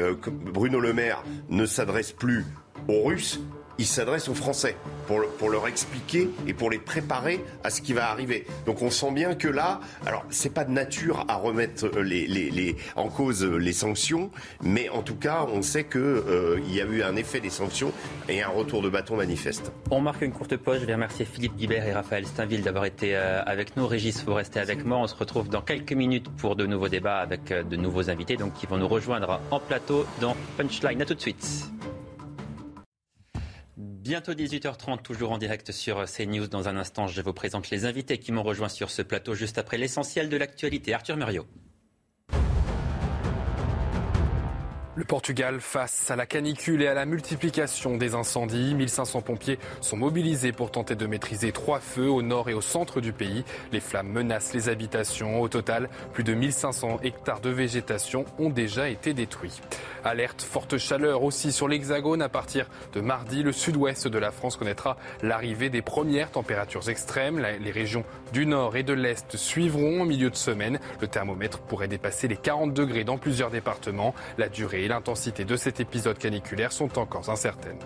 [0.00, 2.44] euh, Bruno Le Maire ne s'adresse plus
[2.88, 3.40] aux Russes,
[3.78, 4.76] il s'adresse aux Français
[5.06, 8.46] pour, leur expliquer et pour les préparer à ce qui va arriver.
[8.64, 13.08] Donc on sent bien que là, alors c'est pas de nature à remettre les, en
[13.08, 14.30] cause les sanctions,
[14.62, 17.92] mais en tout cas on sait qu'il euh, y a eu un effet des sanctions
[18.28, 19.72] et un retour de bâton manifeste.
[19.90, 20.80] On marque une courte pause.
[20.80, 23.86] Je vais remercier Philippe Guibert et Raphaël Steinville d'avoir été euh, avec nous.
[23.86, 24.98] Régis, vous restez avec moi.
[24.98, 28.36] On se retrouve dans quelques minutes pour de nouveaux débats avec euh, de nouveaux invités
[28.36, 31.00] donc qui vont nous rejoindre en plateau dans Punchline.
[31.02, 31.70] À tout de suite.
[34.06, 36.46] Bientôt 18h30, toujours en direct sur CNews.
[36.46, 39.58] Dans un instant, je vous présente les invités qui m'ont rejoint sur ce plateau juste
[39.58, 40.94] après l'essentiel de l'actualité.
[40.94, 41.44] Arthur Muriot.
[44.98, 48.74] Le Portugal face à la canicule et à la multiplication des incendies.
[48.74, 53.02] 1500 pompiers sont mobilisés pour tenter de maîtriser trois feux au nord et au centre
[53.02, 53.44] du pays.
[53.72, 55.42] Les flammes menacent les habitations.
[55.42, 59.60] Au total, plus de 1500 hectares de végétation ont déjà été détruits.
[60.02, 62.22] Alerte forte chaleur aussi sur l'Hexagone.
[62.22, 67.38] À partir de mardi, le sud-ouest de la France connaîtra l'arrivée des premières températures extrêmes.
[67.38, 70.80] Les régions du nord et de l'est suivront en milieu de semaine.
[71.02, 74.14] Le thermomètre pourrait dépasser les 40 degrés dans plusieurs départements.
[74.86, 77.78] Et l'intensité de cet épisode caniculaire sont encore incertaines.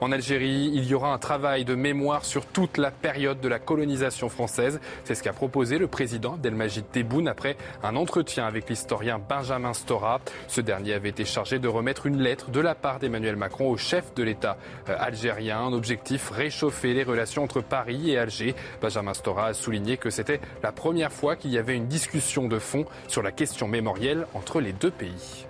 [0.00, 3.58] En Algérie, il y aura un travail de mémoire sur toute la période de la
[3.58, 4.80] colonisation française.
[5.02, 10.20] C'est ce qu'a proposé le président Abdelmajid Tebboune après un entretien avec l'historien Benjamin Stora.
[10.46, 13.76] Ce dernier avait été chargé de remettre une lettre de la part d'Emmanuel Macron au
[13.76, 14.56] chef de l'État
[14.88, 15.58] euh, algérien.
[15.58, 18.54] Un objectif réchauffer les relations entre Paris et Alger.
[18.80, 22.60] Benjamin Stora a souligné que c'était la première fois qu'il y avait une discussion de
[22.60, 25.45] fond sur la question mémorielle entre les deux pays.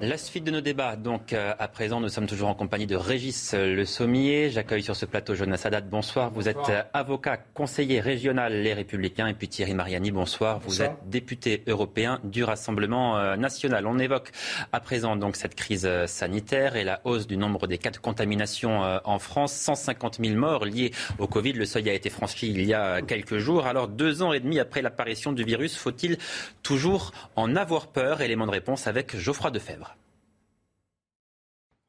[0.00, 0.96] La suite de nos débats.
[0.96, 4.50] Donc, euh, à présent, nous sommes toujours en compagnie de Régis Le Sommier.
[4.50, 5.82] J'accueille sur ce plateau Jonas Sadat.
[5.82, 6.30] Bonsoir.
[6.30, 9.28] Vous êtes euh, avocat, conseiller régional Les Républicains.
[9.28, 10.58] Et puis Thierry Mariani, bonsoir.
[10.58, 13.86] Vous êtes député européen du Rassemblement euh, national.
[13.86, 14.32] On évoque
[14.72, 18.80] à présent donc cette crise sanitaire et la hausse du nombre des cas de contamination
[19.04, 19.52] en France.
[19.52, 21.52] 150 000 morts liés au Covid.
[21.52, 23.66] Le seuil a été franchi il y a quelques jours.
[23.66, 26.18] Alors, deux ans et demi après l'apparition du virus, faut-il
[26.62, 28.20] toujours en avoir peur?
[28.20, 29.93] Élément de réponse avec Geoffroy Defebvre.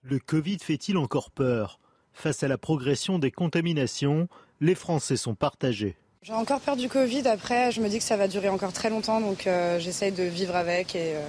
[0.08, 1.80] Le Covid fait-il encore peur?
[2.14, 4.28] Face à la progression des contaminations,
[4.62, 5.98] les Français sont partagés.
[6.22, 7.28] J'ai encore peur du Covid.
[7.28, 10.22] Après, je me dis que ça va durer encore très longtemps, donc euh, j'essaye de
[10.22, 11.22] vivre avec et euh,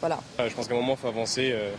[0.00, 0.18] voilà.
[0.36, 1.50] je pense qu'à un moment, il faut avancer.
[1.52, 1.70] Euh,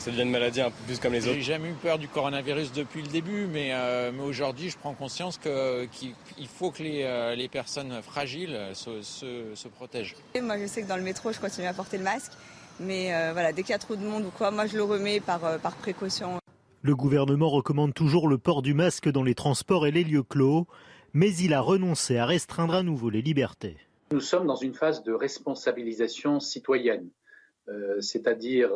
[0.00, 1.36] ça devient une maladie un peu plus comme les autres.
[1.36, 3.72] J'ai jamais eu peur du coronavirus depuis le début, mais,
[4.20, 10.16] aujourd'hui, je prends conscience qu'il faut que les, personnes fragiles se, se protègent.
[10.42, 12.32] moi, je sais que dans le métro, je continue à porter le masque.
[12.80, 14.82] Mais euh, voilà, dès qu'il y a trop de monde ou quoi, moi je le
[14.82, 16.38] remets par, euh, par précaution.
[16.82, 20.66] Le gouvernement recommande toujours le port du masque dans les transports et les lieux clos,
[21.14, 23.76] mais il a renoncé à restreindre à nouveau les libertés.
[24.12, 27.08] Nous sommes dans une phase de responsabilisation citoyenne,
[27.68, 28.70] euh, c'est-à-dire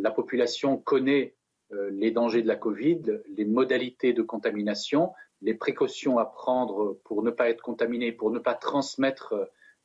[0.00, 1.34] la population connaît
[1.92, 7.30] les dangers de la Covid, les modalités de contamination, les précautions à prendre pour ne
[7.30, 9.34] pas être contaminé, pour ne pas transmettre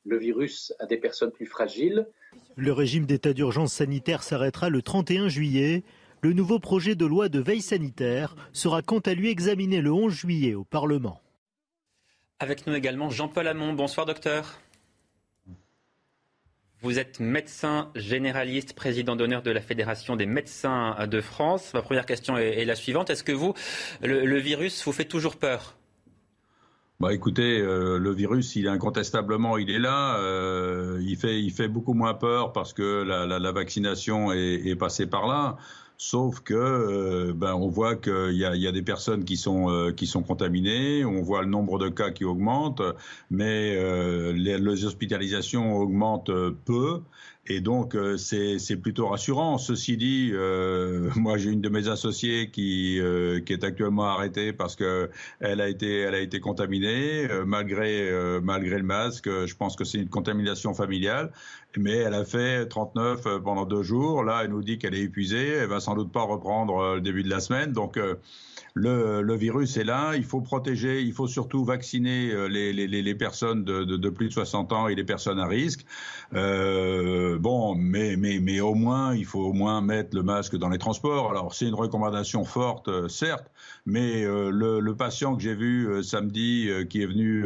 [0.06, 2.08] le virus à des personnes plus fragiles.
[2.56, 5.84] Le régime d'état d'urgence sanitaire s'arrêtera le 31 juillet.
[6.22, 10.14] Le nouveau projet de loi de veille sanitaire sera quant à lui examiné le 11
[10.14, 11.20] juillet au Parlement.
[12.40, 13.74] Avec nous également Jean-Paul Hamon.
[13.74, 14.60] Bonsoir docteur.
[16.82, 21.74] Vous êtes médecin généraliste, président d'honneur de la Fédération des médecins de France.
[21.74, 23.10] Ma première question est, la suivante.
[23.10, 23.54] Est-ce que vous,
[24.02, 25.78] le virus, vous fait toujours peur?
[27.04, 30.20] Bah écoutez, euh, le virus, il est incontestablement, il est là.
[30.20, 34.62] Euh, il fait, il fait beaucoup moins peur parce que la, la, la vaccination est,
[34.66, 35.58] est, passée par là.
[35.98, 39.92] Sauf que, euh, ben, on voit qu'il y a, y a, des personnes qui sont
[39.98, 41.04] qui sont contaminées.
[41.04, 42.82] On voit le nombre de cas qui augmente,
[43.30, 43.76] mais
[44.34, 46.32] les, les, hospitalisations augmentent
[46.64, 47.02] peu.
[47.46, 49.58] Et donc, euh, c'est plutôt rassurant.
[49.58, 54.54] Ceci dit, euh, moi, j'ai une de mes associées qui, euh, qui est actuellement arrêtée
[54.54, 55.10] parce que
[55.42, 58.10] elle a été, elle a été contaminée malgré,
[58.42, 59.28] malgré le masque.
[59.28, 61.32] Je pense que c'est une contamination familiale,
[61.78, 64.24] mais elle a fait 39 pendant deux jours.
[64.24, 65.50] Là, elle nous dit qu'elle est épuisée.
[65.50, 67.74] Elle va sans doute pas reprendre le début de la semaine.
[67.74, 68.00] Donc
[68.76, 72.88] le, le, virus est là, il faut protéger, il faut surtout vacciner euh, les, les,
[72.88, 75.86] les personnes de, de, plus de 60 ans et les personnes à risque.
[76.34, 80.70] Euh, bon, mais, mais, mais au moins, il faut au moins mettre le masque dans
[80.70, 81.30] les transports.
[81.30, 83.52] Alors, c'est une recommandation forte, euh, certes,
[83.86, 87.46] mais euh, le, le, patient que j'ai vu samedi, qui est venu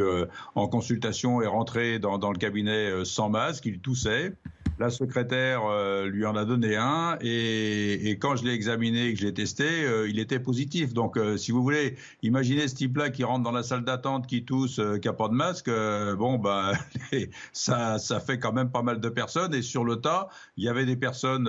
[0.54, 4.34] en consultation, est rentré dans, dans le cabinet sans masque, il toussait.
[4.78, 9.14] La secrétaire euh, lui en a donné un et, et quand je l'ai examiné et
[9.14, 10.94] que je l'ai testé, euh, il était positif.
[10.94, 14.44] Donc, euh, si vous voulez, imaginez ce type-là qui rentre dans la salle d'attente, qui
[14.44, 15.68] tousse, qui n'a pas de masque.
[16.16, 16.74] bon, bah,
[17.52, 19.52] ça, ça fait quand même pas mal de personnes.
[19.52, 21.48] Et sur le tas, il y avait des personnes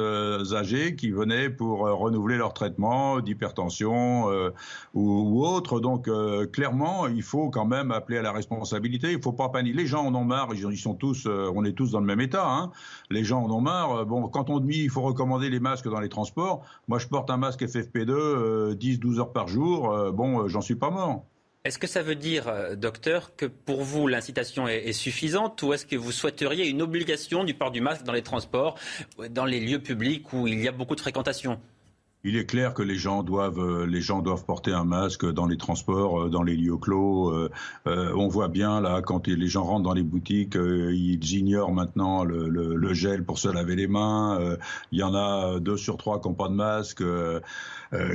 [0.51, 4.51] âgées qui venaient pour renouveler leur traitement d'hypertension ou,
[4.95, 5.80] ou, autre.
[5.80, 6.10] Donc,
[6.51, 9.11] clairement, il faut quand même appeler à la responsabilité.
[9.11, 9.77] Il faut pas paniquer.
[9.77, 10.49] Les gens en ont marre.
[10.56, 12.47] Ils sont tous, on est tous dans le même état.
[12.47, 12.72] Hein
[13.24, 14.06] gens en ont marre.
[14.06, 17.30] Bon, quand on dit il faut recommander les masques dans les transports, moi je porte
[17.30, 19.91] un masque FFP2 10-12 euh, heures par jour.
[19.91, 21.26] Euh, bon, euh, j'en suis pas mort.
[21.66, 25.86] Est-ce que ça veut dire, docteur, que pour vous l'incitation est, est, suffisante ou est-ce
[25.86, 28.76] que vous souhaiteriez une obligation du port du masque dans les transports,
[29.30, 31.60] dans les lieux publics où il y a beaucoup de fréquentation?
[32.26, 35.46] Il est clair que les gens doivent, euh, les gens doivent porter un masque dans
[35.46, 37.32] les transports, euh, dans les lieux clos.
[37.32, 37.50] Euh,
[37.86, 42.94] on voit bien là quand les gens rentrent dans les boutiques, ils ignorent maintenant le,
[42.94, 44.58] gel pour se laver les mains.
[44.91, 47.04] il y en a deux sur trois qui n'ont pas de masque.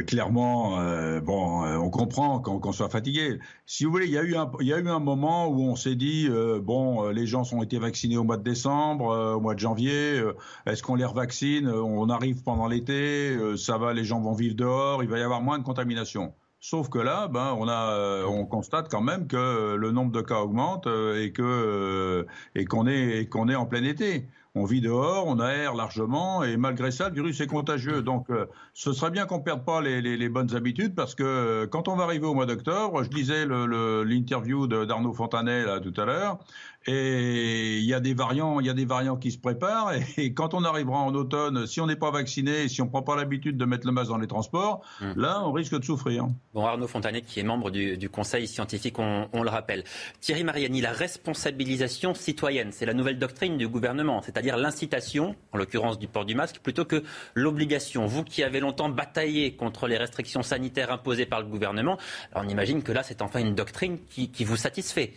[0.06, 0.78] Clairement,
[1.20, 3.38] bon, on comprend qu'on soit fatigué.
[3.66, 6.28] Si vous voulez, il y a eu un, moment où on s'est dit,
[6.62, 10.22] bon, les gens ont été vaccinés au mois de décembre, au mois de janvier.
[10.66, 15.02] Est-ce qu'on les revaccine On arrive pendant l'été, ça va les gens vont vivre dehors,
[15.02, 16.32] il va y avoir moins de contamination.
[16.64, 20.86] Sauf que là, ben, on, euh, constate quand même que le nombre de cas augmente
[20.86, 22.24] euh, et euh,
[22.55, 24.26] et qu'on est qu'on est en plein été
[24.56, 28.02] on vit dehors, on aère largement, et malgré ça, le virus est contagieux.
[28.02, 31.24] Donc, euh, ce serait bien qu'on perde pas les, les, les, bonnes habitudes, parce que
[31.24, 35.98] euh, quand on va arriver au mois d'octobre, je lisais l'interview d'Arnaud Fontanet là tout
[36.01, 36.39] à l'heure,
[36.86, 40.35] et il y a des variants, il y a des variants qui se préparent, et,
[40.35, 43.56] quand on arrivera en automne, si on n'est pas vacciné, si on prend pas l'habitude
[43.56, 45.14] de mettre le masque dans les transports, hum.
[45.16, 46.28] là, on risque de souffrir.
[46.52, 49.82] Bon, Arnaud Fontanet, qui est membre du, du Conseil scientifique, on, on, le rappelle.
[50.20, 55.58] Thierry Mariani, la responsabilisation citoyenne, c'est la nouvelle doctrine du gouvernement, c'est-à-dire c'est-à-dire l'incitation, en
[55.58, 57.02] l'occurrence du port du masque, plutôt que
[57.34, 58.04] l'obligation.
[58.04, 61.96] Vous qui avez longtemps bataillé contre les restrictions sanitaires imposées par le gouvernement,
[62.34, 65.14] on imagine que là, c'est enfin une doctrine qui, qui vous satisfait.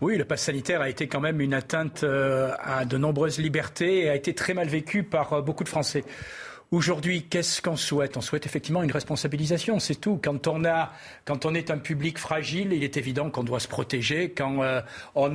[0.00, 4.04] Oui, le pass sanitaire a été quand même une atteinte euh, à de nombreuses libertés
[4.04, 6.04] et a été très mal vécu par euh, beaucoup de Français.
[6.74, 8.16] Aujourd'hui, qu'est-ce qu'on souhaite?
[8.16, 10.18] On souhaite effectivement une responsabilisation, c'est tout.
[10.20, 10.90] Quand on, a,
[11.24, 14.32] quand on est un public fragile, il est évident qu'on doit se protéger.
[14.32, 14.80] Quand, euh,
[15.14, 15.30] on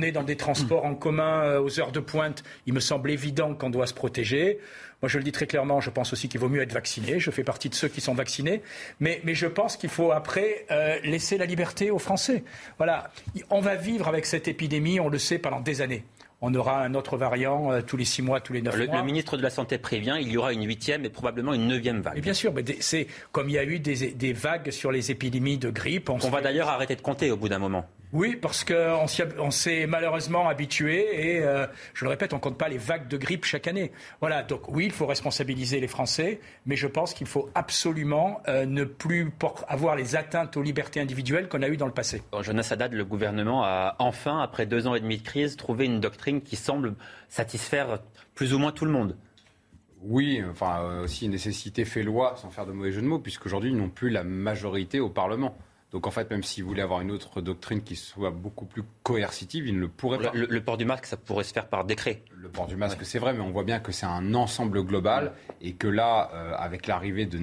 [0.00, 3.68] est dans des transports en commun aux heures de pointe, il me semble évident qu'on
[3.68, 4.58] doit se protéger.
[5.02, 7.20] Moi, je le dis très clairement, je pense aussi qu'il vaut mieux être vacciné.
[7.20, 8.62] Je fais partie de ceux qui sont vaccinés.
[8.98, 12.44] Mais, mais je pense qu'il faut après euh, laisser la liberté aux Français.
[12.78, 13.10] Voilà.
[13.50, 16.02] On va vivre avec cette épidémie, on le sait, pendant des années
[16.42, 18.98] on aura un autre variant euh, tous les six mois, tous les neuf mois.
[18.98, 22.00] Le ministre de la Santé prévient, il y aura une huitième et probablement une neuvième
[22.00, 22.18] vague.
[22.18, 25.10] Et bien sûr, mais c'est comme il y a eu des, des, vagues sur les
[25.10, 26.10] épidémies de grippe.
[26.10, 27.86] On, on va d'ailleurs arrêter de compter au bout d'un moment.
[28.16, 32.70] Oui, parce qu'on s'est malheureusement habitué et euh, je le répète, on ne compte pas
[32.70, 33.92] les vagues de grippe chaque année.
[34.20, 38.64] Voilà, donc oui, il faut responsabiliser les Français, mais je pense qu'il faut absolument euh,
[38.64, 39.30] ne plus
[39.68, 42.22] avoir les atteintes aux libertés individuelles qu'on a eues dans le passé.
[42.40, 46.00] Jonas Haddad, le gouvernement a enfin, après deux ans et demi de crise, trouvé une
[46.00, 46.94] doctrine qui semble
[47.28, 47.98] satisfaire
[48.34, 49.14] plus ou moins tout le monde.
[50.00, 53.72] Oui, enfin euh, aussi nécessité fait loi, sans faire de mauvais jeu de mots, puisqu'aujourd'hui
[53.72, 55.54] ils n'ont plus la majorité au Parlement.
[55.92, 59.68] Donc en fait, même s'il voulait avoir une autre doctrine qui soit beaucoup plus coercitive,
[59.68, 60.32] il ne le pourrait pas.
[60.34, 62.22] Le, port du masque, ça pourrait se faire par décret.
[62.36, 65.32] Le port du masque, c'est vrai, mais on voit bien que c'est un ensemble global
[65.60, 67.38] et que là, euh, avec l'arrivée de,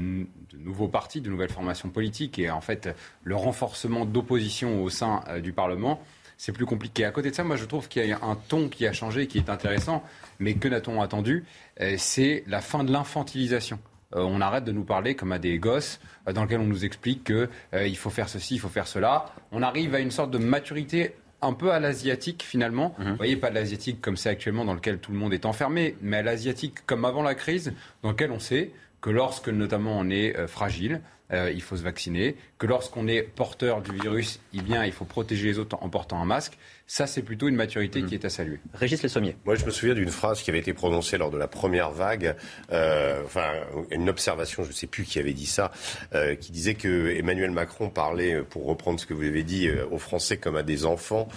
[0.58, 2.90] nouveaux partis, de nouvelles formations politiques et en fait
[3.24, 6.02] le renforcement d'opposition au sein euh, du Parlement,
[6.38, 7.06] c'est plus compliqué.
[7.06, 9.28] À côté de ça, moi je trouve qu'il y a un ton qui a changé,
[9.28, 10.04] qui est intéressant,
[10.40, 11.46] mais que n'a-t-on attendu
[11.80, 13.80] euh, C'est la fin de l'infantilisation.
[14.16, 16.86] Euh, on arrête de nous parler comme à des gosses euh, dans lesquels on nous
[16.86, 19.26] explique qu'il euh, faut faire ceci, il faut faire cela.
[19.52, 22.96] On arrive à une sorte de maturité un peu à l'asiatique finalement.
[22.98, 23.12] Mhm.
[23.12, 26.18] Vous voyez, pas l'asiatique comme c'est actuellement dans lequel tout le monde est enfermé, mais
[26.18, 28.72] à l'asiatique comme avant la crise, dans lequel on sait
[29.02, 33.92] que lorsque notamment on est fragile, il faut se vacciner, que lorsqu'on est porteur du
[33.92, 36.58] virus, eh bien, il faut protéger les autres en portant un masque.
[36.96, 38.22] Ça, c'est plutôt une maturité qui mhm.
[38.22, 38.60] est à saluer.
[38.72, 39.36] Régis Le Sommier.
[39.46, 42.36] Moi, je me souviens d'une phrase qui avait été prononcée lors de la première vague,
[42.72, 43.50] euh, enfin,
[43.90, 45.72] une observation, je ne sais plus qui avait dit ça,
[46.14, 49.88] euh, qui disait que Emmanuel Macron parlait, pour reprendre ce que vous avez dit, euh,
[49.90, 51.28] aux Français comme à des enfants,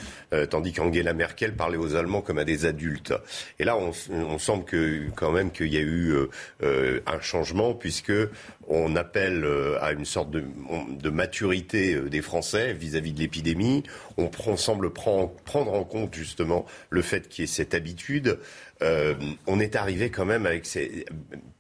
[0.51, 3.15] tandis qu'Angela Merkel parlait aux Allemands comme à des adultes.
[3.59, 6.15] Et là, on, on semble que, quand même qu'il y a eu
[6.61, 8.13] un changement, puisque
[8.69, 9.47] on appelle
[9.81, 10.43] à une sorte de,
[10.91, 13.83] de maturité des Français vis-à-vis de l'épidémie.
[14.17, 18.39] On, semble prendre en compte justement le fait qu'il y ait cette habitude
[18.83, 19.15] euh,
[19.47, 21.07] on est arrivé quand même avec ces,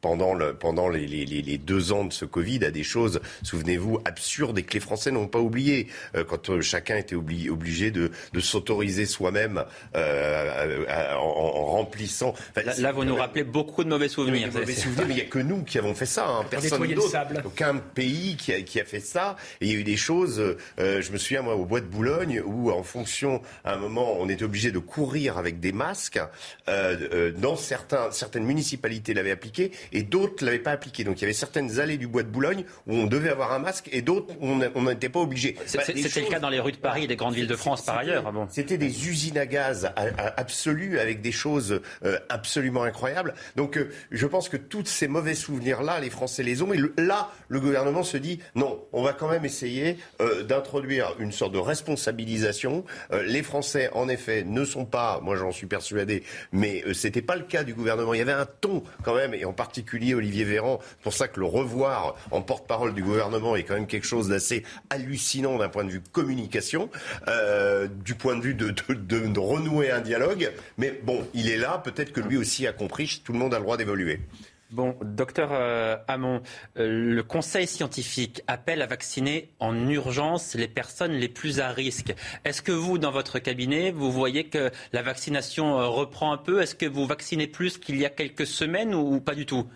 [0.00, 4.00] pendant, le, pendant les, les, les, deux ans de ce Covid à des choses, souvenez-vous,
[4.04, 5.88] absurdes et que les Français n'ont pas oublié.
[6.14, 9.64] Euh, quand euh, chacun était obligé, obligé de, de s'autoriser soi-même
[9.94, 12.34] en, en, remplissant.
[12.78, 14.50] là, vous nous rappelez beaucoup de mauvais souvenirs.
[14.52, 16.26] Mauvais souvenirs mais il n'y a que nous qui avons fait ça.
[16.28, 17.16] Hein, personne d'autre.
[17.44, 19.36] Aucun pays qui a, qui a, fait ça.
[19.60, 20.56] Et il y a eu des choses.
[20.78, 24.28] je me souviens moi au bois de Boulogne où en fonction, à un moment, on
[24.28, 26.20] était obligé de courir avec des masques.
[26.68, 27.05] Euh,
[27.36, 31.04] dans certains, certaines municipalités l'avaient appliqué et d'autres l'avaient pas appliqué.
[31.04, 33.58] Donc il y avait certaines allées du bois de Boulogne où on devait avoir un
[33.58, 35.56] masque et d'autres on n'était pas obligé.
[35.66, 37.98] C'était le cas dans les rues de Paris et des grandes villes de France par
[37.98, 38.24] ailleurs.
[38.26, 39.90] Ah c'était des usines à gaz
[40.36, 43.34] absolues avec des choses euh, absolument incroyables.
[43.56, 46.72] Donc euh, je pense que tous ces mauvais souvenirs-là, les Français les ont.
[46.72, 49.98] Et là, le gouvernement se dit non, on va quand même essayer
[50.46, 52.84] d'introduire une sorte de responsabilisation.
[53.12, 56.22] les Français, en effet, ne sont pas, moi j'en suis persuadé,
[56.52, 58.14] mais c'était pas le cas du gouvernement.
[58.14, 60.80] Il y avait un ton quand même, et en particulier Olivier Véran.
[61.02, 64.64] Pour ça que le revoir en porte-parole du gouvernement est quand même quelque chose d'assez
[64.90, 66.90] hallucinant d'un point de vue communication,
[67.28, 70.50] euh, du point de vue de, de, renouer un dialogue.
[70.78, 71.80] Mais bon, il est là.
[71.84, 73.20] Peut-être que lui aussi a compris.
[73.24, 74.20] Tout le monde a le droit d'évoluer.
[74.72, 76.42] Bon, docteur euh, Hamon,
[76.76, 82.14] euh, le Conseil scientifique appelle à vacciner en urgence les personnes les plus à risque.
[82.44, 86.60] Est-ce que vous, dans votre cabinet, vous voyez que la vaccination euh, reprend un peu?
[86.62, 89.68] Est-ce que vous vaccinez plus qu'il y a quelques semaines ou, pas du tout?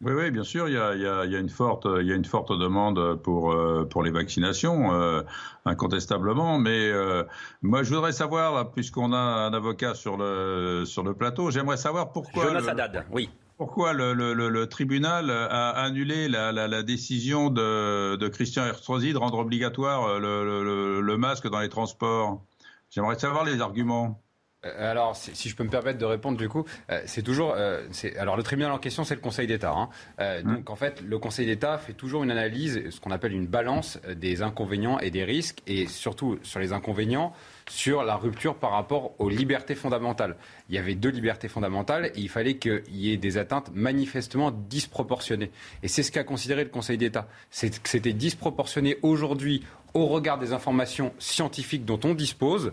[0.00, 2.16] Oui, oui, bien sûr, il y a, il y a, une, forte, il y a
[2.16, 3.56] une forte demande pour,
[3.88, 4.90] pour les vaccinations,
[5.64, 6.58] incontestablement.
[6.58, 6.90] Mais
[7.62, 12.10] moi, je voudrais savoir, puisqu'on a un avocat sur le, sur le plateau, j'aimerais savoir
[12.10, 12.48] pourquoi.
[12.48, 13.30] Jonas Haddad, oui.
[13.64, 21.48] Pourquoi le, tribunal a annulé la, décision de, Christian Estrosi de rendre obligatoire le, masque
[21.48, 22.42] dans les transports?
[22.90, 24.20] J'aimerais savoir les arguments.
[24.64, 27.54] Euh, alors, si je peux me permettre de répondre, du coup, euh, c'est toujours.
[27.56, 27.82] Euh,
[28.18, 29.72] alors, le tribunal en question, c'est le Conseil d'État.
[29.72, 29.88] Hein.
[30.18, 30.54] Mmh.
[30.54, 33.98] Donc, en fait, le Conseil d'État fait toujours une analyse, ce qu'on appelle une balance
[34.16, 37.32] des inconvénients et des risques, et surtout sur les inconvénients,
[37.68, 40.36] sur la rupture par rapport aux libertés fondamentales.
[40.68, 44.50] Il y avait deux libertés fondamentales et il fallait qu'il y ait des atteintes manifestement
[44.50, 45.50] disproportionnées.
[45.82, 47.28] Et c'est ce qu'a considéré le Conseil d'État.
[47.50, 49.64] C'est que c'était disproportionné aujourd'hui
[49.94, 52.72] au regard des informations scientifiques dont on dispose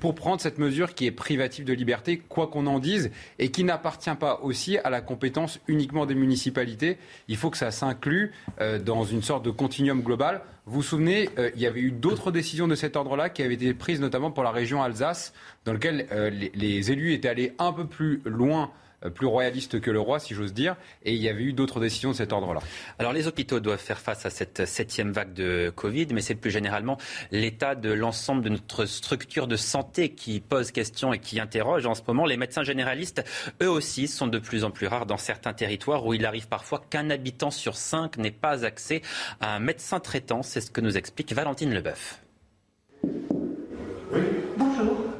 [0.00, 3.64] pour prendre cette mesure qui est privative de liberté, quoi qu'on en dise, et qui
[3.64, 6.98] n'appartient pas aussi à la compétence uniquement des municipalités.
[7.28, 10.42] Il faut que ça s'inclue euh, dans une sorte de continuum global.
[10.66, 13.54] Vous vous souvenez, euh, il y avait eu d'autres décisions de cet ordre-là qui avaient
[13.54, 15.32] été prises notamment pour la région Alsace,
[15.64, 18.70] dans lequel euh, les élus étaient allés un peu plus loin
[19.14, 22.10] plus royaliste que le roi, si j'ose dire, et il y avait eu d'autres décisions
[22.10, 22.60] de cet ordre-là.
[22.98, 26.50] Alors les hôpitaux doivent faire face à cette septième vague de Covid, mais c'est plus
[26.50, 26.98] généralement
[27.30, 31.94] l'état de l'ensemble de notre structure de santé qui pose question et qui interroge en
[31.94, 32.26] ce moment.
[32.26, 33.24] Les médecins généralistes,
[33.62, 36.82] eux aussi, sont de plus en plus rares dans certains territoires où il arrive parfois
[36.90, 39.02] qu'un habitant sur cinq n'ait pas accès
[39.40, 40.42] à un médecin traitant.
[40.42, 42.20] C'est ce que nous explique Valentine Leboeuf.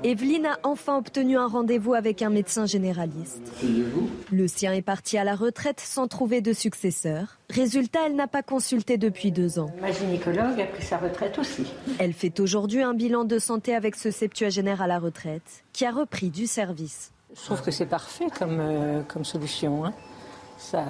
[0.09, 3.43] Evelyne a enfin obtenu un rendez-vous avec un médecin généraliste.
[4.32, 7.36] Le sien est parti à la retraite sans trouver de successeur.
[7.51, 9.70] Résultat, elle n'a pas consulté depuis deux ans.
[9.82, 11.66] Ma gynécologue a pris sa retraite aussi.
[11.98, 15.90] Elle fait aujourd'hui un bilan de santé avec ce septuagénaire à la retraite, qui a
[15.90, 17.12] repris du service.
[17.36, 19.85] Je trouve que c'est parfait comme, euh, comme solution.
[19.85, 19.93] Hein.
[20.56, 20.86] Ça,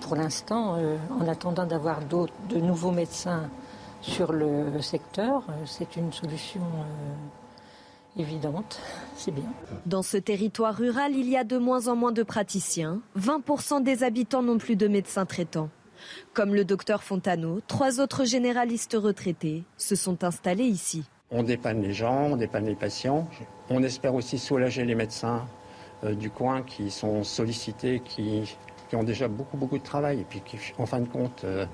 [0.00, 3.50] pour l'instant, euh, en attendant d'avoir de nouveaux médecins
[4.00, 6.62] sur le secteur, euh, c'est une solution
[8.16, 8.80] évidente,
[9.16, 9.44] c'est bien.
[9.86, 13.00] Dans ce territoire rural, il y a de moins en moins de praticiens.
[13.18, 15.70] 20% des habitants n'ont plus de médecins traitants.
[16.32, 21.04] Comme le docteur Fontano, trois autres généralistes retraités se sont installés ici.
[21.30, 23.28] On dépanne les gens, on dépanne les patients.
[23.70, 25.46] On espère aussi soulager les médecins
[26.04, 28.56] euh, du coin qui sont sollicités, qui,
[28.92, 31.66] ont déjà beaucoup, beaucoup de travail et puis qui, en fin de compte, euh,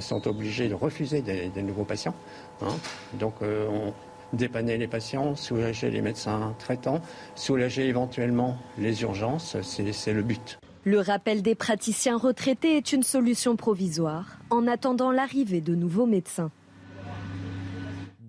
[0.00, 2.14] sont obligés de refuser des, nouveaux patients.
[2.62, 2.74] Hein.
[3.14, 3.92] Donc, euh, on,
[4.32, 7.00] dépanner les patients, soulager les médecins traitants,
[7.34, 10.58] soulager éventuellement les urgences, c'est le but.
[10.84, 16.50] Le rappel des praticiens retraités est une solution provisoire en attendant l'arrivée de nouveaux médecins.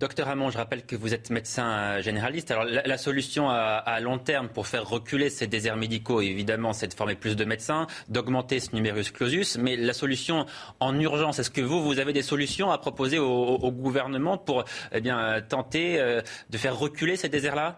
[0.04, 2.52] Docteur Hamon, je rappelle que vous êtes médecin généraliste.
[2.52, 6.94] Alors la, solution à, long terme pour faire reculer ces déserts médicaux, évidemment, c'est de
[6.94, 9.58] former plus de médecins, d'augmenter ce numerus clausus.
[9.58, 10.46] Mais la solution
[10.82, 15.00] en urgence, est-ce que vous, vous avez des solutions à proposer au, gouvernement pour eh
[15.00, 16.20] bien, tenter euh,
[16.50, 17.78] de faire reculer ces déserts-là?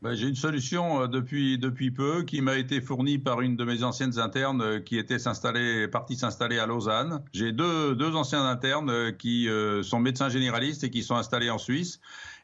[0.00, 3.64] Ben, j'ai une solution euh, depuis, depuis peu qui m'a été fournie par une de
[3.64, 5.16] mes anciennes internes euh, qui était
[5.90, 7.20] partie s'installer à Lausanne.
[7.32, 9.48] J'ai deux, deux anciens internes euh, qui
[9.82, 12.00] sont médecins généralistes et qui sont installés en Suisse.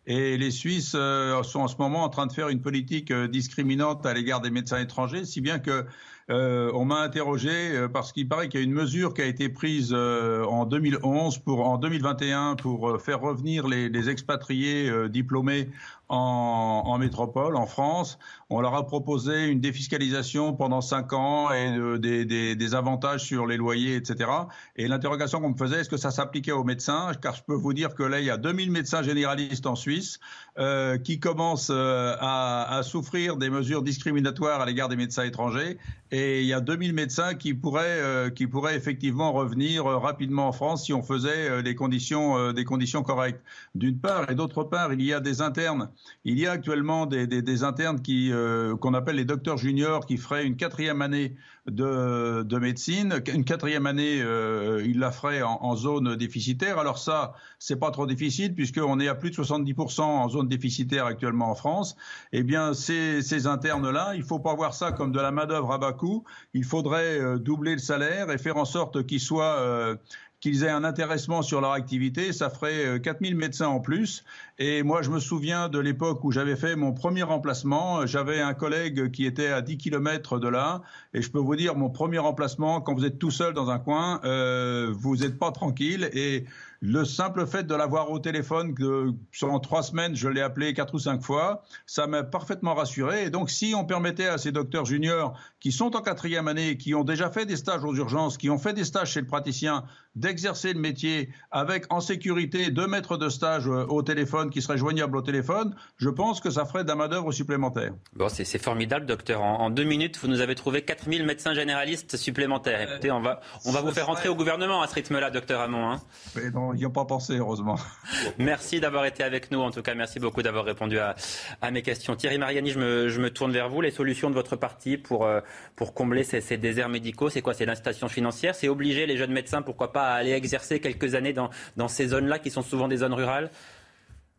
[0.06, 4.12] Et les Suisses sont en ce moment en train de faire une politique discriminante à
[4.12, 5.86] l'égard des médecins étrangers, si bien que
[6.30, 9.26] euh, on m'a interrogé euh, parce qu'il paraît qu'il y a une mesure qui a
[9.26, 15.68] été prise euh, en 2011 pour en 2021 pour faire revenir les, les expatriés diplômés
[16.08, 18.18] en, métropole, en France.
[18.50, 23.56] On leur a proposé une défiscalisation pendant cinq ans et des, des, avantages sur les
[23.56, 24.30] loyers, etc.
[24.76, 27.12] Et l'interrogation qu'on me faisait, est-ce que ça s'appliquait aux médecins?
[27.20, 30.20] Car je peux vous dire que là, il y a 2000 médecins généralistes en Suisse
[30.58, 35.78] euh, qui commencent à, à souffrir des mesures discriminatoires à l'égard des médecins étrangers
[36.14, 40.46] et il y a 2000 médecins qui pourraient, euh, qui pourraient effectivement revenir euh, rapidement
[40.46, 43.42] en France si on faisait euh, des, conditions, des conditions correctes.
[43.74, 45.90] D'une part, et d'autre part, il y a des internes.
[46.24, 48.32] Il y a actuellement des, internes qui,
[48.80, 53.22] qu'on appelle les docteurs juniors qui feraient une quatrième année de, de médecine.
[53.32, 56.78] Une quatrième année, euh, il la ferait en, zone déficitaire.
[56.78, 61.06] Alors ça, c'est pas trop difficile puisqu'on est à plus de 70% en zone déficitaire
[61.06, 61.96] actuellement en France.
[62.32, 65.78] Eh bien, ces, ces internes-là, il faut pas voir ça comme de la main-d'œuvre à
[65.78, 66.24] bas coût.
[66.52, 69.96] Il faudrait euh, doubler le salaire et faire en sorte qu'ils euh,
[70.44, 74.24] qu'ils aient un intéressement sur leur activité, ça ferait 4000 euh, médecins en plus.
[74.58, 78.06] Et moi, je me souviens de l'époque où j'avais fait mon premier remplacement.
[78.06, 80.82] J'avais un collègue qui était à 10 km de là.
[81.12, 83.80] Et je peux vous dire, mon premier remplacement, quand vous êtes tout seul dans un
[83.80, 86.08] coin, euh, vous n'êtes pas tranquille.
[86.12, 86.44] Et
[86.86, 89.10] le simple fait de l'avoir au téléphone, que
[89.42, 93.24] en trois semaines, je l'ai appelé quatre ou cinq fois, ça m'a parfaitement rassuré.
[93.24, 96.94] Et donc, si on permettait à ces docteurs juniors qui sont en quatrième année, qui
[96.94, 99.84] ont déjà fait des stages aux urgences, qui ont fait des stages chez le praticien,
[100.14, 104.78] d'exercer le métier avec en sécurité deux maîtres de stage euh, au téléphone qui seraient
[104.78, 107.92] joignables au téléphone, je pense que ça ferait de la main-d'œuvre supplémentaire.
[108.14, 109.42] Bon, c'est formidable, docteur.
[109.42, 112.78] En, deux minutes, vous nous avez trouvé 4000 médecins généralistes supplémentaires.
[112.80, 115.60] Euh, Écoutez, on va, on va vous faire rentrer au gouvernement à ce rythme-là, docteur
[115.60, 115.90] Hamon.
[115.90, 116.00] Hein.
[116.36, 117.76] Mais non, ils n'y ont pas pensé, heureusement.
[118.38, 119.60] Merci d'avoir été avec nous.
[119.60, 121.14] En tout cas, merci beaucoup d'avoir répondu à,
[121.60, 122.16] à, mes questions.
[122.16, 123.80] Thierry Mariani, je me, je me, tourne vers vous.
[123.80, 125.40] Les solutions de votre parti pour, euh,
[125.76, 127.54] pour combler ces, ces déserts médicaux, c'est quoi?
[127.54, 128.54] C'est l'incitation financière?
[128.54, 132.08] C'est obliger les jeunes médecins, pourquoi pas, à aller exercer quelques années dans, dans ces
[132.08, 133.50] zones-là qui sont souvent des zones rurales?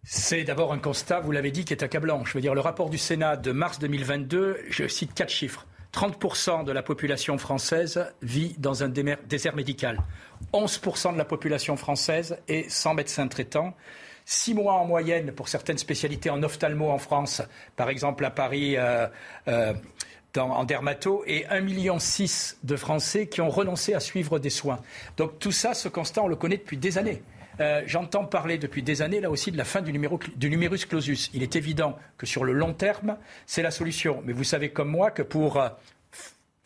[0.07, 2.23] C'est d'abord un constat, vous l'avez dit, qui est accablant.
[2.26, 5.65] Je veux dire, le rapport du Sénat de mars 2022, je cite quatre chiffres.
[5.94, 9.98] 30% de la population française vit dans un désert médical.
[10.53, 13.73] 11% de la population française est sans médecin traitant.
[14.26, 17.41] Six mois en moyenne pour certaines spécialités en ophtalmo en France,
[17.76, 18.77] par exemple à Paris.
[18.77, 19.07] Euh,
[19.48, 19.73] euh,
[20.38, 21.98] en dermato et 1,6 million
[22.64, 24.82] de Français qui ont renoncé à suivre des soins.
[25.15, 27.22] Donc tout ça, ce constat, on le connaît depuis des années.
[27.60, 31.30] Euh, j'entends parler depuis des années, là aussi, de la fin du, du, numerus clausus.
[31.34, 34.22] Il est évident que sur le long terme, c'est la solution.
[34.26, 35.69] Mais vous savez comme moi que pour euh,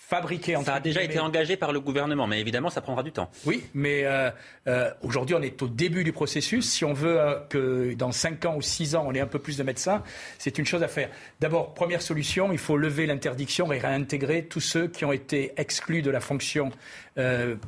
[0.10, 0.58] fabriquer...
[0.66, 3.30] Ça a déjà été engagé par le gouvernement, mais évidemment, ça prendra du temps.
[3.46, 4.32] Oui, mais euh,
[4.68, 6.68] euh, aujourd'hui, on est au début du processus.
[6.68, 9.38] Si on veut euh, que dans 5 ans ou 6 ans, on ait un peu
[9.38, 10.02] plus de médecins,
[10.40, 11.10] c'est une chose à faire.
[11.40, 16.02] D'abord, première solution, il faut lever l'interdiction et réintégrer tous ceux qui ont été exclus
[16.02, 16.72] de la fonction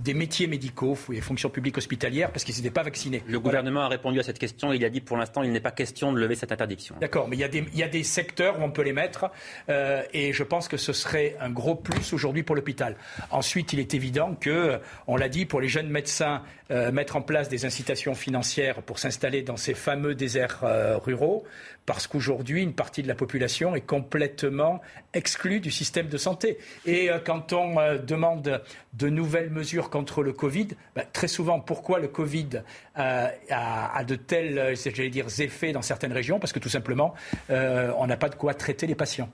[0.04, 3.24] des métiers médicaux, les fonctions publiques hospitalières, parce qu'ils n'étaient pas vaccinés.
[3.28, 4.74] Le gouvernement a répondu à cette question.
[4.74, 6.96] Il a dit pour l'instant, il n'est pas question de lever cette interdiction.
[7.02, 8.94] D'accord, mais il y, a des, il y, a des, secteurs où on peut les
[8.94, 9.32] mettre,
[9.68, 12.96] et je pense que ce serait un gros plus aujourd'hui pour l'hôpital.
[13.30, 16.42] Ensuite, il est évident que, on l'a dit, pour les jeunes médecins,
[16.72, 21.44] euh, mettre en place des incitations financières pour s'installer dans ces fameux déserts euh, ruraux,
[21.86, 24.82] parce qu'aujourd'hui, une partie de la population est complètement
[25.14, 26.58] exclue du système de santé.
[26.86, 27.76] Et euh, quand on
[28.06, 28.62] demande
[28.94, 32.62] de nouvelles mesures contre le Covid, bah, très souvent, pourquoi le Covid
[32.96, 36.40] a, de tels, j'allais dire, effets dans certaines régions?
[36.40, 37.14] Parce que tout simplement,
[37.50, 39.30] on n'a pas de quoi traiter les patients.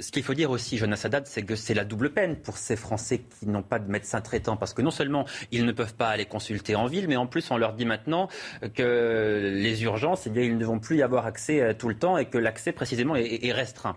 [0.00, 2.76] Ce qu'il faut dire aussi, Jonas Haddad, c'est que c'est la double peine pour ces
[2.76, 6.08] Français qui n'ont pas de médecin traitant, parce que non seulement ils ne peuvent pas
[6.08, 8.28] aller consulter en ville, mais en plus on leur dit maintenant
[8.74, 12.18] que les urgences, eh ils ne vont plus y avoir accès euh, tout le temps
[12.18, 13.96] et que l'accès précisément est, restreint.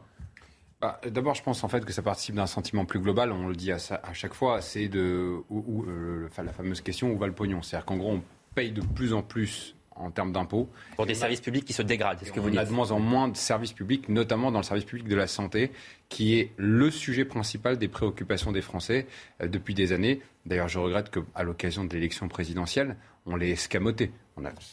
[0.82, 3.32] Bah, d'abord, je pense en fait que ça participe d'un sentiment plus global.
[3.32, 3.78] On le dit à,
[4.14, 7.62] chaque fois, c'est de où, euh, la fameuse question où va le pognon?
[7.62, 8.24] C'est-à-dire qu'en gros, on
[8.54, 10.70] paye de plus en plus en termes d'impôts.
[10.96, 12.60] Pour des services publics qui se dégradent, c'est ce que vous dites.
[12.60, 15.16] On a de moins en moins de services publics, notamment dans le service public de
[15.16, 15.72] la santé,
[16.10, 19.08] qui est le sujet principal des préoccupations des Français
[19.42, 20.22] euh, depuis des années.
[20.46, 24.12] D'ailleurs, je regrette qu'à l'occasion de l'élection présidentielle, on l'ait escamoté.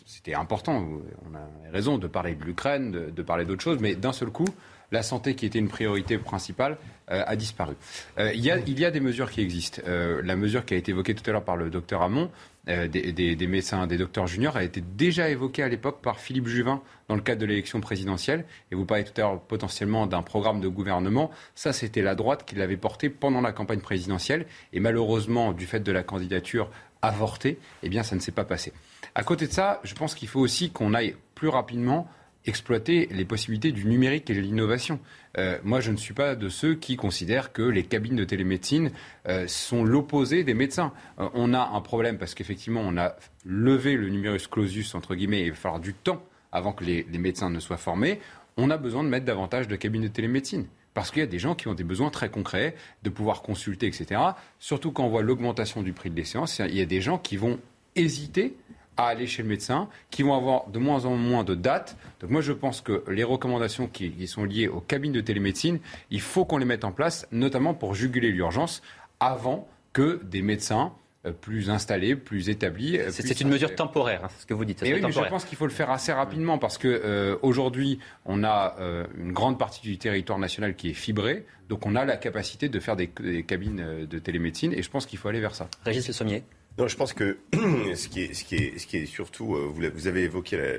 [0.06, 0.84] C'était important,
[1.24, 4.48] on a raison de parler de l'Ukraine, de, parler d'autres choses, mais d'un seul coup,
[4.90, 6.76] la santé, qui était une priorité principale,
[7.10, 7.74] euh, a disparu.
[8.18, 9.80] Euh, il, y a, des mesures qui existent.
[9.86, 12.30] la mesure qui a été évoquée tout à l'heure par le docteur Hamon,
[12.68, 16.80] euh, des, médecins, des docteurs juniors, a été déjà évoqué à l'époque par Philippe Juvin
[17.08, 18.44] dans le cadre de l'élection présidentielle.
[18.70, 21.30] Et vous parlez tout à l'heure potentiellement d'un programme de gouvernement.
[21.56, 24.46] Ça, c'était la droite qui l'avait porté pendant la campagne présidentielle.
[24.72, 26.70] Et malheureusement, du fait de la candidature
[27.02, 28.72] avortée, eh bien, ça ne s'est pas passé.
[29.14, 32.08] À côté de ça, je pense qu'il faut aussi qu'on aille plus rapidement
[32.44, 34.98] exploiter les possibilités du numérique et de l'innovation.
[35.38, 38.90] Euh, moi, je ne suis pas de ceux qui considèrent que les cabines de télémédecine
[39.28, 40.92] euh, sont l'opposé des médecins.
[41.20, 43.14] Euh, on a un problème parce qu'effectivement, on a
[43.44, 47.04] levé le numerus clausus, entre guillemets, et il va falloir du temps avant que les
[47.18, 48.20] médecins ne soient formés.
[48.56, 50.66] On a besoin de mettre davantage de cabines de télémédecine.
[50.94, 53.86] Parce qu'il y a des gens qui ont des besoins très concrets, de pouvoir consulter,
[53.86, 54.20] etc.
[54.58, 57.36] Surtout quand on voit l'augmentation du prix de l'essence, il y a des gens qui
[57.36, 57.58] vont
[57.96, 58.56] hésiter
[58.96, 61.96] à aller chez le médecin, qui vont avoir de moins en moins de dates.
[62.20, 65.78] Donc moi, je pense que les recommandations qui, sont liées aux cabines de télémédecine,
[66.10, 68.82] il faut qu'on les mette en place, notamment pour juguler l'urgence,
[69.20, 70.92] avant que des médecins
[71.30, 72.98] plus installés, plus établis.
[72.98, 74.80] Euh, c'est une mesure temporaire, hein, ce que vous dites.
[74.82, 78.42] oui, mais je pense qu'il faut le faire assez rapidement parce que euh, aujourd'hui, on
[78.42, 78.76] a
[79.18, 82.80] une grande partie du territoire national qui est fibré, donc on a la capacité de
[82.80, 83.08] faire des,
[83.46, 85.68] cabines de télémédecine, et je pense qu'il faut aller vers ça.
[85.84, 86.42] Régis Le Sommier.
[86.78, 89.70] Non, je pense que ce qui est, ce qui est, ce qui est surtout, euh,
[89.94, 90.78] vous, avez évoqué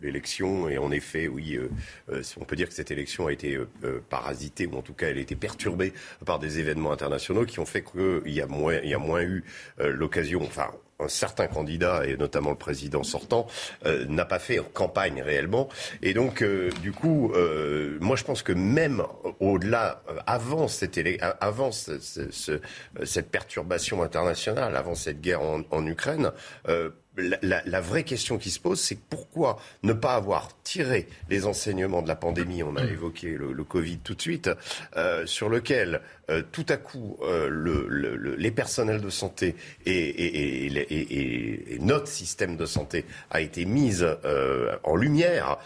[0.00, 1.68] l'élection et en effet, oui, euh,
[2.12, 3.58] euh, on peut dire que cette élection a été
[4.08, 5.92] parasitée ou en tout cas elle a été perturbée
[6.24, 9.22] par des événements internationaux qui ont fait qu'il y a moins, il y a moins
[9.22, 9.42] eu
[9.78, 10.70] l'occasion, enfin
[11.02, 13.46] un certain candidat, et notamment le président sortant,
[13.86, 15.68] euh, n'a pas fait campagne réellement.
[16.02, 19.02] Et donc, euh, du coup, euh, moi je pense que même
[19.40, 21.00] au-delà, avant, cette,
[21.40, 22.60] avant ce, ce,
[23.04, 26.32] cette perturbation internationale, avant cette guerre en Ukraine,
[27.16, 32.08] la, vraie question qui se pose, c'est pourquoi ne pas avoir tiré les enseignements de
[32.08, 34.50] la pandémie, on a évoqué le, Covid tout de suite,
[34.96, 36.00] euh, sur lequel
[36.30, 39.54] euh, tout à coup euh, le, les personnels de santé
[39.86, 44.06] et, et, notre système de santé a été mise
[44.84, 45.58] en lumière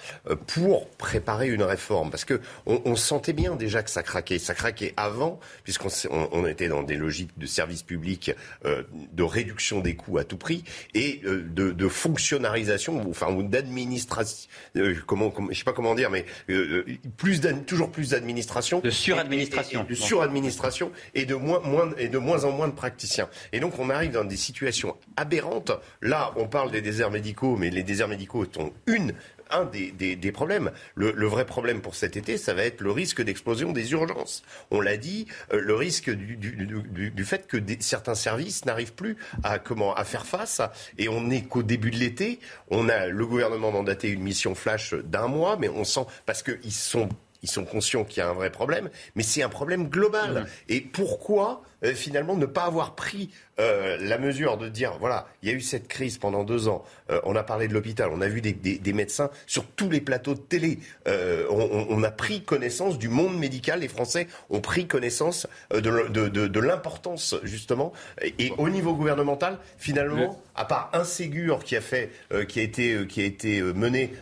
[0.46, 2.10] pour préparer une réforme.
[2.10, 4.38] Parce que on, sentait bien déjà que ça craquait.
[4.38, 8.32] Ça craquait avant, puisqu'on on, était dans des logiques de service public,
[8.64, 10.64] de réduction des coûts à tout prix,
[10.94, 16.24] et de, de, fonctionnalisation, enfin, ou d'administration, euh, comment, je sais pas comment dire, mais
[16.50, 18.80] euh, euh, plus toujours plus d'administration.
[18.80, 19.84] De suradministration.
[19.88, 23.28] de suradministration et de moins, moins, et de moins en moins de praticiens.
[23.52, 25.72] Et donc, on arrive dans des situations aberrantes.
[26.02, 29.12] Là, on parle des déserts médicaux, mais les déserts médicaux sont une
[29.50, 30.70] un des, problèmes.
[30.94, 34.42] Le, vrai problème pour cet été, ça va être le risque d'explosion des urgences.
[34.70, 39.94] On l'a dit, euh, le risque du, fait que certains services n'arrivent plus à, comment,
[39.94, 40.60] à faire face.
[40.98, 42.40] Et on n'est qu'au début de l'été.
[42.70, 46.72] On a le gouvernement mandaté une mission flash d'un mois, mais on sent parce qu'ils
[46.72, 47.08] sont
[47.44, 50.46] ils sont conscients qu'il y a un vrai problème, mais c'est un problème global.
[50.70, 53.30] Et pourquoi euh, finalement ne pas avoir pris
[53.60, 56.84] euh, la mesure de dire voilà, il y a eu cette crise pendant deux ans,
[57.10, 60.34] euh, on a parlé de l'hôpital, on a vu des, médecins sur tous les plateaux
[60.34, 66.60] de télé, on, a pris connaissance du monde médical, les Français ont pris connaissance de,
[66.60, 67.92] l'importance justement.
[68.22, 72.10] Et, au niveau gouvernemental, finalement, à part un Ségur qui a fait,
[72.48, 74.12] qui a été, qui a été mené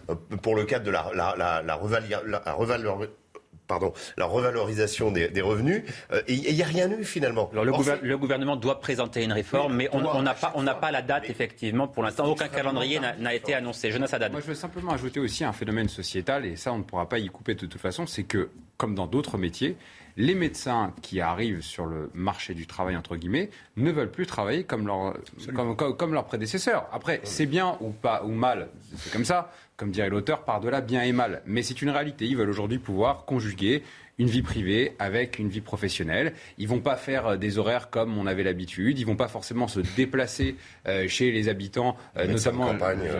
[0.40, 1.76] pour le cadre de la, la, la, la,
[3.72, 5.82] pardon, la revalorisation des, revenus.
[6.12, 7.48] Euh, et il n'y a rien eu finalement.
[7.52, 11.88] Alors, le, gouvernement doit présenter une réforme, mais on n'a pas, pas la date effectivement
[11.88, 12.26] pour l'instant.
[12.26, 13.90] Aucun calendrier n'a été annoncé.
[13.90, 14.32] Jonas Haddad.
[14.32, 17.18] Moi, je veux simplement ajouter aussi un phénomène sociétal, et ça, on ne pourra pas
[17.18, 18.50] y couper de toute façon, c'est que,
[18.82, 19.76] comme dans d'autres métiers,
[20.16, 24.64] les médecins qui arrivent sur le marché du travail, entre guillemets, ne veulent plus travailler
[24.64, 25.14] comme, leur,
[25.96, 26.88] comme, leurs prédécesseurs.
[26.92, 31.04] Après, c'est bien ou pas ou mal, c'est comme ça, comme dirait l'auteur, par-delà bien
[31.04, 31.42] et mal.
[31.46, 32.26] Mais c'est une réalité.
[32.26, 33.84] Ils veulent aujourd'hui pouvoir conjuguer
[34.22, 36.32] une vie privée avec une vie professionnelle.
[36.56, 38.98] Ils vont pas faire euh, des horaires comme on avait l'habitude.
[39.00, 42.72] Ils vont pas forcément se déplacer euh, chez les habitants, euh, notamment.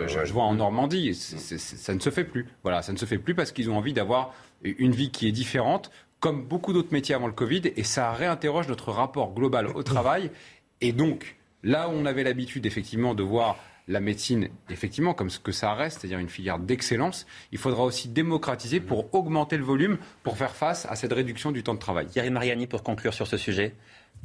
[0.07, 2.47] je, vois en Normandie, ça ne se fait plus.
[2.63, 5.33] Voilà, ça ne se fait plus parce qu'ils ont envie d'avoir une vie qui est
[5.33, 9.83] différente, comme beaucoup d'autres métiers avant le Covid, et ça réinterroge notre rapport global au
[9.83, 10.31] travail.
[10.79, 13.57] Et donc, là où on avait l'habitude effectivement de voir
[13.87, 18.07] la médecine, effectivement, comme ce que ça reste, c'est-à-dire une filière d'excellence, il faudra aussi
[18.07, 22.07] démocratiser pour augmenter le volume, pour faire face à cette réduction du temps de travail.
[22.07, 23.75] Thierry Mariani, pour conclure sur ce sujet.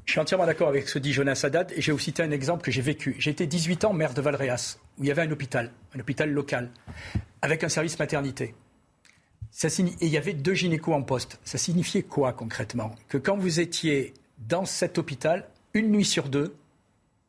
[0.04, 2.30] Je suis entièrement d'accord avec ce que dit Jonas Haddad et j'ai aussi cité un
[2.30, 3.16] exemple que j'ai vécu.
[3.18, 6.30] J'ai été 18 ans maire de Valréas, où il y avait un hôpital, un hôpital
[6.30, 6.70] local,
[7.42, 8.54] avec un service maternité
[9.64, 11.40] et il y avait deux gynécos en poste.
[11.44, 12.94] Ça signifiait quoi concrètement?
[13.08, 16.54] Que quand vous étiez dans cet hôpital, une nuit sur deux,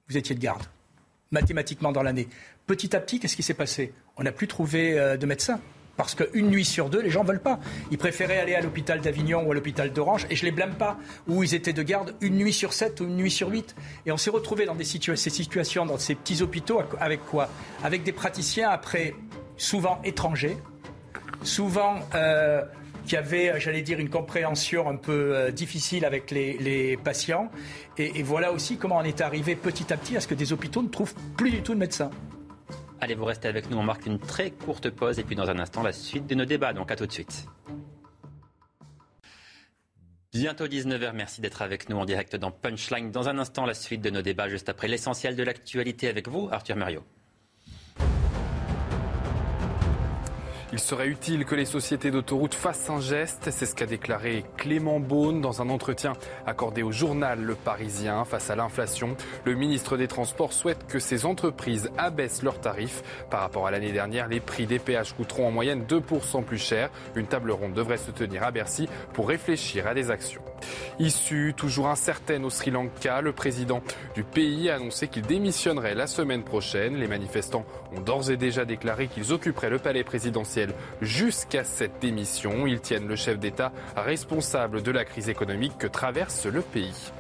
[0.10, 0.64] vous étiez de garde,
[1.32, 2.28] mathématiquement dans l'année.
[2.68, 3.94] Petit à petit, qu'est-ce qui s'est passé?
[4.18, 5.60] On n'a plus trouvé euh, de médecins.
[6.00, 7.60] Parce qu'une nuit sur deux, les gens ne veulent pas.
[7.92, 10.76] Ils préféraient aller à l'hôpital d'Avignon ou à l'hôpital d'Orange, et je ne les blâme
[10.76, 10.98] pas,
[11.28, 13.76] où ils étaient de garde une nuit sur sept ou une nuit sur huit.
[14.06, 17.50] Et on s'est retrouvé dans des ces situations, dans ces petits hôpitaux, avec quoi?
[17.84, 19.14] Avec des praticiens, après,
[19.58, 20.56] souvent étrangers,
[21.44, 22.64] souvent euh,
[23.10, 27.52] qui avait, j'allais dire, une compréhension un peu euh, difficile avec les, patients.
[27.98, 30.84] Et, voilà aussi comment on est arrivé petit à petit à ce que des hôpitaux
[30.84, 32.12] ne trouvent plus du tout de médecins.
[33.02, 33.78] Allez, vous restez avec nous.
[33.78, 36.46] On marque une très courte pause et puis dans un instant, la suite de nos
[36.46, 36.74] débats.
[36.74, 37.48] Donc à tout de suite.
[40.32, 43.10] Bientôt 19h, merci d'être avec nous en direct dans Punchline.
[43.10, 46.48] Dans un instant, la suite de nos débats, juste après l'essentiel de l'actualité avec vous,
[46.52, 47.04] Arthur Mario.
[50.80, 53.50] Il serait utile que les sociétés d'autoroutes fassent un geste.
[53.52, 56.14] C'est ce qu'a déclaré Clément Beaune dans un entretien
[56.46, 58.24] accordé au journal Le Parisien.
[58.24, 63.04] Face à l'inflation, le ministre des Transports souhaite que ces entreprises abaissent leurs tarifs.
[63.30, 66.90] Par rapport à l'année dernière, les prix des péages coûteront en moyenne 2% plus cher.
[67.14, 70.42] Une table ronde devrait se tenir à Bercy pour réfléchir à des actions.
[70.98, 73.82] Issue toujours incertaine au Sri Lanka, le président
[74.16, 76.96] du pays a annoncé qu'il démissionnerait la semaine prochaine.
[76.96, 82.68] Les manifestants ont d'ores et déjà déclaré qu'ils occuperaient le palais présidentiel jusqu'à cette démission.
[82.68, 87.12] Ils tiennent le chef d'État responsable de la crise économique que traverse le pays.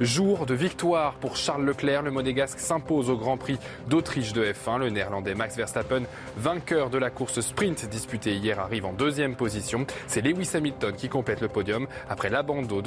[0.00, 2.02] Jour de victoire pour Charles Leclerc.
[2.02, 4.78] Le monégasque s'impose au Grand Prix d'Autriche de F1.
[4.78, 6.02] Le néerlandais Max Verstappen,
[6.36, 9.86] vainqueur de la course sprint disputée hier, arrive en deuxième position.
[10.06, 12.80] C'est Lewis Hamilton qui complète le podium après l'abandon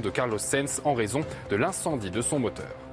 [0.00, 2.89] de, Carlos Sainz en raison de l'incendie de son moteur.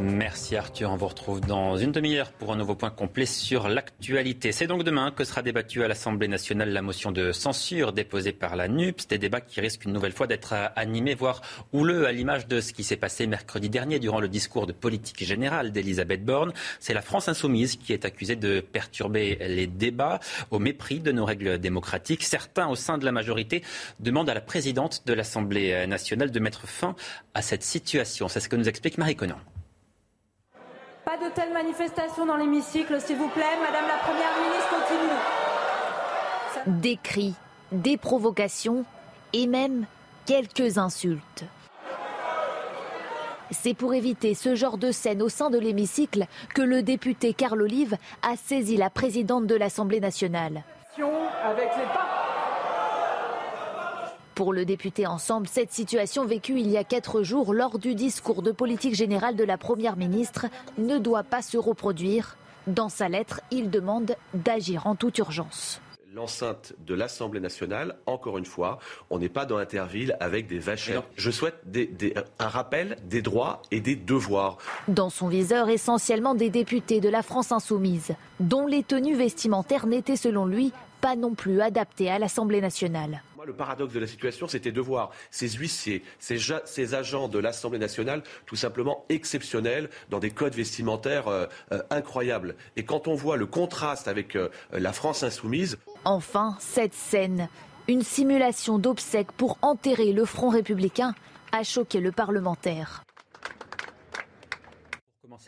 [0.00, 4.52] Merci Arthur, on vous retrouve dans une demi-heure pour un nouveau point complet sur l'actualité.
[4.52, 8.54] C'est donc demain que sera débattue à l'Assemblée nationale la motion de censure déposée par
[8.54, 11.40] la NUPS, des débats qui risquent une nouvelle fois d'être animés, voire
[11.72, 15.24] houleux à l'image de ce qui s'est passé mercredi dernier durant le discours de politique
[15.24, 16.52] générale d'Elisabeth Borne.
[16.78, 20.20] C'est la France insoumise qui est accusée de perturber les débats
[20.52, 22.22] au mépris de nos règles démocratiques.
[22.22, 23.64] Certains au sein de la majorité
[23.98, 26.94] demandent à la présidente de l'Assemblée nationale de mettre fin
[27.34, 28.28] à cette situation.
[28.28, 29.38] C'est ce que nous explique Marie Conan.
[31.08, 33.56] Pas de telles manifestations dans l'hémicycle, s'il vous plaît.
[33.62, 35.08] Madame la Première ministre, continue.
[36.82, 37.34] Des cris,
[37.72, 38.84] des provocations
[39.32, 39.86] et même
[40.26, 41.44] quelques insultes.
[43.50, 47.62] C'est pour éviter ce genre de scène au sein de l'hémicycle que le député Carl
[47.62, 50.62] Olive a saisi la présidente de l'Assemblée nationale.
[51.42, 51.86] Avec les
[54.38, 58.40] pour le député Ensemble, cette situation vécue il y a quatre jours lors du discours
[58.40, 60.46] de politique générale de la Première ministre
[60.78, 62.36] ne doit pas se reproduire.
[62.68, 65.80] Dans sa lettre, il demande d'agir en toute urgence
[66.14, 71.04] l'enceinte de l'Assemblée nationale, encore une fois, on n'est pas dans Interville avec des vachères.
[71.16, 71.62] Je souhaite
[72.40, 74.56] un rappel des droits et des devoirs.
[74.88, 80.16] Dans son viseur, essentiellement des députés de la France insoumise, dont les tenues vestimentaires n'étaient
[80.16, 84.72] selon lui pas non plus adaptées à l'Assemblée nationale le paradoxe de la situation, c'était
[84.72, 90.54] de voir ces huissiers, ces, agents de l'Assemblée nationale tout simplement exceptionnels, dans des codes
[90.54, 92.54] vestimentaires euh, euh, incroyables.
[92.76, 95.78] Et quand on voit le contraste avec euh, la France insoumise.
[96.04, 97.48] Enfin, cette scène,
[97.88, 101.14] une simulation d'obsèques pour enterrer le Front républicain,
[101.52, 103.02] a choqué le parlementaire.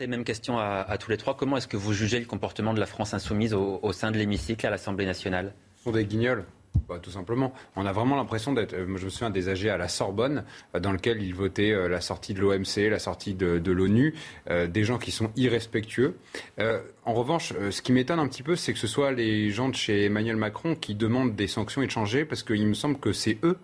[0.01, 1.37] Pour commencer, même question à, tous les trois.
[1.37, 4.65] Comment est-ce que vous jugez le comportement de la France insoumise au, sein de l'hémicycle
[4.65, 5.53] à l'Assemblée nationale?
[5.77, 6.43] Ce sont des guignols.
[6.89, 7.53] Bah, tout simplement.
[7.75, 8.73] On a vraiment l'impression d'être.
[8.73, 11.87] Euh, je me souviens des AG à la Sorbonne, euh, dans lequel ils votaient euh,
[11.87, 14.15] la sortie de l'OMC, la sortie de, l'ONU,
[14.49, 16.17] des gens qui sont irrespectueux.
[16.57, 19.75] en revanche, ce qui m'étonne un petit peu, c'est que ce soit les gens de
[19.75, 23.13] chez Emmanuel Macron qui demandent des sanctions et de changer, parce qu'il me semble que
[23.13, 23.57] c'est eux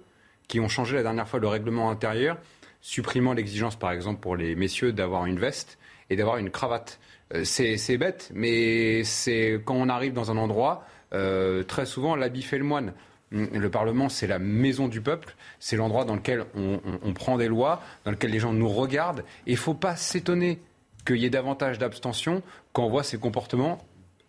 [0.47, 2.37] qui ont changé la dernière fois le règlement intérieur,
[2.81, 5.79] supprimant l'exigence, par exemple, pour les messieurs d'avoir une veste
[6.09, 6.99] et d'avoir une cravate.
[7.43, 12.57] c'est bête, mais c'est quand on arrive dans un endroit euh, très souvent, l'habit fait
[12.57, 12.93] le moine.
[13.33, 17.47] Hum, le Parlement, c'est la maison du peuple, c'est l'endroit dans lequel on, prend des
[17.47, 19.21] lois, dans lequel les gens nous regardent.
[19.45, 20.59] Et il ne faut pas s'étonner
[21.05, 22.41] qu'il y ait davantage d'abstention
[22.73, 23.79] quand on voit ces comportements,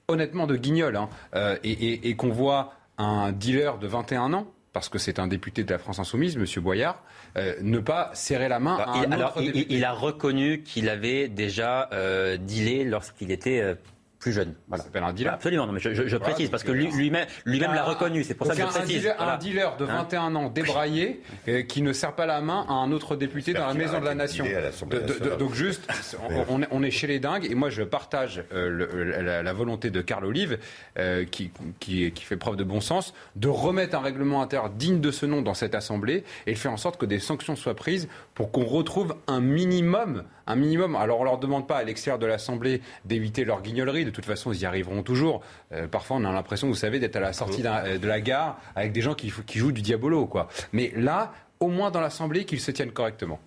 [0.09, 0.97] honnêtement, de guignol.
[0.97, 1.09] Hein.
[1.35, 5.71] Euh, et, qu'on voit un dealer de 21 ans, parce que c'est un député de
[5.71, 6.63] la France Insoumise, M.
[6.63, 7.03] Boyard,
[7.37, 9.75] euh, ne pas serrer la main à un alors, autre il, député.
[9.75, 11.89] il, a reconnu qu'il avait déjà
[12.39, 13.77] dealé lorsqu'il était
[14.19, 14.55] plus jeune.
[14.69, 14.85] Voilà.
[14.85, 15.33] Ça un dealer.
[15.35, 18.25] Absolument, non, mais je, précise parce que lui-même lui l'a reconnu.
[18.25, 19.13] C'est pour ça que je précise.
[19.19, 22.73] Un dealer, de 21 hein ans débraillé euh, qui ne serre pas la main à
[22.73, 24.45] un autre député dans la Maison de la Nation.
[25.39, 25.89] donc juste,
[26.71, 30.59] on, est chez les dingues et moi je partage euh, la, volonté de Carl Olive
[30.99, 31.51] euh, qui,
[31.81, 35.43] qui, fait preuve de bon sens de remettre un règlement intérieur digne de ce nom
[35.43, 38.09] dans cette assemblée et de faire en sorte que des sanctions soient prises
[38.39, 40.95] pour qu'on retrouve un minimum un minimum.
[40.95, 44.05] Alors on leur demande pas à l'extérieur de l'Assemblée d'éviter leur guignolerie.
[44.05, 45.43] De toute façon, ils y arriveront toujours.
[45.73, 48.61] Euh, parfois, on a l'impression, vous savez, d'être à la sortie euh, de la gare
[48.77, 50.49] avec des gens qui, qui jouent du diabolo, quoi.
[50.73, 53.41] Mais là, au moins dans l'Assemblée, qu'ils se tiennent correctement.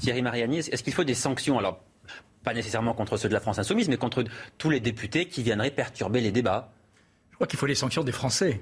[0.00, 1.58] Thierry Mariani, est-ce qu'il faut des sanctions?
[1.58, 1.80] Alors
[2.44, 4.22] pas nécessairement contre ceux de la France insoumise, mais contre
[4.58, 6.72] tous les députés qui viendraient perturber les débats
[7.30, 8.60] Je crois qu'il faut les sanctions des Français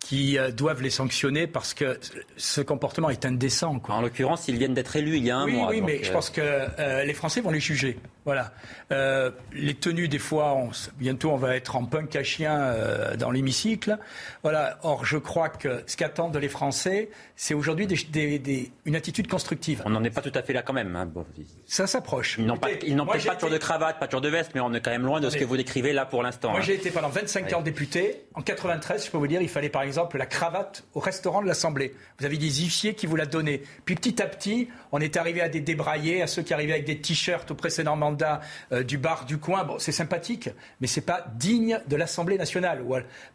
[0.00, 1.98] qui euh, doivent les sanctionner parce que
[2.36, 3.78] ce comportement est indécent.
[3.78, 3.96] Quoi.
[3.96, 5.68] En l'occurrence, ils viennent d'être élus il y a un mois.
[5.68, 7.98] Oui, mais je pense que euh, les Français vont les juger.
[8.24, 8.52] Voilà.
[8.90, 10.56] Euh, les tenues, des fois,
[10.98, 12.74] bientôt, on va être en punk à chien
[13.18, 13.98] dans l'hémicycle.
[14.42, 14.78] Voilà.
[14.82, 17.86] Or, je crois que ce qu'attendent les Français, c'est aujourd'hui
[18.86, 19.82] une attitude constructive.
[19.84, 20.96] On n'en est pas tout à fait là quand même.
[20.96, 21.08] Hein.
[21.66, 22.36] Ça s'approche.
[22.38, 24.90] Ils n'ont pas, pas toujours de cravate, pas toujours de veste, mais on est quand
[24.90, 26.50] même loin de ce que vous décrivez là pour l'instant.
[26.50, 26.62] Moi, hein.
[26.62, 28.22] j'ai été pendant 25 ans député.
[28.34, 31.42] En 93, je peux vous dire, il fallait par exemple exemple la cravate au restaurant
[31.42, 31.94] de l'Assemblée.
[32.18, 33.60] Vous avez des huissiers qui vous la donnaient.
[33.84, 36.86] Puis petit à petit, on est arrivé à des débraillés, à ceux qui arrivaient avec
[36.86, 38.09] des t-shirts au précédent mandat
[38.72, 39.64] euh, du bar du coin.
[39.64, 40.50] Bon, c'est sympathique,
[40.80, 42.82] mais c'est pas digne de l'Assemblée nationale.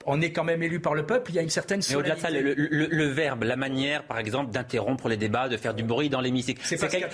[0.06, 1.32] On est quand même élu par le peuple.
[1.32, 1.82] Il y a une certaine.
[1.90, 5.74] Mais au-delà de ça, le, verbe, la manière, par exemple, d'interrompre les débats, de faire
[5.74, 6.62] du bruit dans l'hémicycle,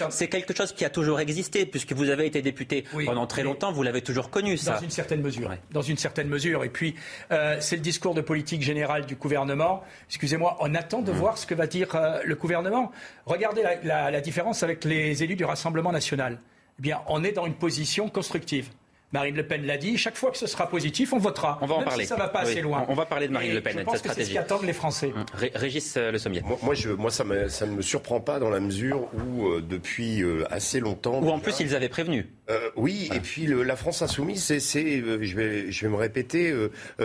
[0.10, 3.72] c'est quelque chose qui a toujours existé, puisque vous avez été député pendant très longtemps.
[3.72, 4.74] Vous l'avez toujours connu, ça.
[4.74, 5.52] Dans une certaine mesure.
[5.72, 6.64] Dans une certaine mesure.
[6.64, 6.96] Et puis,
[7.32, 9.84] euh, c'est le discours de politique générale du gouvernement.
[10.08, 11.16] Excusez-moi, on attend de mmh.
[11.16, 12.92] voir ce que va dire euh, le gouvernement.
[13.26, 16.40] Regardez la, différence avec les élus du Rassemblement national.
[16.80, 18.69] Eh bien, on est dans une position constructive.
[19.14, 21.60] Marine Le Pen l'a dit, chaque fois que ce sera positif, on votera.
[21.62, 22.06] On va en parler.
[22.06, 22.86] ça va pas assez loin.
[22.88, 23.76] On va parler de Marine Le Pen.
[23.78, 25.10] Je pense que c'est ce qu'attendent les Français.
[25.10, 25.48] Mmh.
[25.56, 26.42] Régis euh, Le Sommier.
[26.62, 29.62] Moi, je, moi ça, me, ça ne me surprend pas dans la mesure où, euh,
[29.62, 31.22] depuis assez longtemps.
[31.22, 32.30] Ou en plus, ils avaient prévenu.
[32.50, 36.54] Euh, oui, et puis la France insoumise, c'est, je, vais, je vais me répéter,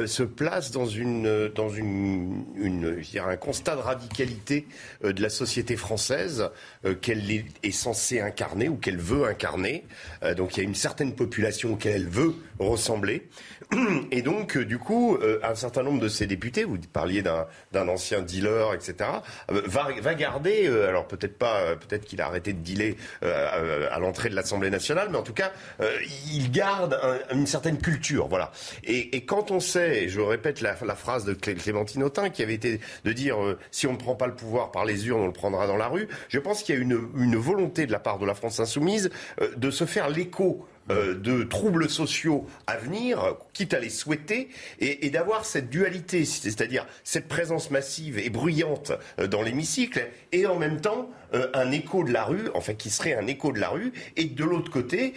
[0.07, 4.67] se place dans une, dans une, une je dirais un constat de radicalité
[5.05, 6.51] de la société française
[7.01, 9.85] qu'elle est, est, censée incarner ou qu'elle veut incarner.
[10.37, 13.29] donc il y a une certaine population auquel elle veut ressembler.
[14.11, 18.75] Et donc, du coup, un certain nombre de ces députés, vous parliez d'un ancien dealer,
[18.75, 19.11] etc.,
[19.49, 24.35] va, va garder, alors peut-être pas, peut-être qu'il a arrêté de dealer à l'entrée de
[24.35, 25.99] l'Assemblée nationale, mais en tout cas, euh,
[26.33, 26.99] il garde
[27.33, 28.29] une certaine culture.
[28.29, 28.53] Voilà.
[28.85, 33.13] Et, quand on sait, je répète la, phrase de Clémentine Autain qui avait été de
[33.13, 35.67] dire euh, si on ne prend pas le pouvoir par les urnes, on le prendra
[35.67, 38.27] dans la rue, je pense qu'il y a une, une volonté de la part de
[38.27, 39.11] la France insoumise
[39.41, 44.49] euh, de se faire l'écho euh, de troubles sociaux à venir, quitte à les souhaiter,
[44.81, 50.57] et, d'avoir cette dualité, c'est-à-dire cette présence massive et bruyante euh, dans l'hémicycle, et en
[50.57, 53.71] même temps euh, un écho de la rue, enfin qui serait un écho de la
[53.71, 55.15] rue, et de l'autre côté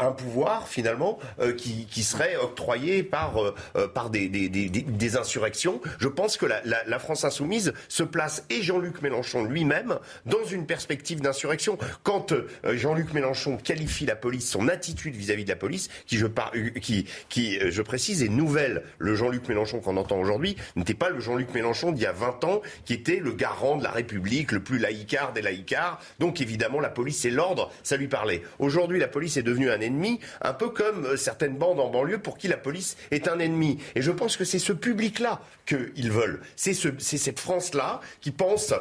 [0.00, 1.18] un pouvoir finalement
[1.56, 3.54] qui, serait octroyé par,
[3.94, 5.80] par des, des, insurrections.
[5.98, 10.66] Je pense que la, la France insoumise se place, et Jean-Luc Mélenchon lui-même, dans une
[10.66, 11.78] perspective d'insurrection.
[12.02, 12.34] Quand
[12.64, 17.06] Jean-Luc Mélenchon qualifie la police, son attitude, vis-à-vis de la police, qui je, euh, qui,
[17.28, 18.82] qui, euh, je précise, est nouvelle.
[18.98, 22.44] Le Jean-Luc Mélenchon qu'on entend aujourd'hui n'était pas le Jean-Luc Mélenchon d'il y a 20
[22.44, 26.00] ans, qui était le garant de la République, le plus laïcard des laïcards.
[26.18, 28.42] Donc évidemment, la police et l'ordre, ça lui parlait.
[28.58, 32.18] Aujourd'hui, la police est devenue un ennemi, un peu comme euh, certaines bandes en banlieue
[32.18, 33.78] pour qui la police est un ennemi.
[33.94, 36.40] Et je pense que c'est ce public-là qu'ils veulent.
[36.56, 38.72] C'est ce, cette France-là qui pense,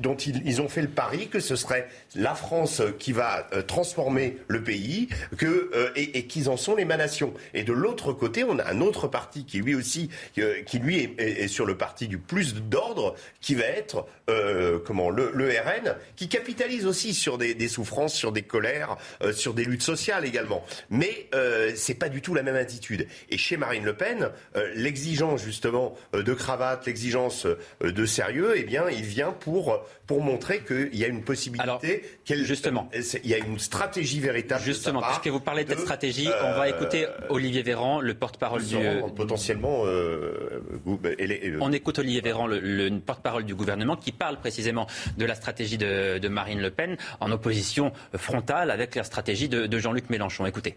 [0.00, 4.62] dont ils, ont fait le pari que ce serait la France qui va transformer le
[4.62, 7.34] pays, que euh, et, qu'ils en sont l'émanation.
[7.52, 11.14] Et de l'autre côté, on a un autre parti qui lui aussi, euh, qui lui
[11.18, 16.28] est, sur le parti du plus d'ordre, qui va être euh, comment le, RN, qui
[16.28, 18.96] capitalise aussi sur des, souffrances, sur des colères,
[19.32, 20.64] sur des luttes sociales également.
[20.90, 21.28] Mais
[21.74, 23.06] c'est pas du tout la même attitude.
[23.30, 24.30] Et chez Marine Le Pen,
[24.74, 25.94] l'exigence justement
[26.24, 27.46] de cravate, l'exigence
[27.80, 32.44] de sérieux, eh bien, il vient pour pour montrer qu'il y a une possibilité, qu'elle
[32.44, 34.62] justement, il y a une stratégie véritable.
[34.62, 38.64] Justement, puisque vous parlez de cette stratégie, on va écouter euh, Olivier Véran, le porte-parole
[38.64, 38.76] du
[39.16, 39.86] potentiellement.
[39.86, 44.86] Euh, euh, on écoute Olivier Véran, le, porte-parole du gouvernement, qui parle précisément
[45.16, 49.78] de la stratégie de, Marine Le Pen en opposition frontale avec la stratégie de, de
[49.78, 50.46] Jean-Luc Mélenchon.
[50.46, 50.76] Écoutez.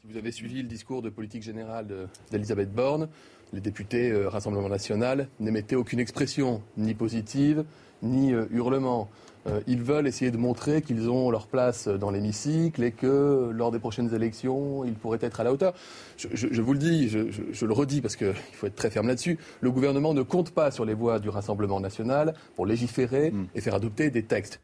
[0.00, 1.86] Si vous avez suivi le discours de politique générale
[2.30, 3.08] d'Elisabeth Borne,
[3.52, 7.64] les députés Rassemblement national n'émettaient aucune expression, ni positive,
[8.02, 9.08] ni euh, hurlement.
[9.46, 13.70] Euh, ils veulent essayer de montrer qu'ils ont leur place dans l'hémicycle et que lors
[13.70, 15.72] des prochaines élections, ils pourraient être à la hauteur.
[16.18, 19.38] Je, vous le dis, je, le redis parce qu'il faut être très ferme là-dessus.
[19.62, 23.46] Le gouvernement ne compte pas sur les voix du Rassemblement national pour légiférer hmm.
[23.54, 24.60] et faire adopter des textes.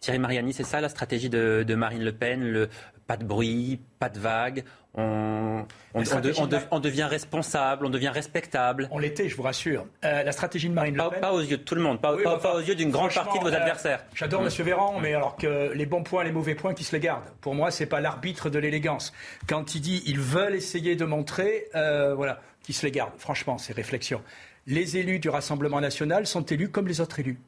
[0.00, 2.68] Thierry Mariani, c'est ça la stratégie de, de Marine Le Pen le,
[3.06, 4.64] Pas de bruit, pas de vague,
[4.98, 5.66] on,
[6.80, 8.88] devient responsable, on devient respectable.
[8.90, 9.86] On l'était, je vous rassure.
[10.04, 11.20] Euh, la stratégie de Marine Le Pen.
[11.20, 13.50] Pas, aux yeux de tout le monde, pas, aux yeux d'une grande partie de vos
[13.50, 14.04] euh, adversaires.
[14.14, 14.48] J'adore M.
[14.48, 17.24] Véran, mais alors que les bons points, les mauvais points, qui se les gardent.
[17.40, 19.12] Pour moi, c'est pas l'arbitre de l'élégance.
[19.46, 23.12] Quand il dit ils veulent essayer de montrer, euh, voilà, qui se les garde.
[23.18, 24.22] Franchement, c'est réflexion.
[24.66, 27.38] Les élus du Rassemblement national sont élus comme les autres élus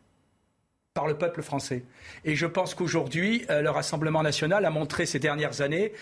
[0.94, 1.84] par le peuple français.
[2.24, 5.92] Et je pense qu'aujourd'hui, le Rassemblement national a montré ces dernières années,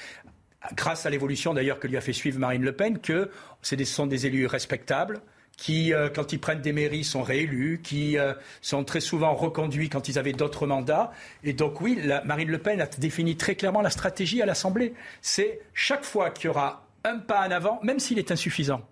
[0.74, 3.30] grâce à l'évolution d'ailleurs que lui a fait suivre Marine Le Pen, que
[3.62, 5.20] ce sont des élus respectables,
[5.56, 9.88] qui, euh, quand ils prennent des mairies, sont réélus, qui euh, sont très souvent reconduits
[9.88, 11.12] quand ils avaient d'autres mandats.
[11.44, 14.94] Et donc oui, Marine Le Pen a défini très clairement la stratégie à l'Assemblée.
[15.22, 18.82] C'est chaque fois qu'il y aura un pas en avant, même s'il est insuffisant,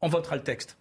[0.00, 0.76] on votera le texte.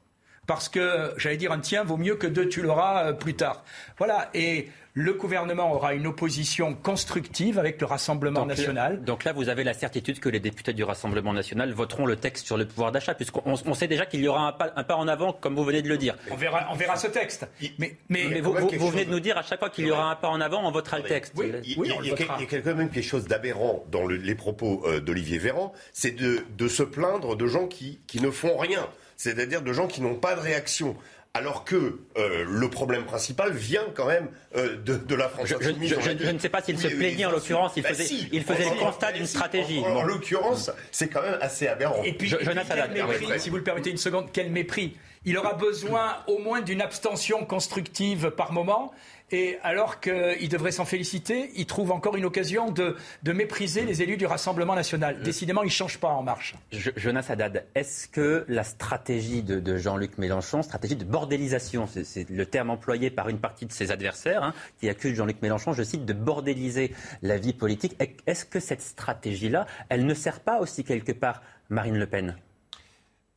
[0.51, 3.63] Parce que, j'allais dire, un tien vaut mieux que deux, tu l'auras euh, plus tard.
[3.97, 4.29] Voilà.
[4.33, 9.01] Et le gouvernement aura une opposition constructive avec le Rassemblement national.
[9.05, 12.47] donc là, vous avez la certitude que les députés du Rassemblement national voteront le texte
[12.47, 15.55] sur le pouvoir d'achat, puisqu'on sait déjà qu'il y aura un pas, en avant, comme
[15.55, 16.17] vous venez de le dire.
[16.29, 17.47] On verra, on verra ce texte.
[17.79, 20.27] Mais, mais, vous, venez de nous dire à chaque fois qu'il y aura un pas
[20.27, 21.31] en avant, on votera le texte.
[21.37, 22.15] Oui, il, y, a,
[22.45, 27.37] quand même quelque chose d'aberrant dans les propos euh, d'Olivier Véran, c'est de, se plaindre
[27.37, 28.85] de gens qui, qui ne font rien
[29.21, 30.95] c'est-à-dire de gens qui n'ont pas de réaction
[31.35, 36.31] alors que euh, le problème principal vient quand même euh, de, la France je, je,
[36.31, 39.11] ne sais pas s'il se plaignait en l'occurrence, il, bah faisait, il faisait le constat
[39.11, 39.79] d'une stratégie.
[39.79, 42.01] En, l'occurrence, c'est quand même assez aberrant.
[42.03, 45.53] Et puis, Jonathan, quel mépris, si vous le permettez une seconde, quel mépris Il aura
[45.53, 48.91] besoin au moins d'une abstention constructive par moment.
[49.33, 52.97] Et alors qu'il devrait s'en féliciter, il trouve encore une occasion de,
[53.31, 55.21] mépriser les élus du Rassemblement national.
[55.23, 56.55] Décidément, il ne change pas en marche.
[56.71, 62.71] Jonas Haddad, est-ce que la stratégie de, Jean-Luc Mélenchon, stratégie de bordélisation, c'est le terme
[62.71, 66.13] employé par une partie de ses adversaires, hein, qui accusent Jean-Luc Mélenchon, je cite, de
[66.13, 67.95] bordéliser la vie politique,
[68.27, 72.35] est-ce que cette stratégie-là, elle ne sert pas aussi quelque part Marine Le Pen?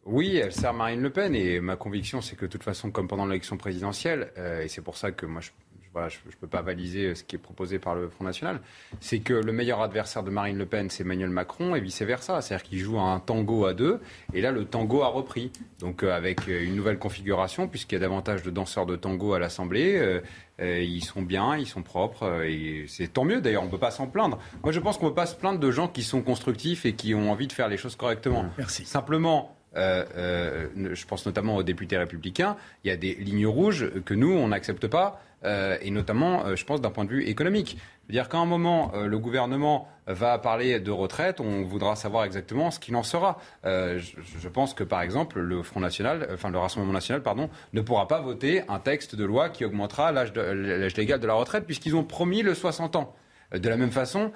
[0.06, 3.08] Oui, elle sert Marine Le Pen et ma conviction, c'est que de toute façon, comme
[3.08, 5.50] pendant l'élection présidentielle, euh, et c'est pour ça que moi je
[6.08, 8.60] je ne peux pas valiser ce qui est proposé par le Front National,
[9.00, 12.40] c'est que le meilleur adversaire de Marine Le Pen, c'est Emmanuel Macron, et vice-versa.
[12.40, 14.00] C'est-à-dire qu'il joue un tango à deux,
[14.32, 15.50] et là, le tango a repris.
[15.80, 19.34] Donc, euh, avec euh, une nouvelle configuration, puisqu'il y a davantage de danseurs de tango
[19.34, 20.20] à l'Assemblée, euh,
[20.58, 23.90] ils sont bien, ils sont propres, et c'est tant mieux d'ailleurs, on ne peut pas
[23.90, 24.38] s'en plaindre.
[24.62, 26.92] Moi, je pense qu'on ne peut pas se plaindre de gens qui sont constructifs et
[26.92, 28.46] qui ont envie de faire les choses correctement.
[28.56, 28.84] Merci.
[28.84, 34.30] Simplement, je pense notamment aux députés républicains, il y a des lignes rouges que nous,
[34.30, 35.23] on n'accepte pas.
[35.44, 37.76] Euh, et notamment, euh, je pense, d'un point de vue économique.
[38.06, 42.70] C'est-à-dire qu'à un moment, euh, le gouvernement va parler de retraite, on voudra savoir exactement
[42.70, 43.38] ce qu'il en sera.
[43.64, 48.06] je, pense que, par exemple, le Front National, enfin le Rassemblement National, pardon, ne pourra
[48.06, 50.34] pas voter un texte de loi qui augmentera l'âge
[50.96, 53.14] légal de la retraite, puisqu'ils ont promis le 60 ans.
[53.54, 54.32] De la même façon,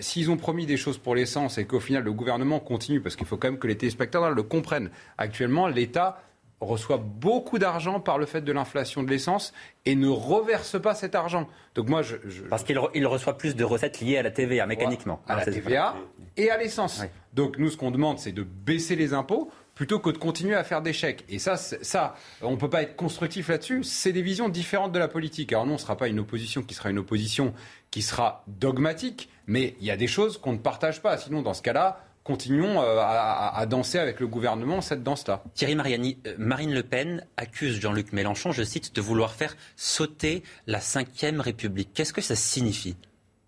[0.00, 3.26] s'ils ont promis des choses pour l'essence et qu'au final le gouvernement continue, parce qu'il
[3.26, 6.20] faut quand même que les téléspectateurs le comprennent, actuellement l'État
[6.64, 9.52] reçoit beaucoup d'argent par le fait de l'inflation de l'essence
[9.84, 11.48] et ne reverse pas cet argent.
[11.74, 12.16] Donc moi, je,
[12.48, 15.20] parce qu'il reçoit plus de recettes liées à la TVA mécaniquement.
[15.26, 15.94] À la TVA
[16.36, 17.02] et à l'essence.
[17.34, 20.64] Donc nous, ce qu'on demande, c'est de baisser les impôts plutôt que de continuer à
[20.64, 21.24] faire des chèques.
[21.28, 23.84] Et ça, ça on ne peut pas être constructif là-dessus.
[23.84, 25.52] C'est des visions différentes de la politique.
[25.52, 27.54] Alors non, on ne sera pas une opposition qui sera une opposition
[27.90, 31.16] qui sera dogmatique, mais il y a des choses qu'on ne partage pas.
[31.18, 35.42] Sinon, dans ce cas-là, continuons euh, à, danser avec le gouvernement cette danse-là.
[35.54, 40.42] Thierry Mariani, euh, Marine Le Pen accuse Jean-Luc Mélenchon, je cite, de vouloir faire sauter
[40.66, 41.90] la Ve République.
[41.94, 42.96] Qu'est-ce que ça signifie?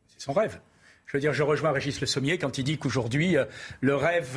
[0.08, 0.60] C'est son rêve.
[1.06, 3.44] Je veux dire, je rejoins Régis Le Sommier quand il dit qu'aujourd'hui, euh,
[3.80, 4.36] le rêve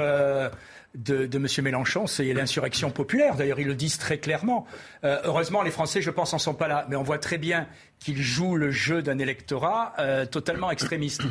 [0.94, 1.48] de, de, M.
[1.64, 3.36] Mélenchon, c'est l'insurrection populaire.
[3.36, 4.68] D'ailleurs, ils le disent très clairement.
[5.04, 6.86] heureusement, les Français, je pense, n'en sont pas là.
[6.90, 7.68] Mais on voit très bien
[8.00, 9.96] qu'ils jouent le jeu d'un électorat
[10.30, 11.24] totalement extrémiste.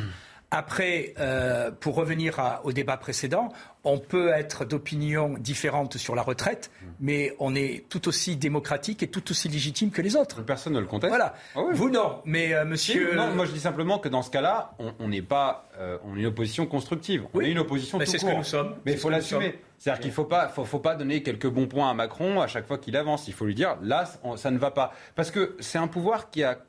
[0.49, 3.49] Après, euh, pour revenir au débat précédent,
[3.83, 6.71] on peut être d'opinion différente sur la retraite,
[7.01, 10.41] mais on est tout aussi démocratique et tout aussi légitime que les autres.
[10.43, 11.09] Personne ne le conteste.
[11.09, 11.33] Voilà.
[11.53, 13.13] Ah Vous non, mais euh, monsieur.
[13.13, 16.21] non, moi je dis simplement que dans ce cas-là, on n'est pas, euh, on est
[16.21, 17.25] une opposition constructive.
[17.33, 17.99] On est une opposition.
[18.05, 18.75] C'est ce que nous sommes.
[18.85, 19.59] Mais il faut l'assumer.
[19.77, 22.67] C'est-à-dire qu'il ne faut pas, faut, pas donner quelques bons points à Macron à chaque
[22.67, 23.27] fois qu'il avance.
[23.27, 24.05] Il faut lui dire là,
[24.37, 26.59] ça ne va pas, parce que c'est un pouvoir qui a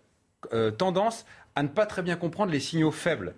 [0.77, 1.25] tendance
[1.55, 3.35] à ne pas très bien comprendre les signaux faibles.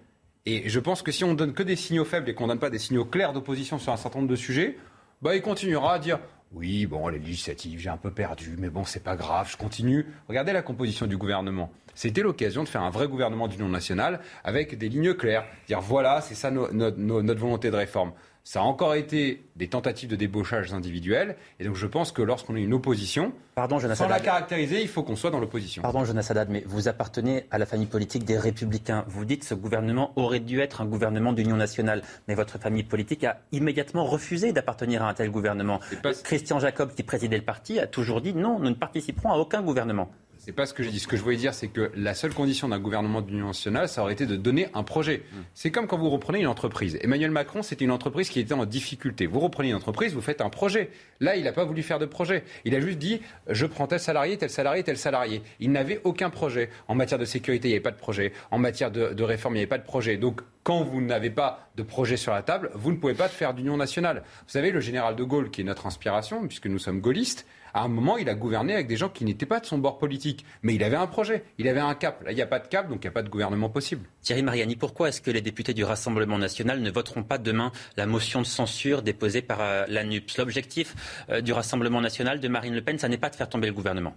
[0.46, 2.70] Et je pense que si on donne que des signaux faibles et qu'on donne pas
[2.70, 4.76] des signaux clairs d'opposition sur un certain nombre de sujets,
[5.22, 6.18] bah, il continuera à dire
[6.52, 10.06] oui, bon, les législatives, j'ai un peu perdu, mais bon, c'est pas grave, je continue.
[10.28, 11.70] Regardez la composition du gouvernement.
[11.94, 15.44] C'était l'occasion de faire un vrai gouvernement d'union nationale avec des lignes claires.
[15.68, 18.12] Dire voilà, c'est ça notre volonté de réforme.
[18.44, 21.36] Ça a encore été des tentatives de débauchage individuels.
[21.58, 25.02] Et donc je pense que lorsqu'on est une opposition, Pardon, sans la caractériser, il faut
[25.02, 25.82] qu'on soit dans l'opposition.
[25.82, 29.04] Pardon, Jonas Haddad, mais vous appartenez à la famille politique des Républicains.
[29.08, 32.02] Vous dites que ce gouvernement aurait dû être un gouvernement d'union nationale.
[32.26, 35.80] Mais votre famille politique a immédiatement refusé d'appartenir à un tel gouvernement.
[36.24, 39.60] Christian Jacob, qui présidait le parti, a toujours dit non, nous ne participerons à aucun
[39.60, 40.10] gouvernement.
[40.40, 40.98] C'est pas ce que j'ai dit.
[40.98, 44.00] Ce que je voulais dire, c'est que la seule condition d'un gouvernement d'union nationale, ça
[44.00, 45.18] aurait été de donner un projet.
[45.18, 45.36] Mm.
[45.52, 46.98] C'est comme quand vous reprenez une entreprise.
[47.02, 49.26] Emmanuel Macron, c'était une entreprise qui était en difficulté.
[49.26, 50.90] Vous reprenez une entreprise, vous faites un projet.
[51.20, 52.42] Là, il n'a pas voulu faire de projet.
[52.64, 55.42] Il a juste dit, je prends tel salarié, tel salarié, tel salarié.
[55.60, 56.70] Il n'avait aucun projet.
[56.88, 58.32] En matière de sécurité, il n'y avait pas de projet.
[58.50, 60.16] En matière de, de réforme, il n'y avait pas de projet.
[60.16, 63.52] Donc, quand vous n'avez pas de projet sur la table, vous ne pouvez pas faire
[63.52, 64.22] d'union nationale.
[64.46, 67.82] Vous savez, le général de Gaulle, qui est notre inspiration, puisque nous sommes gaullistes, à
[67.82, 70.44] un moment, il a gouverné avec des gens qui n'étaient pas de son bord politique.
[70.62, 72.22] Mais il avait un projet, il avait un cap.
[72.22, 74.06] Là, il n'y a pas de cap, donc il n'y a pas de gouvernement possible.
[74.22, 78.06] Thierry Mariani, pourquoi est-ce que les députés du Rassemblement national ne voteront pas demain la
[78.06, 80.94] motion de censure déposée par euh, la NUPS L'objectif
[81.30, 83.72] euh, du Rassemblement national de Marine Le Pen, ça n'est pas de faire tomber le
[83.72, 84.14] gouvernement.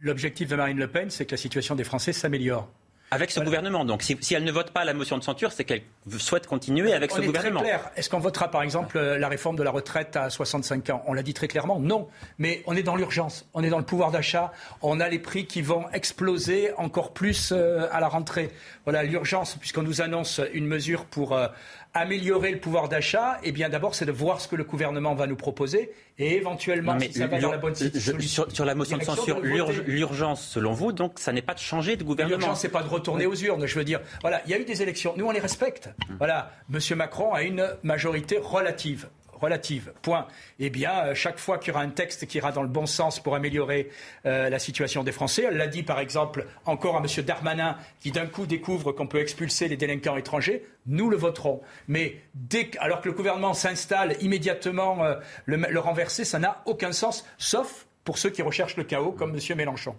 [0.00, 2.68] L'objectif de Marine Le Pen, c'est que la situation des Français s'améliore.
[3.14, 3.84] Avec ce gouvernement.
[3.84, 5.82] Donc, si, elle ne vote pas la motion de censure, c'est qu'elle
[6.18, 7.60] souhaite continuer avec ce gouvernement.
[7.60, 7.90] Très clair.
[7.96, 11.02] Est-ce qu'on votera, par exemple, euh, la réforme de la retraite à 65 ans?
[11.06, 12.08] On l'a dit très clairement, non.
[12.38, 15.46] Mais on est dans l'urgence, on est dans le pouvoir d'achat, on a les prix
[15.46, 18.50] qui vont exploser encore plus euh, à la rentrée.
[18.84, 21.46] Voilà l'urgence, puisqu'on nous annonce une mesure pour euh,
[21.94, 25.28] améliorer le pouvoir d'achat, eh bien d'abord c'est de voir ce que le gouvernement va
[25.28, 28.46] nous proposer et éventuellement si ça va dans la bonne situation.
[28.48, 32.02] Sur, la motion de censure, l'urgence selon vous, donc ça n'est pas de changer de
[32.02, 32.38] gouvernement.
[32.38, 33.66] L'urgence c'est pas de retourner aux urnes.
[33.66, 35.90] Je veux dire, voilà, il y a eu des élections, nous on les respecte.
[36.10, 36.16] Hum.
[36.18, 39.08] Voilà, Monsieur Macron a une majorité relative
[39.40, 39.92] relative.
[40.02, 40.26] Point.
[40.58, 42.86] Eh bien, euh, chaque fois qu'il y aura un texte qui ira dans le bon
[42.86, 43.90] sens pour améliorer
[44.26, 47.24] euh, la situation des Français, elle l'a dit par exemple encore à M.
[47.24, 51.60] Darmanin, qui d'un coup découvre qu'on peut expulser les délinquants étrangers, nous le voterons.
[51.88, 55.16] Mais dès, alors que le gouvernement s'installe immédiatement euh,
[55.46, 59.34] le, le renverser, ça n'a aucun sens, sauf pour ceux qui recherchent le chaos, comme
[59.36, 59.56] M.
[59.56, 59.96] Mélenchon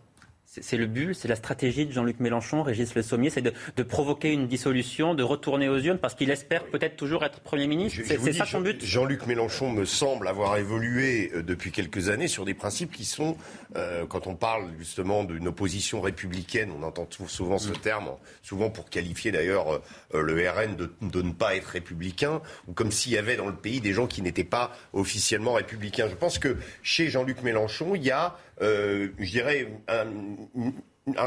[0.61, 4.31] c'est le but, c'est la stratégie de Jean-Luc Mélenchon, Régis Le Sommier, c'est de, provoquer
[4.31, 8.01] une dissolution, de retourner aux urnes parce qu'il espère peut-être toujours être Premier ministre.
[8.05, 12.45] C'est ça son but Jean-Luc Mélenchon me semble avoir évolué euh, depuis quelques années sur
[12.45, 13.37] des principes qui sont,
[13.75, 18.09] euh, quand on parle justement d'une opposition républicaine, on entend souvent ce terme,
[18.41, 19.81] souvent pour qualifier d'ailleurs
[20.13, 23.47] euh, le RN de, de, ne pas être républicain, ou comme s'il y avait dans
[23.47, 26.07] le pays des gens qui n'étaient pas officiellement républicains.
[26.09, 30.05] Je pense que chez Jean-Luc Mélenchon, il y a je dirais, un,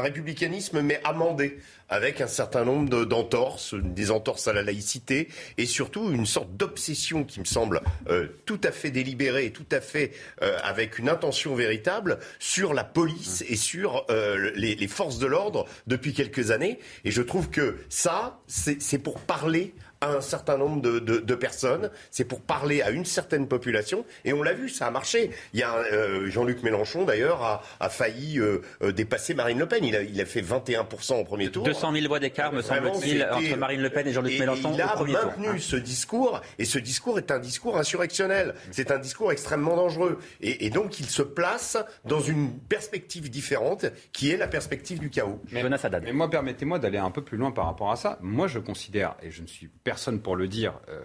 [0.01, 6.11] républicanisme, mais amendé, avec un certain nombre d'entorses, des entorses à la laïcité, et surtout
[6.11, 10.11] une sorte d'obsession qui me semble euh, tout à fait délibérée et tout à fait
[10.41, 15.65] euh, avec une intention véritable sur la police et sur les, les, forces de l'ordre
[15.87, 16.79] depuis quelques années.
[17.05, 21.35] Et je trouve que ça, c'est pour parler à un certain nombre de, de, de
[21.35, 25.31] personnes, c'est pour parler à une certaine population, et on l'a vu, ça a marché.
[25.53, 29.67] Il y a euh, Jean-Luc Mélenchon d'ailleurs a, a failli euh, euh, dépasser Marine Le
[29.67, 29.83] Pen.
[29.83, 31.63] Il a, il a fait 21% au premier tour.
[31.63, 34.95] 200 000 voix d'écart, me semble-t-il, entre Marine Le Pen et Jean-Luc Mélenchon il a
[35.25, 38.55] maintenu ce discours, et ce discours est un discours insurrectionnel.
[38.71, 43.85] C'est un discours extrêmement dangereux, et, et, donc il se place dans une perspective différente,
[44.11, 45.41] qui est la perspective du chaos.
[45.51, 48.17] Mais, mais moi, permettez-moi d'aller un peu plus loin par rapport à ça.
[48.21, 50.99] Moi, je considère, et je ne suis personne pour le dire, euh,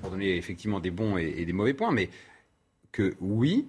[0.00, 2.08] pour, donner effectivement des bons et, des mauvais points, mais
[2.92, 3.66] que oui,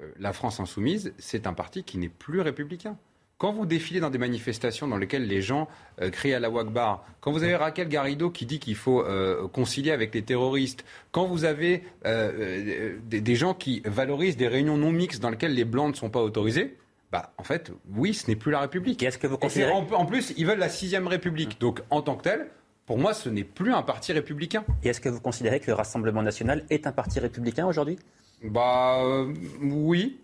[0.00, 2.96] euh, la France insoumise, c'est un parti qui n'est plus républicain.
[3.38, 5.68] Quand vous défilez dans des manifestations dans lesquelles les gens
[6.00, 9.04] euh, crient à la Wagbar, quand vous avez Raquel Garrido qui dit qu'il faut
[9.52, 15.22] concilier avec les terroristes, quand vous avez des, gens qui valorisent des réunions non mixtes
[15.22, 16.76] dans lesquelles les blancs ne sont pas autorisés,
[17.12, 19.00] bah, en fait, oui, ce n'est plus la République.
[19.04, 19.70] Est-ce que vous considérez...
[19.70, 21.60] En, en, plus, ils veulent la sixième République.
[21.60, 22.48] Donc, en tant que tel,
[22.86, 24.64] pour moi, ce n'est plus un parti républicain.
[24.82, 27.98] Et est-ce que vous considérez que le Rassemblement national est un parti républicain aujourd'hui?
[28.42, 29.32] Bah euh,
[29.62, 30.20] oui.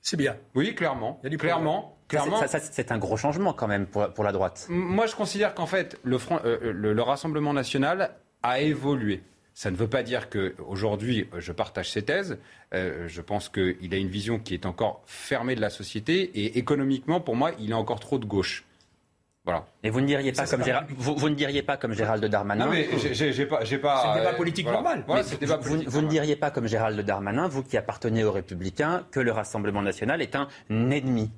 [0.00, 0.36] C'est bien.
[0.54, 1.20] Oui, clairement.
[1.24, 1.96] Il y a clairement.
[2.08, 2.40] clairement.
[2.46, 4.66] c'est un gros changement quand même pour, la droite.
[4.70, 8.12] Moi, je considère qu'en fait, le, euh, le, Rassemblement national
[8.42, 9.22] a évolué.
[9.52, 12.38] Ça ne veut pas dire qu'aujourd'hui, je partage ses thèses.
[12.72, 16.22] Euh, je pense qu'il a une vision qui est encore fermée de la société.
[16.34, 18.64] Et économiquement, pour moi, il est encore trop de gauche.
[19.44, 19.64] Voilà.
[19.82, 22.66] Et vous ne diriez pas, comme, Gérald, vous, ne diriez pas comme Gérald Darmanin.
[22.66, 23.64] Non, mais j'ai pas.
[23.64, 25.04] C'est un débat politique normal.
[25.06, 29.82] vous, ne diriez pas comme Gérald Darmanin, vous qui appartenez aux Républicains, que le Rassemblement
[29.82, 31.30] national est un ennemi.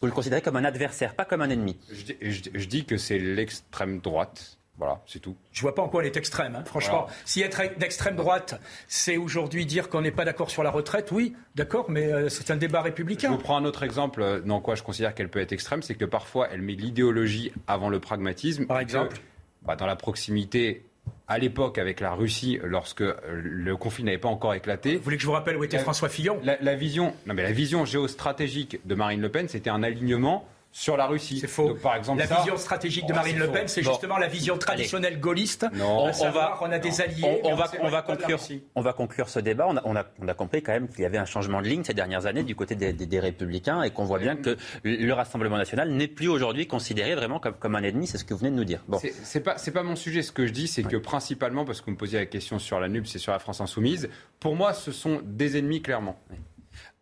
[0.00, 1.76] Vous le considérez comme un adversaire, pas comme un ennemi.
[1.90, 5.34] je dis que c'est l'extrême droite voilà, c'est tout.
[5.50, 7.08] Je vois pas en quoi elle est extrême, hein, franchement.
[7.24, 11.34] Si être d'extrême droite, c'est aujourd'hui dire qu'on n'est pas d'accord sur la retraite, oui,
[11.56, 13.28] d'accord, mais euh, c'est un débat républicain.
[13.28, 15.82] Je vous prends un autre exemple euh, dans quoi je considère qu'elle peut être extrême,
[15.82, 18.66] c'est que parfois elle met l'idéologie avant le pragmatisme.
[18.66, 19.16] Par exemple
[19.62, 20.84] bah, Dans la proximité
[21.26, 24.96] à l'époque avec la Russie, lorsque euh, le conflit n'avait pas encore éclaté.
[24.96, 26.38] Vous voulez que je vous rappelle où était François Fillon?
[26.44, 30.96] la, vision, non mais la vision géostratégique de Marine Le Pen, c'était un alignement sur
[30.96, 31.38] la Russie.
[31.40, 31.74] C'est faux.
[31.74, 35.18] par exemple, la vision stratégique de oh, Marine Le Pen, c'est justement la vision traditionnelle
[35.18, 35.66] gaulliste.
[35.74, 36.10] Non.
[36.20, 37.40] On, va, on a des alliés.
[37.44, 38.38] On, va, on va conclure.
[38.74, 39.66] On va conclure ce débat.
[39.68, 41.68] On a, on a, on a compris quand même qu'il y avait un changement de
[41.68, 45.12] ligne ces dernières années du côté des, des, Républicains et qu'on voit bien que le
[45.12, 48.06] Rassemblement national n'est plus aujourd'hui considéré vraiment comme, comme un ennemi.
[48.06, 48.84] C'est ce que vous venez de nous dire.
[48.88, 49.00] Bon.
[49.22, 50.22] C'est pas, c'est pas mon sujet.
[50.22, 52.78] Ce que je dis, c'est que principalement, parce que vous me posiez la question sur
[52.78, 54.08] la NUP, c'est sur la France insoumise.
[54.38, 56.20] Pour moi, ce sont des ennemis clairement.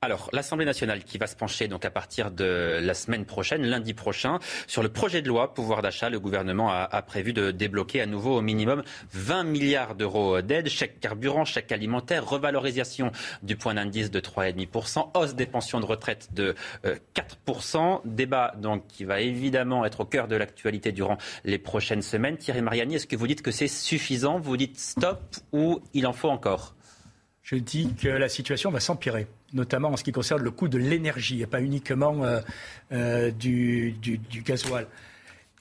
[0.02, 3.94] Alors, l'Assemblée nationale qui va se pencher donc à partir de la semaine prochaine, lundi
[3.94, 8.06] prochain, sur le projet de loi pouvoir d'achat, le gouvernement a, prévu de débloquer à
[8.06, 8.82] nouveau au minimum
[9.14, 13.10] 20 milliards d'euros d'aide, chèque carburant, chèque alimentaire, revalorisation
[13.42, 16.54] du point d'indice de 3,5%, hausse des pensions de retraite de
[17.14, 17.76] 4%.
[17.76, 22.36] Euh, Débat donc qui va évidemment être au cœur de l'actualité durant les prochaines semaines.
[22.36, 24.38] Thierry Mariani, est-ce que vous dites que c'est suffisant?
[24.38, 26.74] Vous dites stop ou il en faut encore?
[27.46, 30.78] Je dis que la situation va s'empirer, notamment en ce qui concerne le coût de
[30.78, 32.40] l'énergie et pas uniquement euh,
[32.92, 34.86] euh, du, du, gasoil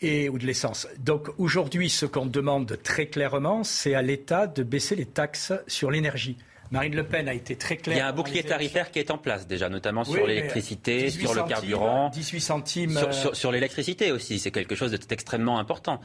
[0.02, 0.88] et, ou de l'essence.
[1.00, 5.92] Donc aujourd'hui, ce qu'on demande très clairement, c'est à l'État de baisser les taxes sur
[5.92, 6.38] l'énergie.
[6.72, 7.96] Marine Le Pen a été très claire.
[7.96, 11.34] Il y a un bouclier tarifaire qui est en place déjà, notamment sur l'électricité, sur
[11.34, 12.10] le carburant.
[12.10, 13.00] 18 centimes.
[13.12, 16.02] Sur, sur l'électricité aussi, c'est quelque chose d'extrêmement important.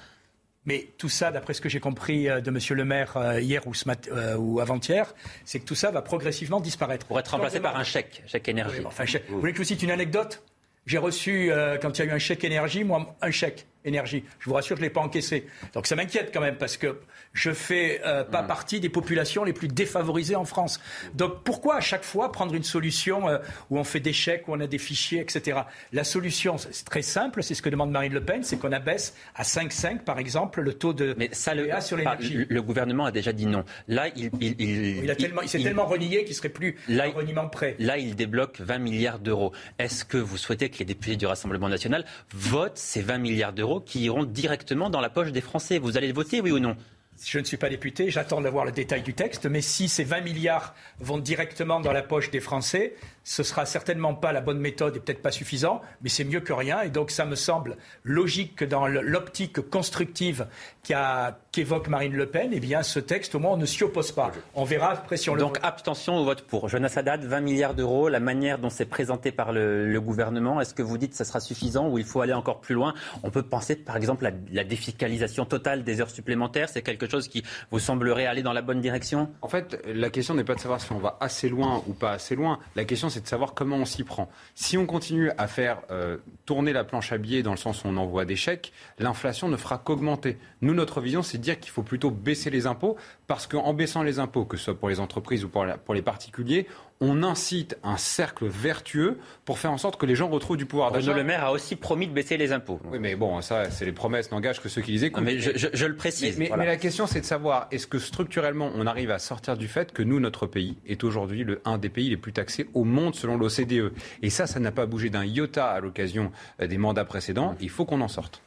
[0.67, 2.59] Mais tout ça, d'après ce que j'ai compris euh, de M.
[2.77, 3.73] le maire euh, hier ou,
[4.13, 5.15] euh, ou avant-hier,
[5.45, 7.07] c'est que tout ça va progressivement disparaître.
[7.07, 8.81] Pour être remplacé par un chèque, chèque énergie.
[9.29, 10.43] Vous voulez que je vous cite une anecdote?
[10.87, 13.67] J'ai reçu, quand il y a eu un chèque énergie, moi, un chèque.
[13.85, 14.25] Énergie.
[14.39, 15.47] Je vous rassure, je ne l'ai pas encaissé.
[15.75, 17.01] Donc ça m'inquiète quand même parce que
[17.33, 18.47] je fais euh, pas mm.
[18.47, 20.81] partie des populations les plus défavorisées en France.
[21.15, 23.39] Donc pourquoi à chaque fois prendre une solution euh,
[23.71, 25.61] où on fait des chèques, où on a des fichiers, etc.
[25.93, 29.15] La solution, c'est très simple, c'est ce que demande Marine Le Pen, c'est qu'on abaisse
[29.35, 32.47] à 5,5 par exemple le taux de Mais ça, le, sur l'énergie.
[32.49, 33.65] Le, gouvernement a déjà dit non.
[33.89, 37.77] Là, il, il, il, il s'est tellement renié qu'il serait plus là, un reniement prêt.
[37.79, 39.53] Là, il débloque 20 milliards d'euros.
[39.79, 42.05] Est-ce que vous souhaitez que les députés du Rassemblement national
[42.35, 45.79] votent ces 20 milliards d'euros qui iront directement dans la poche des Français.
[45.79, 46.77] Vous allez voter, oui ou non
[47.23, 50.23] je ne suis pas député, j'attends d'avoir le détail du texte, mais si ces 20
[50.23, 52.95] milliards vont directement dans la poche des Français,
[53.25, 56.53] ce sera certainement pas la bonne méthode et peut-être pas suffisant, mais c'est mieux que
[56.53, 56.83] rien.
[56.83, 60.47] Et donc ça me semble logique que dans l'optique constructive
[60.83, 64.33] qu'évoque Marine Le Pen, eh bien ce texte, au moins, on ne s'y oppose pas.
[64.55, 66.69] On verra après si on le Donc abstention au vote pour.
[66.69, 70.83] Jonas Haddad, 20 milliards d'euros, la manière dont c'est présenté par le, gouvernement, est-ce que
[70.83, 72.95] vous dites que ça sera suffisant ou il faut aller encore plus loin?
[73.23, 77.29] On peut penser par exemple à la défiscalisation totale des heures supplémentaires, c'est quelque chose
[77.29, 79.31] qui vous semblerait aller dans la bonne direction?
[79.43, 82.13] En fait, la question n'est pas de savoir si on va assez loin ou pas
[82.13, 82.59] assez loin.
[82.77, 84.31] La question, c'est de savoir comment on s'y prend.
[84.55, 87.89] Si on continue à faire euh, tourner la planche à billets dans le sens où
[87.89, 90.39] on envoie des chèques, l'inflation ne fera qu'augmenter.
[90.63, 92.97] Nous, notre vision, c'est de dire qu'il faut plutôt baisser les impôts
[93.27, 96.03] parce qu'en baissant les impôts, que ce soit pour les entreprises ou pour, pour les
[96.03, 96.67] particuliers,
[97.03, 100.93] on incite un cercle vertueux pour faire en sorte que les gens retrouvent du pouvoir
[100.93, 101.15] d'achat.
[101.15, 102.79] Le Maire a aussi promis de baisser les impôts.
[102.91, 105.25] Oui, mais bon, ça, c'est les promesses n'engagent que ceux qui les écoutent.
[105.25, 106.37] mais je, le précise.
[106.37, 109.93] Mais, la question, c'est de savoir est-ce que structurellement, on arrive à sortir du fait
[109.93, 113.15] que nous, notre pays, est aujourd'hui le un des pays les plus taxés au monde
[113.15, 113.93] selon l'OCDE?
[114.23, 117.57] Et ça, ça n'a pas bougé d'un iota à l'occasion euh, des mandats précédents.
[117.61, 118.43] Il faut qu'on en sorte.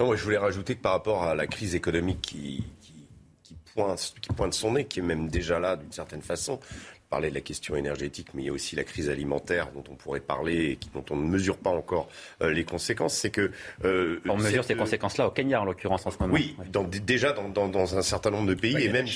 [0.00, 4.32] Non, je voulais rajouter que par rapport à la crise économique qui, qui pointe, qui
[4.32, 6.58] pointe son nez, qui est même déjà là d'une certaine façon
[7.08, 9.94] parler de la question énergétique, mais il y a aussi la crise alimentaire dont on
[9.94, 12.08] pourrait parler et dont on ne mesure pas encore
[12.42, 13.14] euh, les conséquences.
[13.14, 13.50] C'est que
[13.84, 16.34] euh, on mesure ces conséquences-là au Kenya, en l'occurrence, en ce moment.
[16.34, 16.56] Oui,
[17.04, 19.06] déjà dans, dans, un certain nombre de pays et même.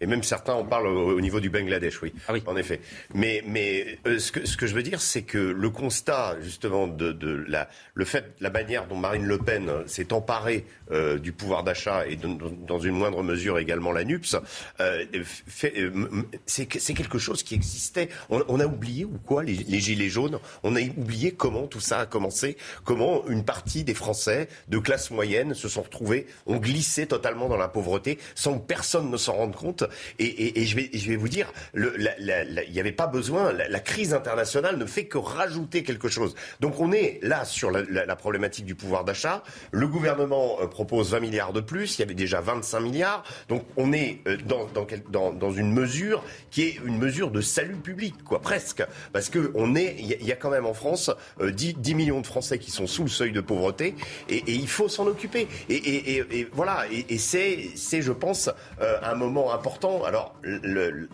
[0.00, 2.42] Et même certains en parlent au, niveau du Bangladesh, oui, ah oui.
[2.46, 2.80] en effet.
[3.14, 6.86] Mais, mais euh, ce, que, ce, que, je veux dire, c'est que le constat, justement,
[6.86, 11.32] de, de, la, le fait, la manière dont Marine Le Pen s'est emparée euh, du
[11.32, 14.36] pouvoir d'achat et dans une moindre mesure également la NUPS,
[14.80, 18.08] euh, euh c'est quelque chose qui existait.
[18.30, 20.38] On, on, a oublié ou quoi les, les, gilets jaunes?
[20.62, 25.10] On a oublié comment tout ça a commencé, comment une partie des Français de classe
[25.10, 29.34] moyenne se sont retrouvés, ont glissé totalement dans la pauvreté sans que personne ne s'en
[29.34, 29.84] rende compte?
[30.18, 35.06] Et, je, vais, vous dire, il n'y avait pas besoin, la, crise internationale ne fait
[35.06, 36.34] que rajouter quelque chose.
[36.60, 39.42] Donc on est là sur la, problématique du pouvoir d'achat.
[39.70, 43.22] Le gouvernement euh, propose 20 milliards de plus, il y avait déjà 25 milliards.
[43.48, 48.40] Donc on est euh, dans, une mesure qui est une mesure de salut public, quoi,
[48.40, 48.84] presque.
[49.12, 51.10] Parce qu'il est, il y, a quand même en France
[51.40, 53.94] 10, euh, millions de Français qui sont sous le seuil de pauvreté
[54.28, 55.46] et, il faut s'en occuper.
[55.68, 57.70] Et, voilà, et, c'est,
[58.02, 58.50] je pense,
[58.80, 60.34] un moment important alors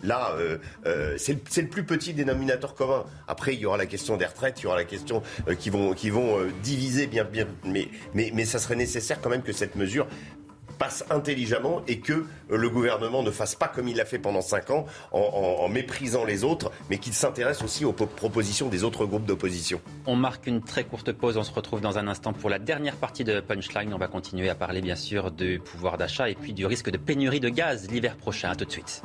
[0.03, 3.05] là, euh, euh, c'est le, plus petit dénominateur commun.
[3.27, 5.69] Après, il y aura la question des retraites, il y aura la question euh, qui
[5.69, 5.93] vont,
[6.63, 7.47] diviser bien, bien.
[7.63, 10.07] Mais, mais, mais ça serait nécessaire quand même que cette mesure
[10.77, 14.69] passe intelligemment et que le gouvernement ne fasse pas comme il l'a fait pendant cinq
[14.69, 19.81] ans en, méprisant les autres, mais qu'il s'intéresse aussi aux propositions des autres groupes d'opposition.
[20.05, 22.95] On marque une très courte pause, on se retrouve dans un instant pour la dernière
[22.95, 23.93] partie de Punchline.
[23.93, 26.97] On va continuer à parler bien sûr du pouvoir d'achat et puis du risque de
[26.97, 28.49] pénurie de gaz l'hiver prochain.
[28.49, 29.01] A tout de suite.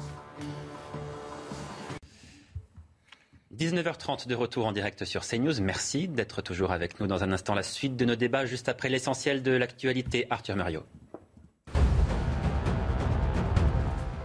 [3.61, 5.61] 19h30 de retour en direct sur CNews.
[5.61, 7.55] Merci d'être toujours avec nous dans un instant.
[7.55, 10.27] La suite de nos débats juste après l'essentiel de l'actualité.
[10.31, 10.83] Arthur Mario.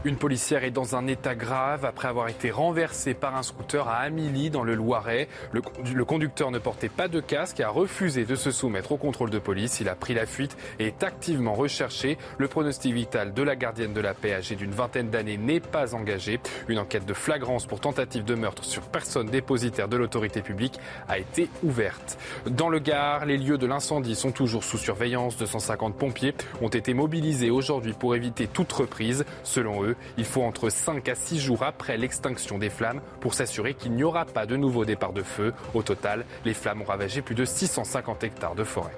[0.05, 4.01] Une policière est dans un état grave après avoir été renversée par un scooter à
[4.01, 5.27] Amilly dans le Loiret.
[5.51, 9.31] Le, conducteur ne portait pas de casque et a refusé de se soumettre au contrôle
[9.31, 9.79] de police.
[9.79, 12.19] Il a pris la fuite et est activement recherché.
[12.37, 15.95] Le pronostic vital de la gardienne de la paix âgée d'une vingtaine d'années n'est pas
[15.95, 16.39] engagé.
[16.67, 21.17] Une enquête de flagrance pour tentative de meurtre sur personne dépositaire de l'autorité publique a
[21.17, 22.19] été ouverte.
[22.45, 25.35] Dans le Gard, les lieux de l'incendie sont toujours sous surveillance.
[25.37, 29.25] 250 pompiers ont été mobilisés aujourd'hui pour éviter toute reprise.
[29.43, 33.73] Selon eux, il faut entre 5 à 6 jours après l'extinction des flammes pour s'assurer
[33.73, 35.53] qu'il n'y aura pas de nouveau départ de feu.
[35.73, 38.95] Au total, les flammes ont ravagé plus de 650 hectares de forêt.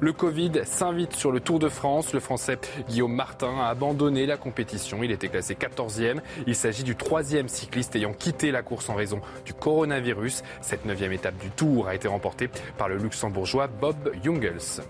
[0.00, 2.12] Le Covid s'invite sur le Tour de France.
[2.12, 2.58] Le Français
[2.88, 5.02] Guillaume Martin a abandonné la compétition.
[5.02, 6.20] Il était classé 14e.
[6.46, 10.42] Il s'agit du troisième cycliste ayant quitté la course en raison du coronavirus.
[10.60, 14.82] Cette neuvième étape du Tour a été remportée par le luxembourgeois Bob Jungels.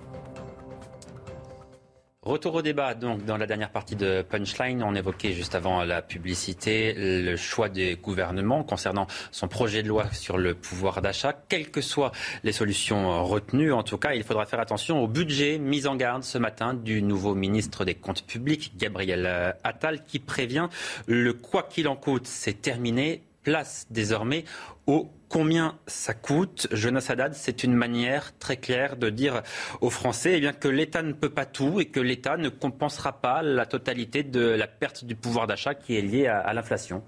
[2.29, 6.03] Retour au débat, donc, dans la dernière partie de Punchline, on évoquait juste avant la
[6.03, 11.33] publicité le choix des gouvernements concernant son projet de loi sur le pouvoir d'achat.
[11.33, 12.13] Quelles que soient
[12.45, 16.23] les solutions retenues, en tout cas, il faudra faire attention au budget mis en garde
[16.23, 20.69] ce matin du nouveau ministre des Comptes publics, Gabriel Attal, qui prévient
[21.07, 24.45] le quoi qu'il en coûte, c'est terminé place désormais
[24.87, 26.69] au combien ça coûte.
[26.73, 29.43] Jonas Haddad, c'est une manière très claire de dire
[29.81, 33.21] aux Français eh bien, que l'État ne peut pas tout et que l'État ne compensera
[33.21, 37.03] pas la totalité de la perte du pouvoir d'achat qui est liée à, l'inflation.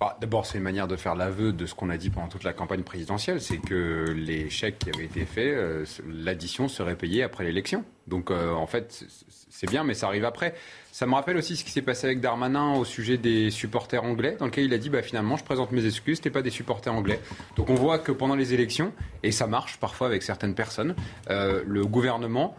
[0.00, 2.42] Bah, d'abord, c'est une manière de faire l'aveu de ce qu'on a dit pendant toute
[2.42, 7.22] la campagne présidentielle, c'est que les chèques qui avaient été faits, euh, l'addition serait payée
[7.22, 7.84] après l'élection.
[8.06, 9.04] Donc, euh, en fait,
[9.50, 10.54] c'est bien, mais ça arrive après.
[10.90, 14.36] Ça me rappelle aussi ce qui s'est passé avec Darmanin au sujet des supporters anglais,
[14.38, 16.94] dans lequel il a dit bah, finalement, je présente mes excuses, c'était pas des supporters
[16.94, 17.20] anglais.
[17.56, 20.94] Donc on voit que pendant les élections, et ça marche parfois avec certaines personnes,
[21.28, 22.56] euh, le gouvernement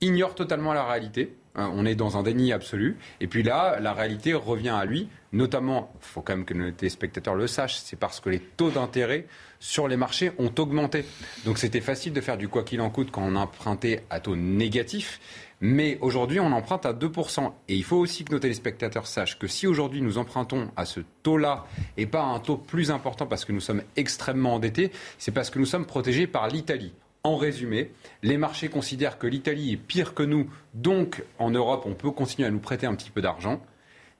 [0.00, 1.34] ignore totalement la réalité.
[1.56, 2.96] Hein, on est dans un déni absolu.
[3.20, 5.08] Et puis là, la réalité revient à lui.
[5.32, 8.70] Notamment, il faut quand même que nos téléspectateurs le sachent, c'est parce que les taux
[8.70, 9.26] d'intérêt
[9.58, 11.04] sur les marchés ont augmenté.
[11.44, 14.36] Donc c'était facile de faire du quoi qu'il en coûte quand on empruntait à taux
[14.36, 15.20] négatif.
[15.60, 17.52] Mais aujourd'hui, on emprunte à 2%.
[17.68, 21.00] Et il faut aussi que nos téléspectateurs sachent que si aujourd'hui nous empruntons à ce
[21.22, 21.66] taux-là
[21.96, 25.50] et pas à un taux plus important parce que nous sommes extrêmement endettés, c'est parce
[25.50, 26.92] que nous sommes protégés par l'Italie.
[27.22, 27.90] En résumé,
[28.22, 32.48] les marchés considèrent que l'Italie est pire que nous, donc en Europe, on peut continuer
[32.48, 33.60] à nous prêter un petit peu d'argent.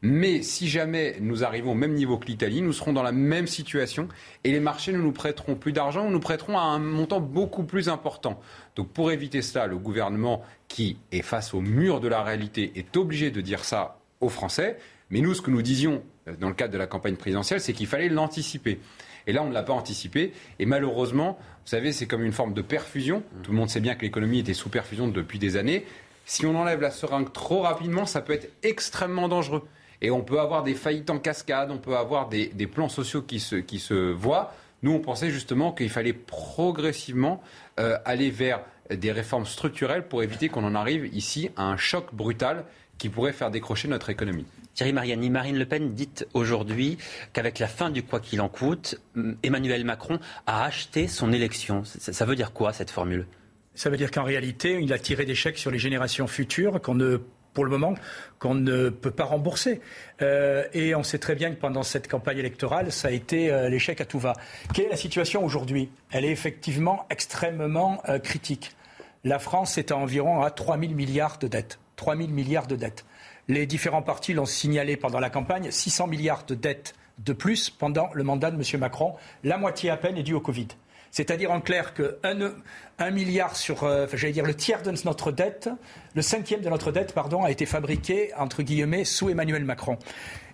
[0.03, 3.47] Mais si jamais nous arrivons au même niveau que l'Italie, nous serons dans la même
[3.47, 4.09] situation
[4.45, 7.91] et les marchés ne nous prêteront plus d'argent, nous prêteront à un montant beaucoup plus
[7.91, 8.41] important.
[8.77, 12.97] Donc pour éviter cela, le gouvernement qui est face au mur de la réalité est
[12.97, 14.79] obligé de dire ça aux Français.
[15.11, 17.73] Mais nous, ce que nous disions euh, dans le cadre de la campagne présidentielle, c'est
[17.73, 18.81] qu'il fallait l'anticiper.
[19.27, 20.33] Et là, on ne l'a pas anticipé.
[20.59, 23.23] Et malheureusement, vous savez, c'est comme une forme de perfusion.
[23.43, 25.85] Tout le monde sait bien que l'économie était sous perfusion depuis des années.
[26.27, 29.67] Si on enlève la seringue trop rapidement, ça peut être extrêmement dangereux.
[30.03, 33.41] Et on peut avoir des faillites en cascade, on peut avoir des, plans sociaux qui
[33.41, 34.55] se, qui se voient.
[34.83, 37.43] Nous, on pensait justement qu'il fallait progressivement
[37.79, 38.61] euh, aller vers
[38.91, 42.65] des réformes structurelles pour éviter qu'on en arrive ici à un choc brutal
[43.01, 44.45] qui pourrait faire décrocher notre économie.
[44.75, 46.99] Thierry Mariani, Marine Le Pen dit aujourd'hui
[47.33, 49.01] qu'avec la fin du quoi qu'il en coûte,
[49.43, 51.83] Emmanuel Macron a acheté son élection.
[51.85, 53.27] Ça, veut dire quoi cette formule?
[53.75, 56.95] Ça veut dire qu'en réalité, il a tiré des chèques sur les générations futures qu'on
[56.95, 57.21] ne
[57.55, 57.95] pour le moment,
[58.39, 59.81] qu'on ne peut pas rembourser.
[60.23, 63.69] Euh, et on sait très bien que pendant cette campagne électorale, ça a été euh,
[63.69, 64.35] l'échec à tout va.
[64.73, 65.91] Quelle est la situation aujourd'hui?
[66.13, 68.77] Elle est effectivement extrêmement euh, critique.
[69.25, 71.81] La France est à environ à 3 000 milliards de dettes.
[72.01, 73.05] 3 000 milliards de dettes.
[73.47, 78.09] Les différents partis l'ont signalé pendant la campagne, 600 milliards de dettes de plus pendant
[78.15, 78.81] le mandat de M.
[78.81, 79.17] Macron.
[79.45, 80.69] La moitié à peine est due au Covid.
[81.11, 85.69] C'est-à-dire en clair que un, milliard sur, euh, j'allais dire le tiers de notre dette,
[86.15, 89.99] le cinquième de notre dette, pardon, a été fabriqué entre guillemets sous Emmanuel Macron.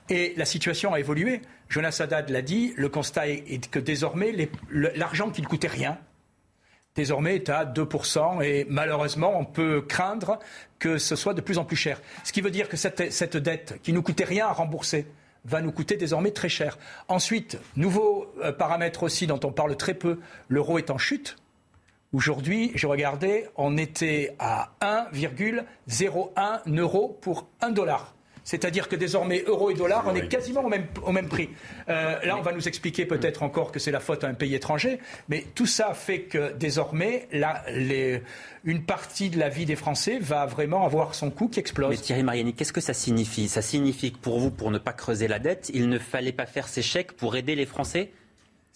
[0.08, 1.42] Et la situation a évolué.
[1.68, 2.74] Jonas Haddad l'a dit.
[2.76, 5.96] Le constat est que désormais l'argent qui ne coûtait rien,
[6.96, 10.38] désormais est à 2%, et malheureusement, on peut craindre
[10.78, 12.00] que ce soit de plus en plus cher.
[12.24, 15.06] Ce qui veut dire que cette, dette, qui nous coûtait rien à rembourser,
[15.44, 16.76] va nous coûter désormais très cher.
[17.06, 20.18] Ensuite, nouveau euh, paramètre aussi dont on parle très peu,
[20.48, 21.36] l'euro est en chute.
[22.12, 28.15] Aujourd'hui, j'ai regardé, on était à 1,01 euro pour 1 dollar.
[28.46, 31.50] C'est-à-dire que désormais, euro et dollar, on est quasiment au même, au même prix.
[31.88, 34.54] Euh, là, on va nous expliquer peut-être encore que c'est la faute à un pays
[34.54, 37.28] étranger, mais tout ça fait que désormais,
[37.72, 38.22] les,
[38.62, 41.90] une partie de la vie des Français va vraiment avoir son coût qui explose.
[41.90, 43.48] Mais Thierry Mariani, qu'est-ce que ça signifie?
[43.48, 46.46] Ça signifie que pour vous, pour ne pas creuser la dette, il ne fallait pas
[46.46, 48.12] faire ces chèques pour aider les Français?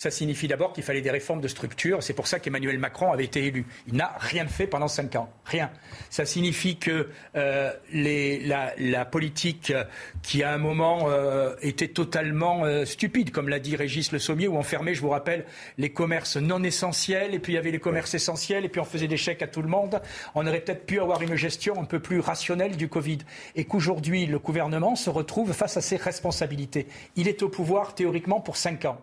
[0.00, 2.02] Ça signifie d'abord qu'il fallait des réformes de structure.
[2.02, 3.66] C'est pour ça qu'Emmanuel Macron avait été élu.
[3.86, 5.30] Il n'a rien fait pendant cinq ans.
[5.44, 5.70] Rien.
[6.08, 9.74] Ça signifie que euh, la, politique
[10.22, 14.48] qui, à un moment, euh, était totalement euh, stupide, comme l'a dit Régis Le Sommier,
[14.48, 15.44] où on fermait, je vous rappelle,
[15.76, 18.86] les commerces non essentiels, et puis il y avait les commerces essentiels, et puis on
[18.86, 20.00] faisait des chèques à tout le monde.
[20.34, 23.18] On aurait peut-être pu avoir une gestion un peu plus rationnelle du Covid.
[23.54, 26.86] Et qu'aujourd'hui, le gouvernement se retrouve face à ses responsabilités.
[27.16, 28.98] Il est au pouvoir théoriquement pour cinq ans.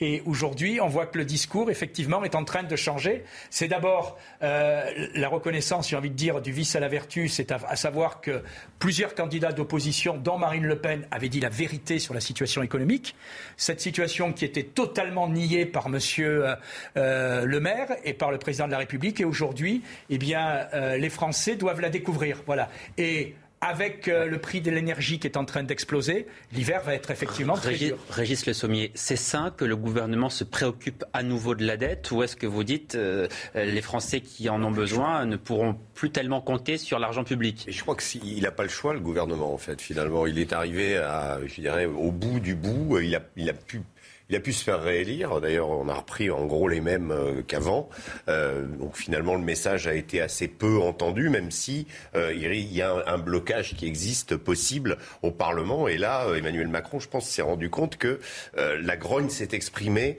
[0.00, 3.22] Et aujourd'hui, on voit que le discours, effectivement, est en train de changer.
[3.50, 4.82] C'est d'abord euh,
[5.14, 8.42] la reconnaissance, j'ai envie de dire, du vice à la vertu, c'est à, savoir que
[8.78, 13.14] plusieurs candidats d'opposition, dont Marine Le Pen, avaient dit la vérité sur la situation économique.
[13.58, 15.98] Cette situation qui était totalement niée par M.
[16.18, 16.56] Euh,
[16.96, 19.20] euh, le maire et par le président de la République.
[19.20, 20.66] Et aujourd'hui, eh bien,
[20.96, 22.42] les Français doivent la découvrir.
[22.46, 22.68] Voilà.
[22.96, 27.10] Et avec euh, le prix de l'énergie qui est en train d'exploser, l'hiver va être
[27.10, 27.98] effectivement très Régis, dur.
[28.08, 32.10] Régis Le Sommier, c'est sain que le gouvernement se préoccupe à nouveau de la dette
[32.10, 36.10] ou est-ce que vous dites euh, les Français qui en ont besoin ne pourront plus
[36.10, 37.66] tellement compter sur l'argent public?
[37.68, 40.26] Et je crois qu'il n'a pas le choix, le gouvernement, en fait, finalement.
[40.26, 42.98] Il est arrivé à, je dirais, au bout du bout.
[43.00, 43.82] Il a, il a pu
[44.30, 45.40] il a pu se faire réélire.
[45.40, 47.88] D'ailleurs, on a repris en gros les mêmes euh, qu'avant.
[48.28, 52.80] Euh, donc finalement, le message a été assez peu entendu, même si euh, il y
[52.80, 55.88] a un, blocage qui existe possible au Parlement.
[55.88, 58.18] Et là, Emmanuel Macron, je pense, s'est rendu compte que
[58.56, 60.18] la grogne s'est exprimée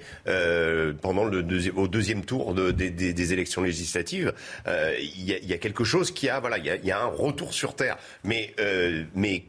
[1.02, 4.34] pendant au deuxième tour de, des, élections législatives.
[4.68, 7.98] Il y, a quelque chose qui a, voilà, il y a, un retour sur terre.
[8.24, 8.54] Mais,
[9.16, 9.46] mais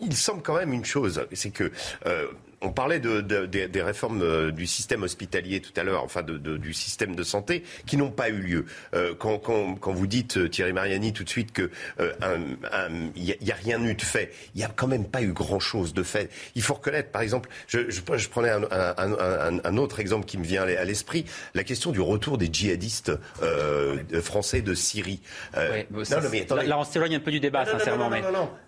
[0.00, 1.70] il semble quand même une chose, c'est que
[2.60, 6.22] on parlait de, de, de, des réformes euh, du système hospitalier tout à l'heure, enfin
[6.22, 8.66] du système de santé, qui n'ont pas eu lieu.
[8.94, 12.56] Euh, quand, quand, quand, vous dites, euh, Thierry Mariani, tout de suite qu'il n'y euh,
[12.70, 16.02] a, a, rien eu de fait, il n'y a quand même pas eu grand-chose de
[16.02, 16.30] fait.
[16.54, 20.26] Il faut reconnaître, par exemple, je, je, je prenais un, un, un, un, autre exemple
[20.26, 21.24] qui me vient à l'esprit,
[21.54, 23.12] la question du retour des djihadistes
[23.42, 25.20] euh, français de Syrie.
[25.54, 26.66] Ouais, non, non, mais, attendez.
[26.66, 28.10] Là, on s'éloigne un peu du débat, non, non, sincèrement.
[28.10, 28.22] mais...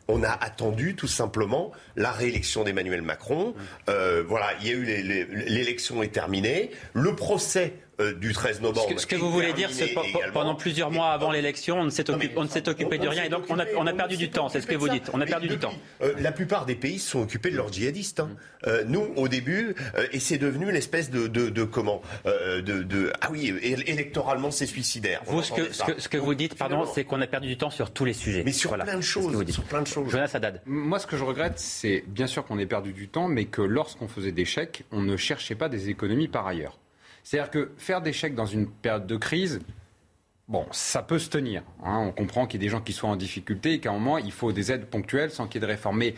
[0.09, 3.55] On a attendu tout simplement la réélection d'Emmanuel Macron.
[3.89, 8.89] Euh, voilà, il y a eu l'élection est terminée, le procès euh, du 13 novembre.
[8.89, 11.85] Ce que, ce que vous voulez dire, c'est que pendant plusieurs mois avant l'élection, on
[11.85, 14.49] ne s'est occupé, occupé de rien et donc on a, on a perdu du temps.
[14.49, 15.11] C'est ce que vous dites.
[15.13, 15.75] On a perdu du temps.
[16.03, 18.21] Euh, la plupart des pays se sont occupés de leurs djihadistes.
[18.21, 18.31] Hein.
[18.67, 23.13] Euh, nous, au début, euh, et c'est devenu l'espèce de, de, de, comment de, de,
[23.21, 25.23] ah oui, électoralement c'est suicidaire.
[25.27, 27.57] Vous, ce que, ce que, ce que vous dites, pardon, c'est qu'on a perdu du
[27.57, 28.43] temps sur tous les sujets.
[28.45, 28.85] Mais sur voilà.
[28.85, 29.33] plein de choses.
[29.53, 30.11] Sur plein de choses.
[30.11, 30.63] Jonas Haddad.
[30.67, 33.63] Moi, ce que je regrette, c'est bien sûr qu'on ait perdu du temps, mais que
[33.63, 36.79] lorsqu'on faisait des chèques, on ne cherchait pas des économies par ailleurs.
[37.29, 39.61] C'est-à-dire que faire des chèques dans une période de crise,
[40.49, 41.63] bon, ça peut se tenir.
[41.85, 41.99] Hein.
[42.09, 44.17] On comprend qu'il y a des gens qui sont en difficulté et qu'à un moment,
[44.17, 45.99] il faut des aides ponctuelles sans qu'il y ait de réforme.
[45.99, 46.15] Mais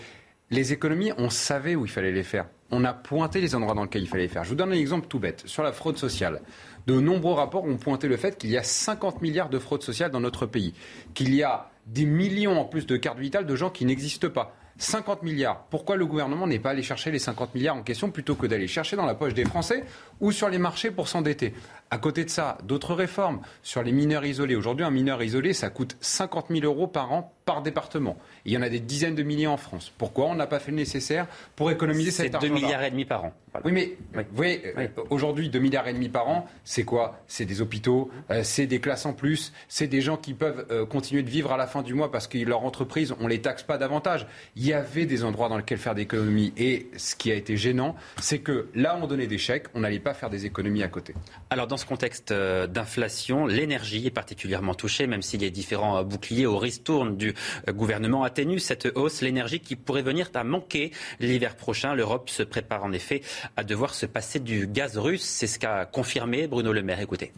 [0.50, 2.46] les économies, on savait où il fallait les faire.
[2.70, 4.44] On a pointé les endroits dans lesquels il fallait les faire.
[4.44, 5.42] Je vous donne un exemple tout bête.
[5.46, 6.42] Sur la fraude sociale,
[6.86, 10.12] de nombreux rapports ont pointé le fait qu'il y a 50 milliards de fraude sociale
[10.12, 10.74] dans notre pays,
[11.14, 14.54] qu'il y a des millions en plus de cartes vitales de gens qui n'existent pas.
[14.80, 15.64] 50 milliards.
[15.70, 18.66] Pourquoi le gouvernement n'est pas allé chercher les 50 milliards en question plutôt que d'aller
[18.66, 19.84] chercher dans la poche des Français
[20.20, 21.54] ou sur les marchés pour s'endetter?
[21.90, 24.54] À côté de ça, d'autres réformes sur les mineurs isolés.
[24.54, 28.16] Aujourd'hui, un mineur isolé, ça coûte 50 000 euros par an par département.
[28.44, 29.92] Il y en a des dizaines de milliers en France.
[29.98, 31.26] Pourquoi on n'a pas fait le nécessaire
[31.56, 33.32] pour économiser cet argent C'est 2 milliards et demi par an.
[33.50, 33.66] Voilà.
[33.66, 34.22] Oui, mais oui.
[34.30, 34.84] vous voyez, oui.
[34.84, 37.18] euh, aujourd'hui, 2 milliards et demi par an, c'est quoi?
[37.26, 40.86] C'est des hôpitaux, euh, c'est des classes en plus, c'est des gens qui peuvent euh,
[40.86, 43.64] continuer de vivre à la fin du mois parce que leur entreprise, on les taxe
[43.64, 44.28] pas davantage.
[44.54, 46.52] Il y avait des endroits dans lesquels faire des économies.
[46.56, 49.98] Et ce qui a été gênant, c'est que là, on donnait des chèques, on n'allait
[49.98, 51.14] pas faire des économies à côté.
[51.50, 56.02] Alors, dans ce contexte euh, d'inflation, l'énergie est particulièrement touchée, même si les différents euh,
[56.02, 57.34] boucliers au ristourne du
[57.68, 59.22] euh, gouvernement atténuent cette hausse.
[59.22, 61.94] L'énergie qui pourrait venir à manquer l'hiver prochain.
[61.94, 63.22] L'Europe se prépare en effet
[63.56, 65.24] à devoir se passer du gaz russe.
[65.24, 67.00] C'est ce qu'a confirmé Bruno Le Maire.
[67.00, 67.32] Écoutez.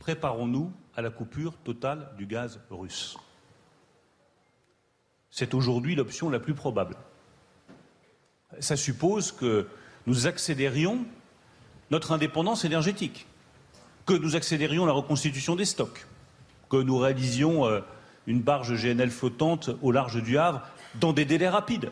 [0.00, 3.16] Préparons-nous à la coupure totale du gaz russe.
[5.30, 6.96] C'est aujourd'hui l'option la plus probable.
[8.58, 9.68] Ça suppose que
[10.06, 11.06] nous accélérions
[11.90, 13.26] notre indépendance énergétique,
[14.06, 16.06] que nous accélérions la reconstitution des stocks,
[16.68, 17.80] que nous réalisions euh,
[18.26, 20.62] une barge GNL flottante au large du Havre
[21.00, 21.90] dans des délais rapides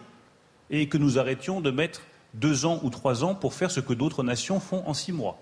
[0.70, 2.02] et que nous arrêtions de mettre
[2.34, 5.38] deux ans ou trois ans pour faire ce que d'autres nations font en six mois.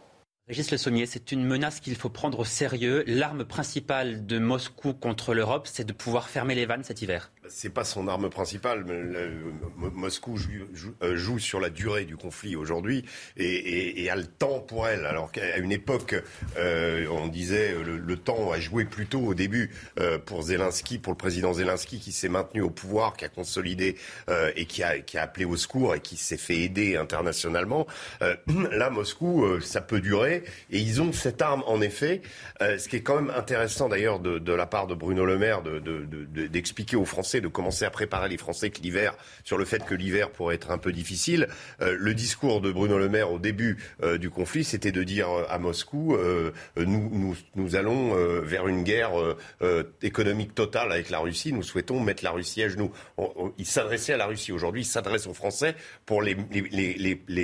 [0.47, 3.03] Régis Le Sommier, c'est une menace qu'il faut prendre au sérieux.
[3.07, 7.33] L'arme principale de Moscou contre l'Europe, c'est de pouvoir fermer les vannes cet hiver.
[7.49, 8.85] C'est pas son arme principale.
[9.77, 10.39] Moscou
[11.03, 13.05] euh, joue, sur la durée du conflit aujourd'hui
[13.37, 15.07] et, a le temps pour elle.
[15.07, 16.15] Alors qu'à une époque,
[16.57, 21.12] euh, on disait le, le, temps a joué plutôt au début euh, pour Zelensky, pour
[21.12, 23.97] le président Zelensky qui s'est maintenu au pouvoir, qui a consolidé
[24.29, 27.87] euh, et qui a, appelé au secours et qui s'est fait aider internationalement.
[28.23, 28.37] Euh,
[28.71, 32.23] là, Moscou, euh, ça peut durer et ils ont cette arme en effet.
[32.61, 36.97] ce qui est quand même intéressant d'ailleurs de, la part de Bruno Le Maire d'expliquer
[36.97, 39.94] de, aux Français de commencer à préparer les Français que l'hiver, sur le fait que
[39.94, 41.48] l'hiver pourrait être un peu difficile.
[41.81, 45.28] Euh, le discours de Bruno Le Maire au début euh, du conflit, c'était de dire
[45.48, 49.12] à Moscou, euh, nous, nous, allons vers une guerre
[50.02, 51.52] économique totale avec la Russie.
[51.52, 52.93] Nous souhaitons mettre la Russie à genoux.
[53.59, 54.52] Il s'adressait à la Russie.
[54.52, 55.74] Aujourd'hui, il s'adresse aux Français
[56.06, 56.36] pour les,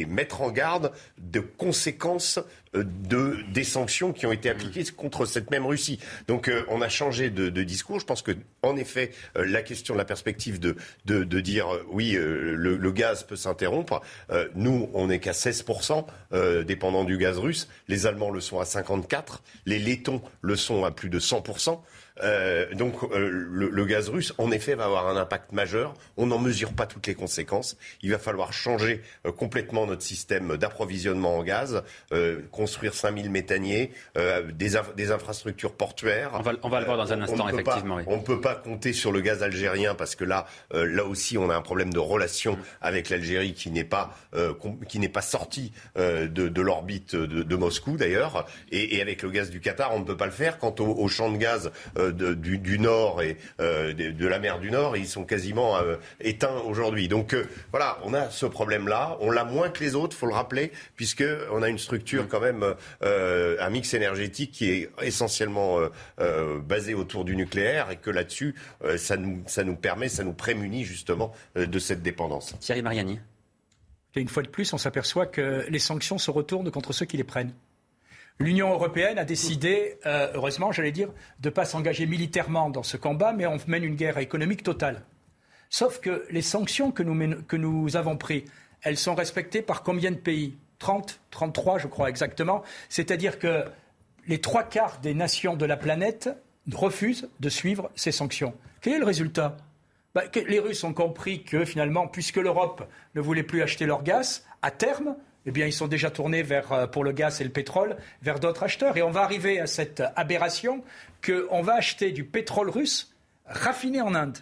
[0.09, 2.39] mettre en garde de conséquences
[2.75, 5.99] de, des sanctions qui ont été appliquées contre cette même Russie.
[6.29, 7.99] Donc euh, on a changé de, de, discours.
[7.99, 8.33] Je pense que
[8.63, 12.55] en effet, euh, la question de la perspective de, de, de dire euh, oui, le,
[12.55, 14.03] le, gaz peut s'interrompre.
[14.55, 16.05] nous, on n'est qu'à 16%
[16.65, 17.69] dépendant du gaz russe.
[17.89, 19.43] Les Allemands le sont à 54.
[19.65, 21.79] Les Lettons le sont à plus de 100%.
[22.23, 25.95] Euh, donc le, gaz russe, en effet, va avoir un impact majeur.
[26.17, 27.77] On n'en mesure pas toutes les conséquences.
[28.03, 29.03] Il va falloir changer
[29.37, 31.83] complètement notre système d'approvisionnement en gaz,
[32.53, 36.31] construire 5000 méthaniers, des, des, infrastructures portuaires.
[36.35, 37.99] On va, on va le voir dans un instant, effectivement.
[38.07, 41.51] On ne peut pas compter sur le gaz algérien parce que là, là aussi, on
[41.51, 44.15] a un problème de relation avec l'Algérie qui n'est pas,
[44.89, 48.47] qui n'est pas sorti de, de l'orbite de, de, Moscou d'ailleurs.
[48.71, 50.59] Et, et, avec le gaz du Qatar, on ne peut pas le faire.
[50.59, 54.39] Quant au champs de gaz euh, de, du, du, Nord et euh, de, de, la
[54.39, 57.09] mer du Nord, ils sont quasiment euh, éteints aujourd'hui.
[57.09, 59.17] Donc euh, voilà, on a ce problème-là.
[59.21, 62.41] On l'a moins que les autres, faut le rappeler, puisque on a une structure quand
[62.41, 65.79] même, un mix énergétique qui est essentiellement
[66.67, 68.55] basé autour du nucléaire et que là-dessus,
[68.97, 72.55] ça, nous, ça nous permet, ça nous prémunit justement de cette dépendance.
[72.61, 73.21] Thierry Mariani.
[74.15, 77.17] Et une fois de plus, on s'aperçoit que les sanctions se retournent contre ceux qui
[77.17, 77.53] les prennent.
[78.41, 81.09] L'Union européenne a décidé, euh, heureusement, j'allais dire,
[81.41, 85.03] de ne pas s'engager militairement dans ce combat, mais on mène une guerre économique totale.
[85.69, 88.45] Sauf que les sanctions que nous, avons prises,
[88.83, 90.57] elles sont respectées par combien de pays?
[90.79, 92.63] 30, 33, je crois exactement.
[92.89, 93.65] C'est-à-dire que
[94.27, 96.31] les trois quarts des nations de la planète
[96.73, 98.55] refusent de suivre ces sanctions.
[98.81, 99.59] Quel est le résultat?
[100.15, 104.47] Bah, les Russes ont compris que finalement, puisque l'Europe ne voulait plus acheter leur gaz,
[104.63, 105.15] à terme,
[105.47, 108.41] eh bien, ils sont déjà tournés vers, euh, pour le gaz et le pétrole vers
[108.41, 108.97] d'autres acheteurs.
[108.97, 110.85] Et on va arriver à cette aberration
[111.25, 113.15] qu'on va acheter du pétrole russe
[113.47, 114.39] raffiné en Inde.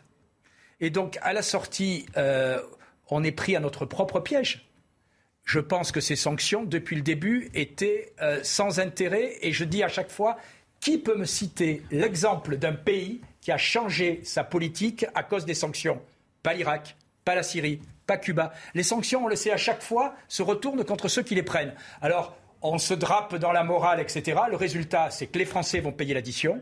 [0.80, 2.60] Et donc, à la sortie, euh,
[3.08, 4.68] on est pris à notre propre piège.
[5.44, 9.36] Je pense que ces sanctions, depuis le début, étaient euh, sans intérêt.
[9.40, 10.36] Et je dis à chaque fois,
[10.80, 15.54] qui peut me citer l'exemple d'un pays qui a changé sa politique à cause des
[15.54, 16.00] sanctions?
[16.42, 18.52] Pas l'Irak, pas la Syrie, pas Cuba.
[18.74, 21.74] Les sanctions, on le sait à chaque fois, se retournent contre ceux qui les prennent.
[22.02, 24.40] Alors, on se drape dans la morale, etc.
[24.50, 26.60] Le résultat, c'est que les Français vont payer l'addition.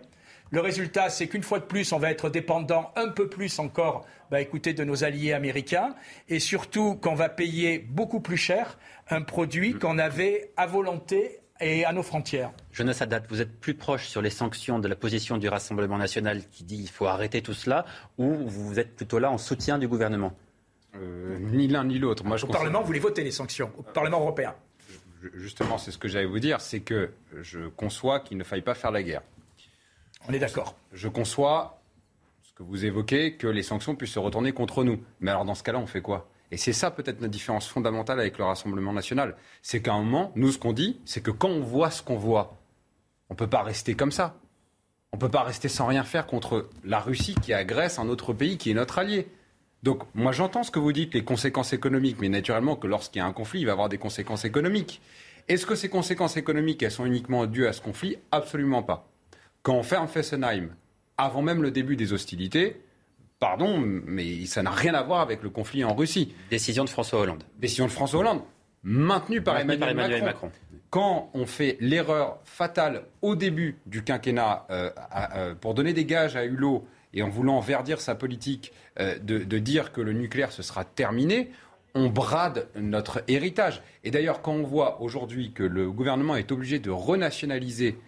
[0.50, 4.04] Le résultat, c'est qu'une fois de plus, on va être dépendant un peu plus encore
[4.30, 5.94] bah, écoutez, de nos alliés américains.
[6.28, 11.84] Et surtout qu'on va payer beaucoup plus cher un produit qu'on avait à volonté et
[11.84, 12.50] à nos frontières.
[12.72, 16.42] Jonas Sadat, vous êtes plus proche sur les sanctions de la position du Rassemblement national
[16.50, 17.86] qui dit qu'il faut arrêter tout cela,
[18.18, 20.32] ou vous êtes plutôt là en soutien du gouvernement?
[21.00, 22.24] Euh, Ni l'un ni l'autre.
[22.24, 24.54] Moi, Au Parlement, vous voulez voter les sanctions, au Parlement européen.
[25.34, 27.10] Justement, c'est ce que j'allais vous dire, c'est que
[27.40, 29.22] je conçois qu'il ne faille pas faire la guerre.
[30.28, 30.76] On est d'accord.
[30.92, 31.80] Je conçois
[32.42, 35.02] ce que vous évoquez, que les sanctions puissent se retourner contre nous.
[35.20, 36.28] Mais alors dans ce cas-là, on fait quoi?
[36.50, 39.36] Et c'est ça peut-être notre différence fondamentale avec le Rassemblement national.
[39.62, 42.16] C'est qu'à un moment, nous, ce qu'on dit, c'est que quand on voit ce qu'on
[42.16, 42.56] voit,
[43.30, 44.36] on ne peut pas rester comme ça.
[45.12, 48.32] On ne peut pas rester sans rien faire contre la Russie qui agresse un autre
[48.32, 49.28] pays qui est notre allié.
[49.86, 53.22] Donc moi j'entends ce que vous dites, les conséquences économiques, mais naturellement que lorsqu'il y
[53.22, 55.00] a un conflit, il va y avoir des conséquences économiques.
[55.46, 58.18] Est-ce que ces conséquences économiques, elles sont uniquement dues à ce conflit?
[58.32, 59.08] Absolument pas.
[59.62, 60.70] Quand on ferme Fessenheim,
[61.16, 62.82] avant même le début des hostilités,
[63.38, 66.34] Pardon, mais ça n'a rien à voir avec le conflit en Russie.
[66.50, 67.44] Décision de François Hollande.
[67.58, 68.40] Décision de François Hollande,
[68.82, 70.50] maintenue par, Emmanuel, Macron.
[70.88, 74.90] Quand on fait l'erreur fatale au début du quinquennat euh,
[75.36, 79.38] euh, pour donner des gages à Hulot et en voulant verdir sa politique euh, de,
[79.38, 81.50] de, dire que le nucléaire ce sera terminé,
[81.94, 83.82] on brade notre héritage.
[84.04, 87.98] Et d'ailleurs, quand on voit aujourd'hui que le gouvernement est obligé de renationaliser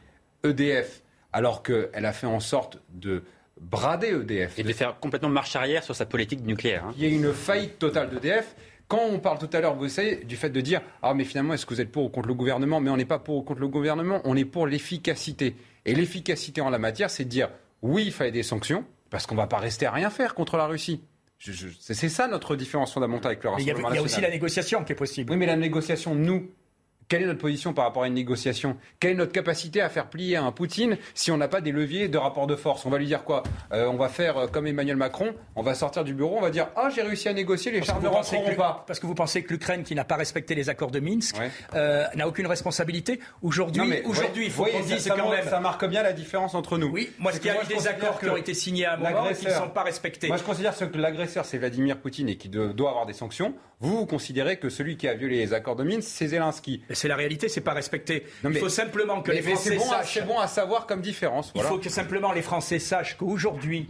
[0.44, 1.02] EDF
[1.32, 3.24] alors qu'elle a fait en sorte de
[3.60, 4.58] brader EDF.
[4.58, 6.84] Et de faire complètement marche arrière sur sa politique nucléaire.
[6.86, 6.94] Hein.
[6.96, 8.54] Il y a une faillite totale d'EDF.
[8.86, 11.54] Quand on parle tout à l'heure, vous savez, du fait de dire Ah, mais finalement,
[11.54, 12.80] est-ce que vous êtes pour ou contre le gouvernement?
[12.80, 15.56] Mais on n'est pas pour ou contre le gouvernement, on est pour l'efficacité.
[15.84, 17.50] Et l'efficacité en la matière, c'est de dire
[17.82, 20.56] Oui, il fallait des sanctions, parce qu'on ne va pas rester à rien faire contre
[20.56, 21.02] la Russie.
[21.38, 24.92] c'est ça notre différence fondamentale avec le Rassemblement Il y a aussi la négociation qui
[24.92, 25.32] est possible.
[25.32, 26.50] Oui, mais la négociation, nous,
[27.08, 28.76] quelle est notre position par rapport à une négociation?
[29.00, 32.08] Quelle est notre capacité à faire plier un Poutine si on n'a pas des leviers
[32.08, 32.84] de rapport de force?
[32.84, 33.42] On va lui dire quoi?
[33.72, 36.50] Euh, On va faire euh, comme Emmanuel Macron, on va sortir du bureau, on va
[36.50, 38.84] dire Ah, j'ai réussi à négocier, les chars ne rentreront pas?
[38.86, 41.36] Parce que vous pensez que l'Ukraine, qui n'a pas respecté les accords de Minsk,
[41.74, 45.48] euh, n'a aucune responsabilité Aujourd'hui, aujourd'hui il faut qu'on dise quand même.
[45.48, 46.88] Ça marque bien la différence entre nous.
[46.88, 48.98] Oui, moi, ce qu'il y a eu des accords qui ont été signés à
[49.30, 50.28] et qui ne sont pas respectés.
[50.28, 53.54] Moi, je considère que l'agresseur, c'est Vladimir Poutine et qui doit avoir des sanctions.
[53.80, 56.82] Vous, vous considérez que celui qui a violé les accords de Minsk, c'est Zelensky.
[56.98, 58.24] C'est la réalité, c'est pas respecté.
[58.44, 60.14] il faut simplement que les Français bon, sachent.
[60.14, 61.52] C'est bon à savoir comme différence.
[61.54, 63.88] Il faut que simplement les Français sachent qu'aujourd'hui,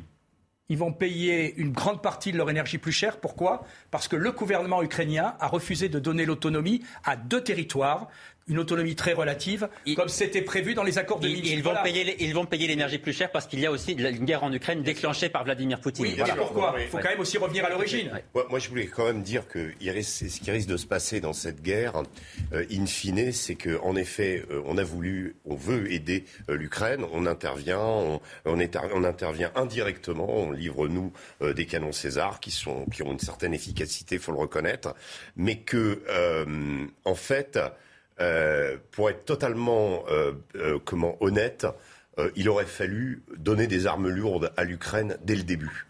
[0.68, 3.18] ils vont payer une grande partie de leur énergie plus cher.
[3.18, 3.64] Pourquoi?
[3.90, 8.08] Parce que le gouvernement ukrainien a refusé de donner l'autonomie à deux territoires
[8.48, 11.44] une autonomie très relative, comme c'était prévu dans les accords de Minsk.
[11.44, 14.24] Ils vont, payer, ils vont payer l'énergie plus cher parce qu'il y a aussi une
[14.24, 16.04] guerre en Ukraine déclenchée par Vladimir Poutine.
[16.04, 16.34] Oui, voilà.
[16.34, 18.10] pourquoi Il faut quand même aussi revenir à l'origine.
[18.34, 21.62] Moi, je voulais quand même dire que ce qui risque de se passer dans cette
[21.62, 22.02] guerre,
[22.52, 27.04] euh, in fine, c'est qu'en effet, euh, on a voulu, on veut aider euh, l'Ukraine,
[27.12, 33.02] on intervient, on, on, intervient indirectement, on livre, nous, des canons César qui, sont, qui
[33.02, 34.94] ont une certaine efficacité, il faut le reconnaître,
[35.36, 36.02] mais que,
[37.04, 37.68] en fait, euh,
[38.90, 41.66] pour être totalement euh, euh, comment honnête,
[42.34, 45.86] il aurait fallu donner des armes lourdes à l'Ukraine dès le début.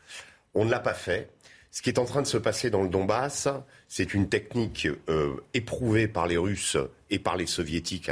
[0.55, 1.31] On ne l'a pas fait.
[1.71, 3.49] Ce qui est en train de se passer dans le Donbass,
[3.89, 4.89] c'est une technique
[5.55, 6.77] éprouvée par les Russes
[7.09, 8.11] et par les Soviétiques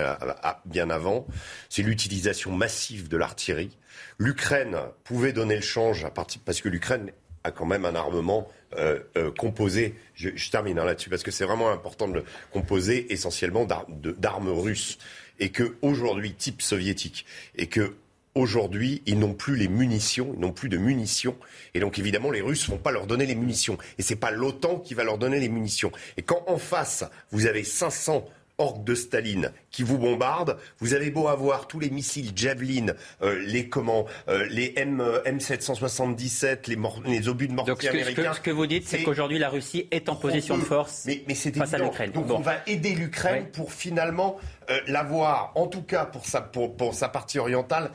[0.64, 1.26] bien avant.
[1.68, 3.76] C'est l'utilisation massive de l'artillerie.
[4.16, 7.10] L'Ukraine pouvait donner le change à partir, parce que l'Ukraine
[7.44, 11.44] a quand même un armement euh, euh, composé, je, termine hein, là-dessus parce que c'est
[11.44, 13.66] vraiment important de le composer essentiellement
[14.18, 14.98] d'armes russes
[15.38, 17.94] et que aujourd'hui type soviétique et que
[18.34, 21.36] aujourd'hui, ils n'ont plus les munitions, ils n'ont plus de munitions.
[21.74, 23.78] Et donc, évidemment, les Russes ne vont pas leur donner les munitions.
[23.98, 25.90] Et ce n'est pas l'OTAN qui va leur donner les munitions.
[26.16, 28.28] Et quand en face, vous avez 500
[28.58, 30.56] orques de Staline qui vous bombardent.
[30.78, 36.68] Vous avez beau avoir tous les missiles Javelin, euh, les comment, euh, les M, M777,
[36.68, 38.32] les, les obus de mortier américains.
[38.32, 41.34] Ce que, vous dites, c'est qu'aujourd'hui la Russie est en position de force mais, mais
[41.34, 42.12] face à l'Ukraine.
[42.12, 44.38] Donc on va aider l'Ukraine pour finalement
[44.70, 47.90] euh, l'avoir, en tout cas pour sa, pour, pour sa partie orientale,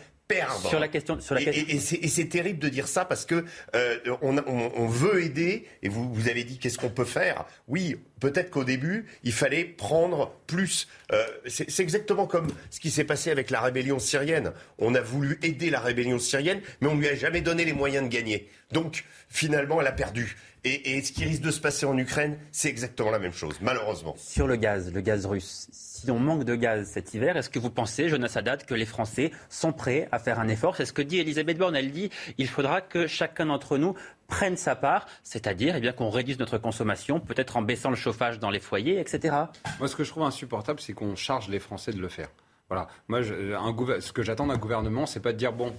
[0.68, 1.20] sur la question.
[1.20, 3.46] Sur la et, et, c'est terrible de dire ça parce que
[3.76, 5.66] euh, on, on, on, veut aider.
[5.84, 9.66] Et vous, vous avez dit qu'est-ce qu'on peut faire Oui, peut-être qu'au début, il fallait
[9.66, 10.88] prendre plus.
[11.12, 14.54] Euh, c'est exactement comme ce qui s'est passé avec la rébellion syrienne.
[14.78, 17.74] On a voulu aider la rébellion syrienne, mais on ne lui a jamais donné les
[17.74, 18.50] moyens de gagner.
[18.72, 20.38] Donc, finalement, elle a perdu.
[20.64, 23.56] Et, et ce qui risque de se passer en Ukraine, c'est exactement la même chose,
[23.62, 24.16] malheureusement.
[24.18, 25.70] Sur le gaz, le gaz russe
[26.02, 28.88] si on manque de gaz cet hiver, est-ce que vous pensez, Jonas Haddad, que les
[28.88, 30.76] Français sont prêts à faire un effort?
[30.76, 31.76] C'est ce que dit Elisabeth Borne.
[31.76, 32.10] Elle dit
[32.40, 33.94] il faudra que chacun d'entre nous
[34.28, 38.40] prenne sa part, c'est-à-dire eh bien qu'on réduise notre consommation, peut-être en baissant le chauffage
[38.40, 39.36] dans les foyers, etc.
[39.78, 42.30] Moi, ce que je trouve insupportable, c'est qu'on charge les Français de le faire.
[42.68, 42.88] Voilà.
[43.08, 45.72] Moi, ce que j'attends d'un gouvernement, c'est pas de dire bon,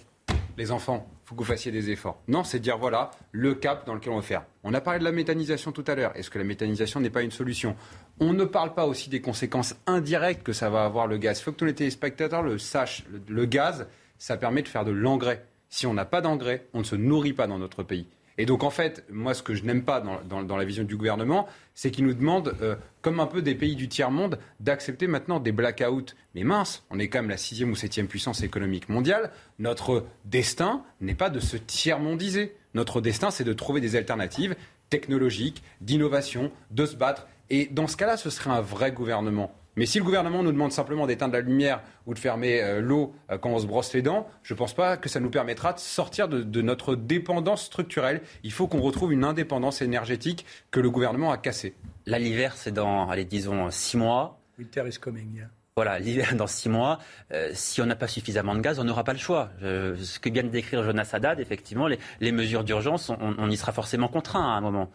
[0.57, 2.21] les enfants, il faut que vous fassiez des efforts.
[2.29, 4.45] Non, c'est dire voilà le cap dans lequel on va faire.
[4.65, 6.13] On a parlé de la méthanisation tout à l'heure.
[6.17, 7.77] Est-ce que la méthanisation n'est pas une solution?
[8.21, 11.41] On ne parle pas aussi des conséquences indirectes que ça va avoir le gaz.
[11.41, 13.05] Il faut que tous les téléspectateurs le sachent.
[13.29, 13.87] le gaz,
[14.19, 15.45] ça permet de faire de l'engrais.
[15.69, 18.07] Si on n'a pas d'engrais, on ne se nourrit pas dans notre pays.
[18.39, 21.47] Et donc, en fait, moi, ce que je n'aime pas dans, la vision du gouvernement,
[21.75, 25.53] c'est qu'il nous demande, euh, comme un peu des pays du tiers-monde, d'accepter maintenant des
[25.53, 26.15] blackouts.
[26.35, 29.31] Mais mince, on est quand même la sixième ou septième puissance économique mondiale.
[29.59, 32.57] Notre destin n'est pas de se tiers-mondiser.
[32.75, 34.57] Notre destin, c'est de trouver des alternatives
[34.89, 37.27] technologiques, d'innovation, de se battre.
[37.49, 39.55] Et dans ce cas-là, ce serait un vrai gouvernement.
[39.77, 43.15] Mais si le gouvernement nous demande simplement d'éteindre la lumière ou de fermer euh, l'eau
[43.31, 45.73] euh, quand on se brosse les dents, je ne pense pas que ça nous permettra
[45.73, 48.21] de sortir de, notre dépendance structurelle.
[48.43, 51.75] Il faut qu'on retrouve une indépendance énergétique que le gouvernement a cassée.
[52.05, 54.41] Là, l'hiver, c'est dans, allez, disons, six mois.
[54.59, 55.47] Winter is coming.
[55.75, 56.99] Voilà, l'hiver dans six mois,
[57.33, 59.51] euh, si on n'a pas suffisamment de gaz, on n'aura pas le choix.
[59.63, 61.89] ce que vient de décrire Jonas Haddad, effectivement,
[62.21, 64.91] les, mesures d'urgence, on, y sera forcément contraint à un moment.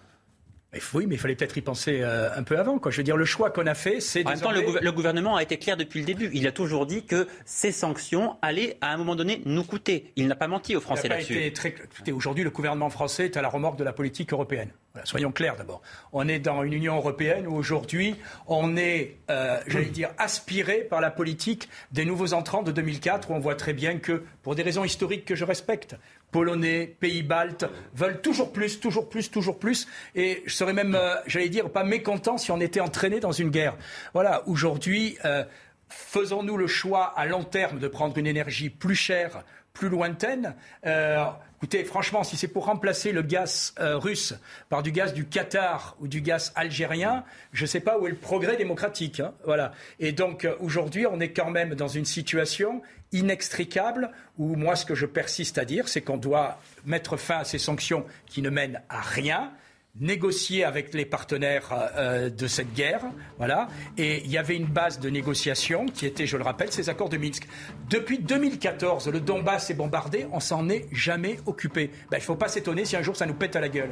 [0.94, 2.78] Oui, mais il fallait peut-être y penser euh, un peu avant.
[2.78, 2.92] Quoi.
[2.92, 4.26] Je veux dire, le choix qu'on a fait, c'est.
[4.26, 6.30] En même temps, le, gouvernement a été clair depuis le début.
[6.34, 10.12] Il a toujours dit que ces sanctions allaient, à un moment donné, nous coûter.
[10.18, 11.54] Il n'a pas menti aux Français là-dessus.
[11.54, 11.74] Très...
[12.12, 14.70] Aujourd'hui, le gouvernement français est à la remorque de la politique européenne.
[15.06, 15.82] soyons clairs d'abord.
[16.12, 18.16] On est dans une Union européenne où aujourd'hui,
[18.48, 23.36] on est, euh, j'allais dire, aspiré par la politique des nouveaux entrants de 2004, où
[23.36, 25.96] on voit très bien que, pour des raisons historiques que je respecte,
[26.32, 29.88] Polonais, pays baltes veulent toujours plus, toujours plus, toujours plus.
[30.14, 33.50] Et je serais même, euh, j'allais dire, pas mécontent si on était entraîné dans une
[33.50, 33.76] guerre.
[34.14, 35.44] Voilà, aujourd'hui, euh,
[35.90, 41.24] faisons-nous le choix à long terme de prendre une énergie plus chère, plus lointaine euh,
[41.58, 44.36] Écoutez, franchement, si c'est pour remplacer le gaz russe
[44.70, 48.12] par du gaz du Qatar ou du gaz algérien, je ne sais pas où est
[48.12, 49.20] le progrès démocratique.
[49.20, 49.34] Hein.
[49.44, 49.72] voilà.
[50.00, 54.94] Et donc aujourd'hui, on est quand même dans une situation inextricable où moi ce que
[54.94, 58.82] je persiste à dire, c'est qu'on doit mettre fin à ces sanctions qui ne mènent
[58.90, 59.52] à rien
[60.00, 63.06] négocier avec les partenaires euh, de cette guerre,
[63.38, 63.68] voilà.
[63.98, 67.10] Et il y avait une base de négociation qui était, je le rappelle, ces accords
[67.10, 67.48] de Minsk.
[67.90, 71.92] Depuis 2014, le Donbass est bombardé, on s'en est jamais occupé.
[72.10, 73.92] Ben, il ne faut pas s'étonner si un jour ça nous pète à la gueule.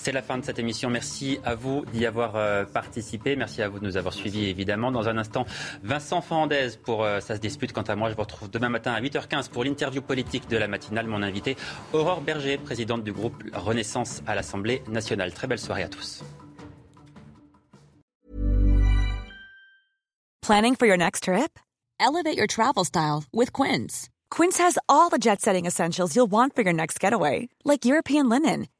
[0.00, 0.90] C'est la fin de cette émission.
[0.90, 3.34] Merci à vous d'y avoir euh, participé.
[3.34, 4.92] Merci à vous de nous avoir suivis, évidemment.
[4.92, 5.44] Dans un instant,
[5.82, 7.72] Vincent Fernandez pour euh, Ça se dispute.
[7.72, 10.68] Quant à moi, je vous retrouve demain matin à 8h15 pour l'interview politique de la
[10.68, 11.08] matinale.
[11.08, 11.56] Mon invité,
[11.92, 15.32] Aurore Berger, présidente du groupe Renaissance à l'Assemblée nationale.
[15.32, 16.22] Très belle soirée à tous.
[20.42, 21.58] Planning for your next trip?
[21.98, 24.08] Elevate your travel style with Quince.
[24.30, 28.28] Quince has all the jet setting essentials you'll want for your next getaway, like European
[28.28, 28.68] linen,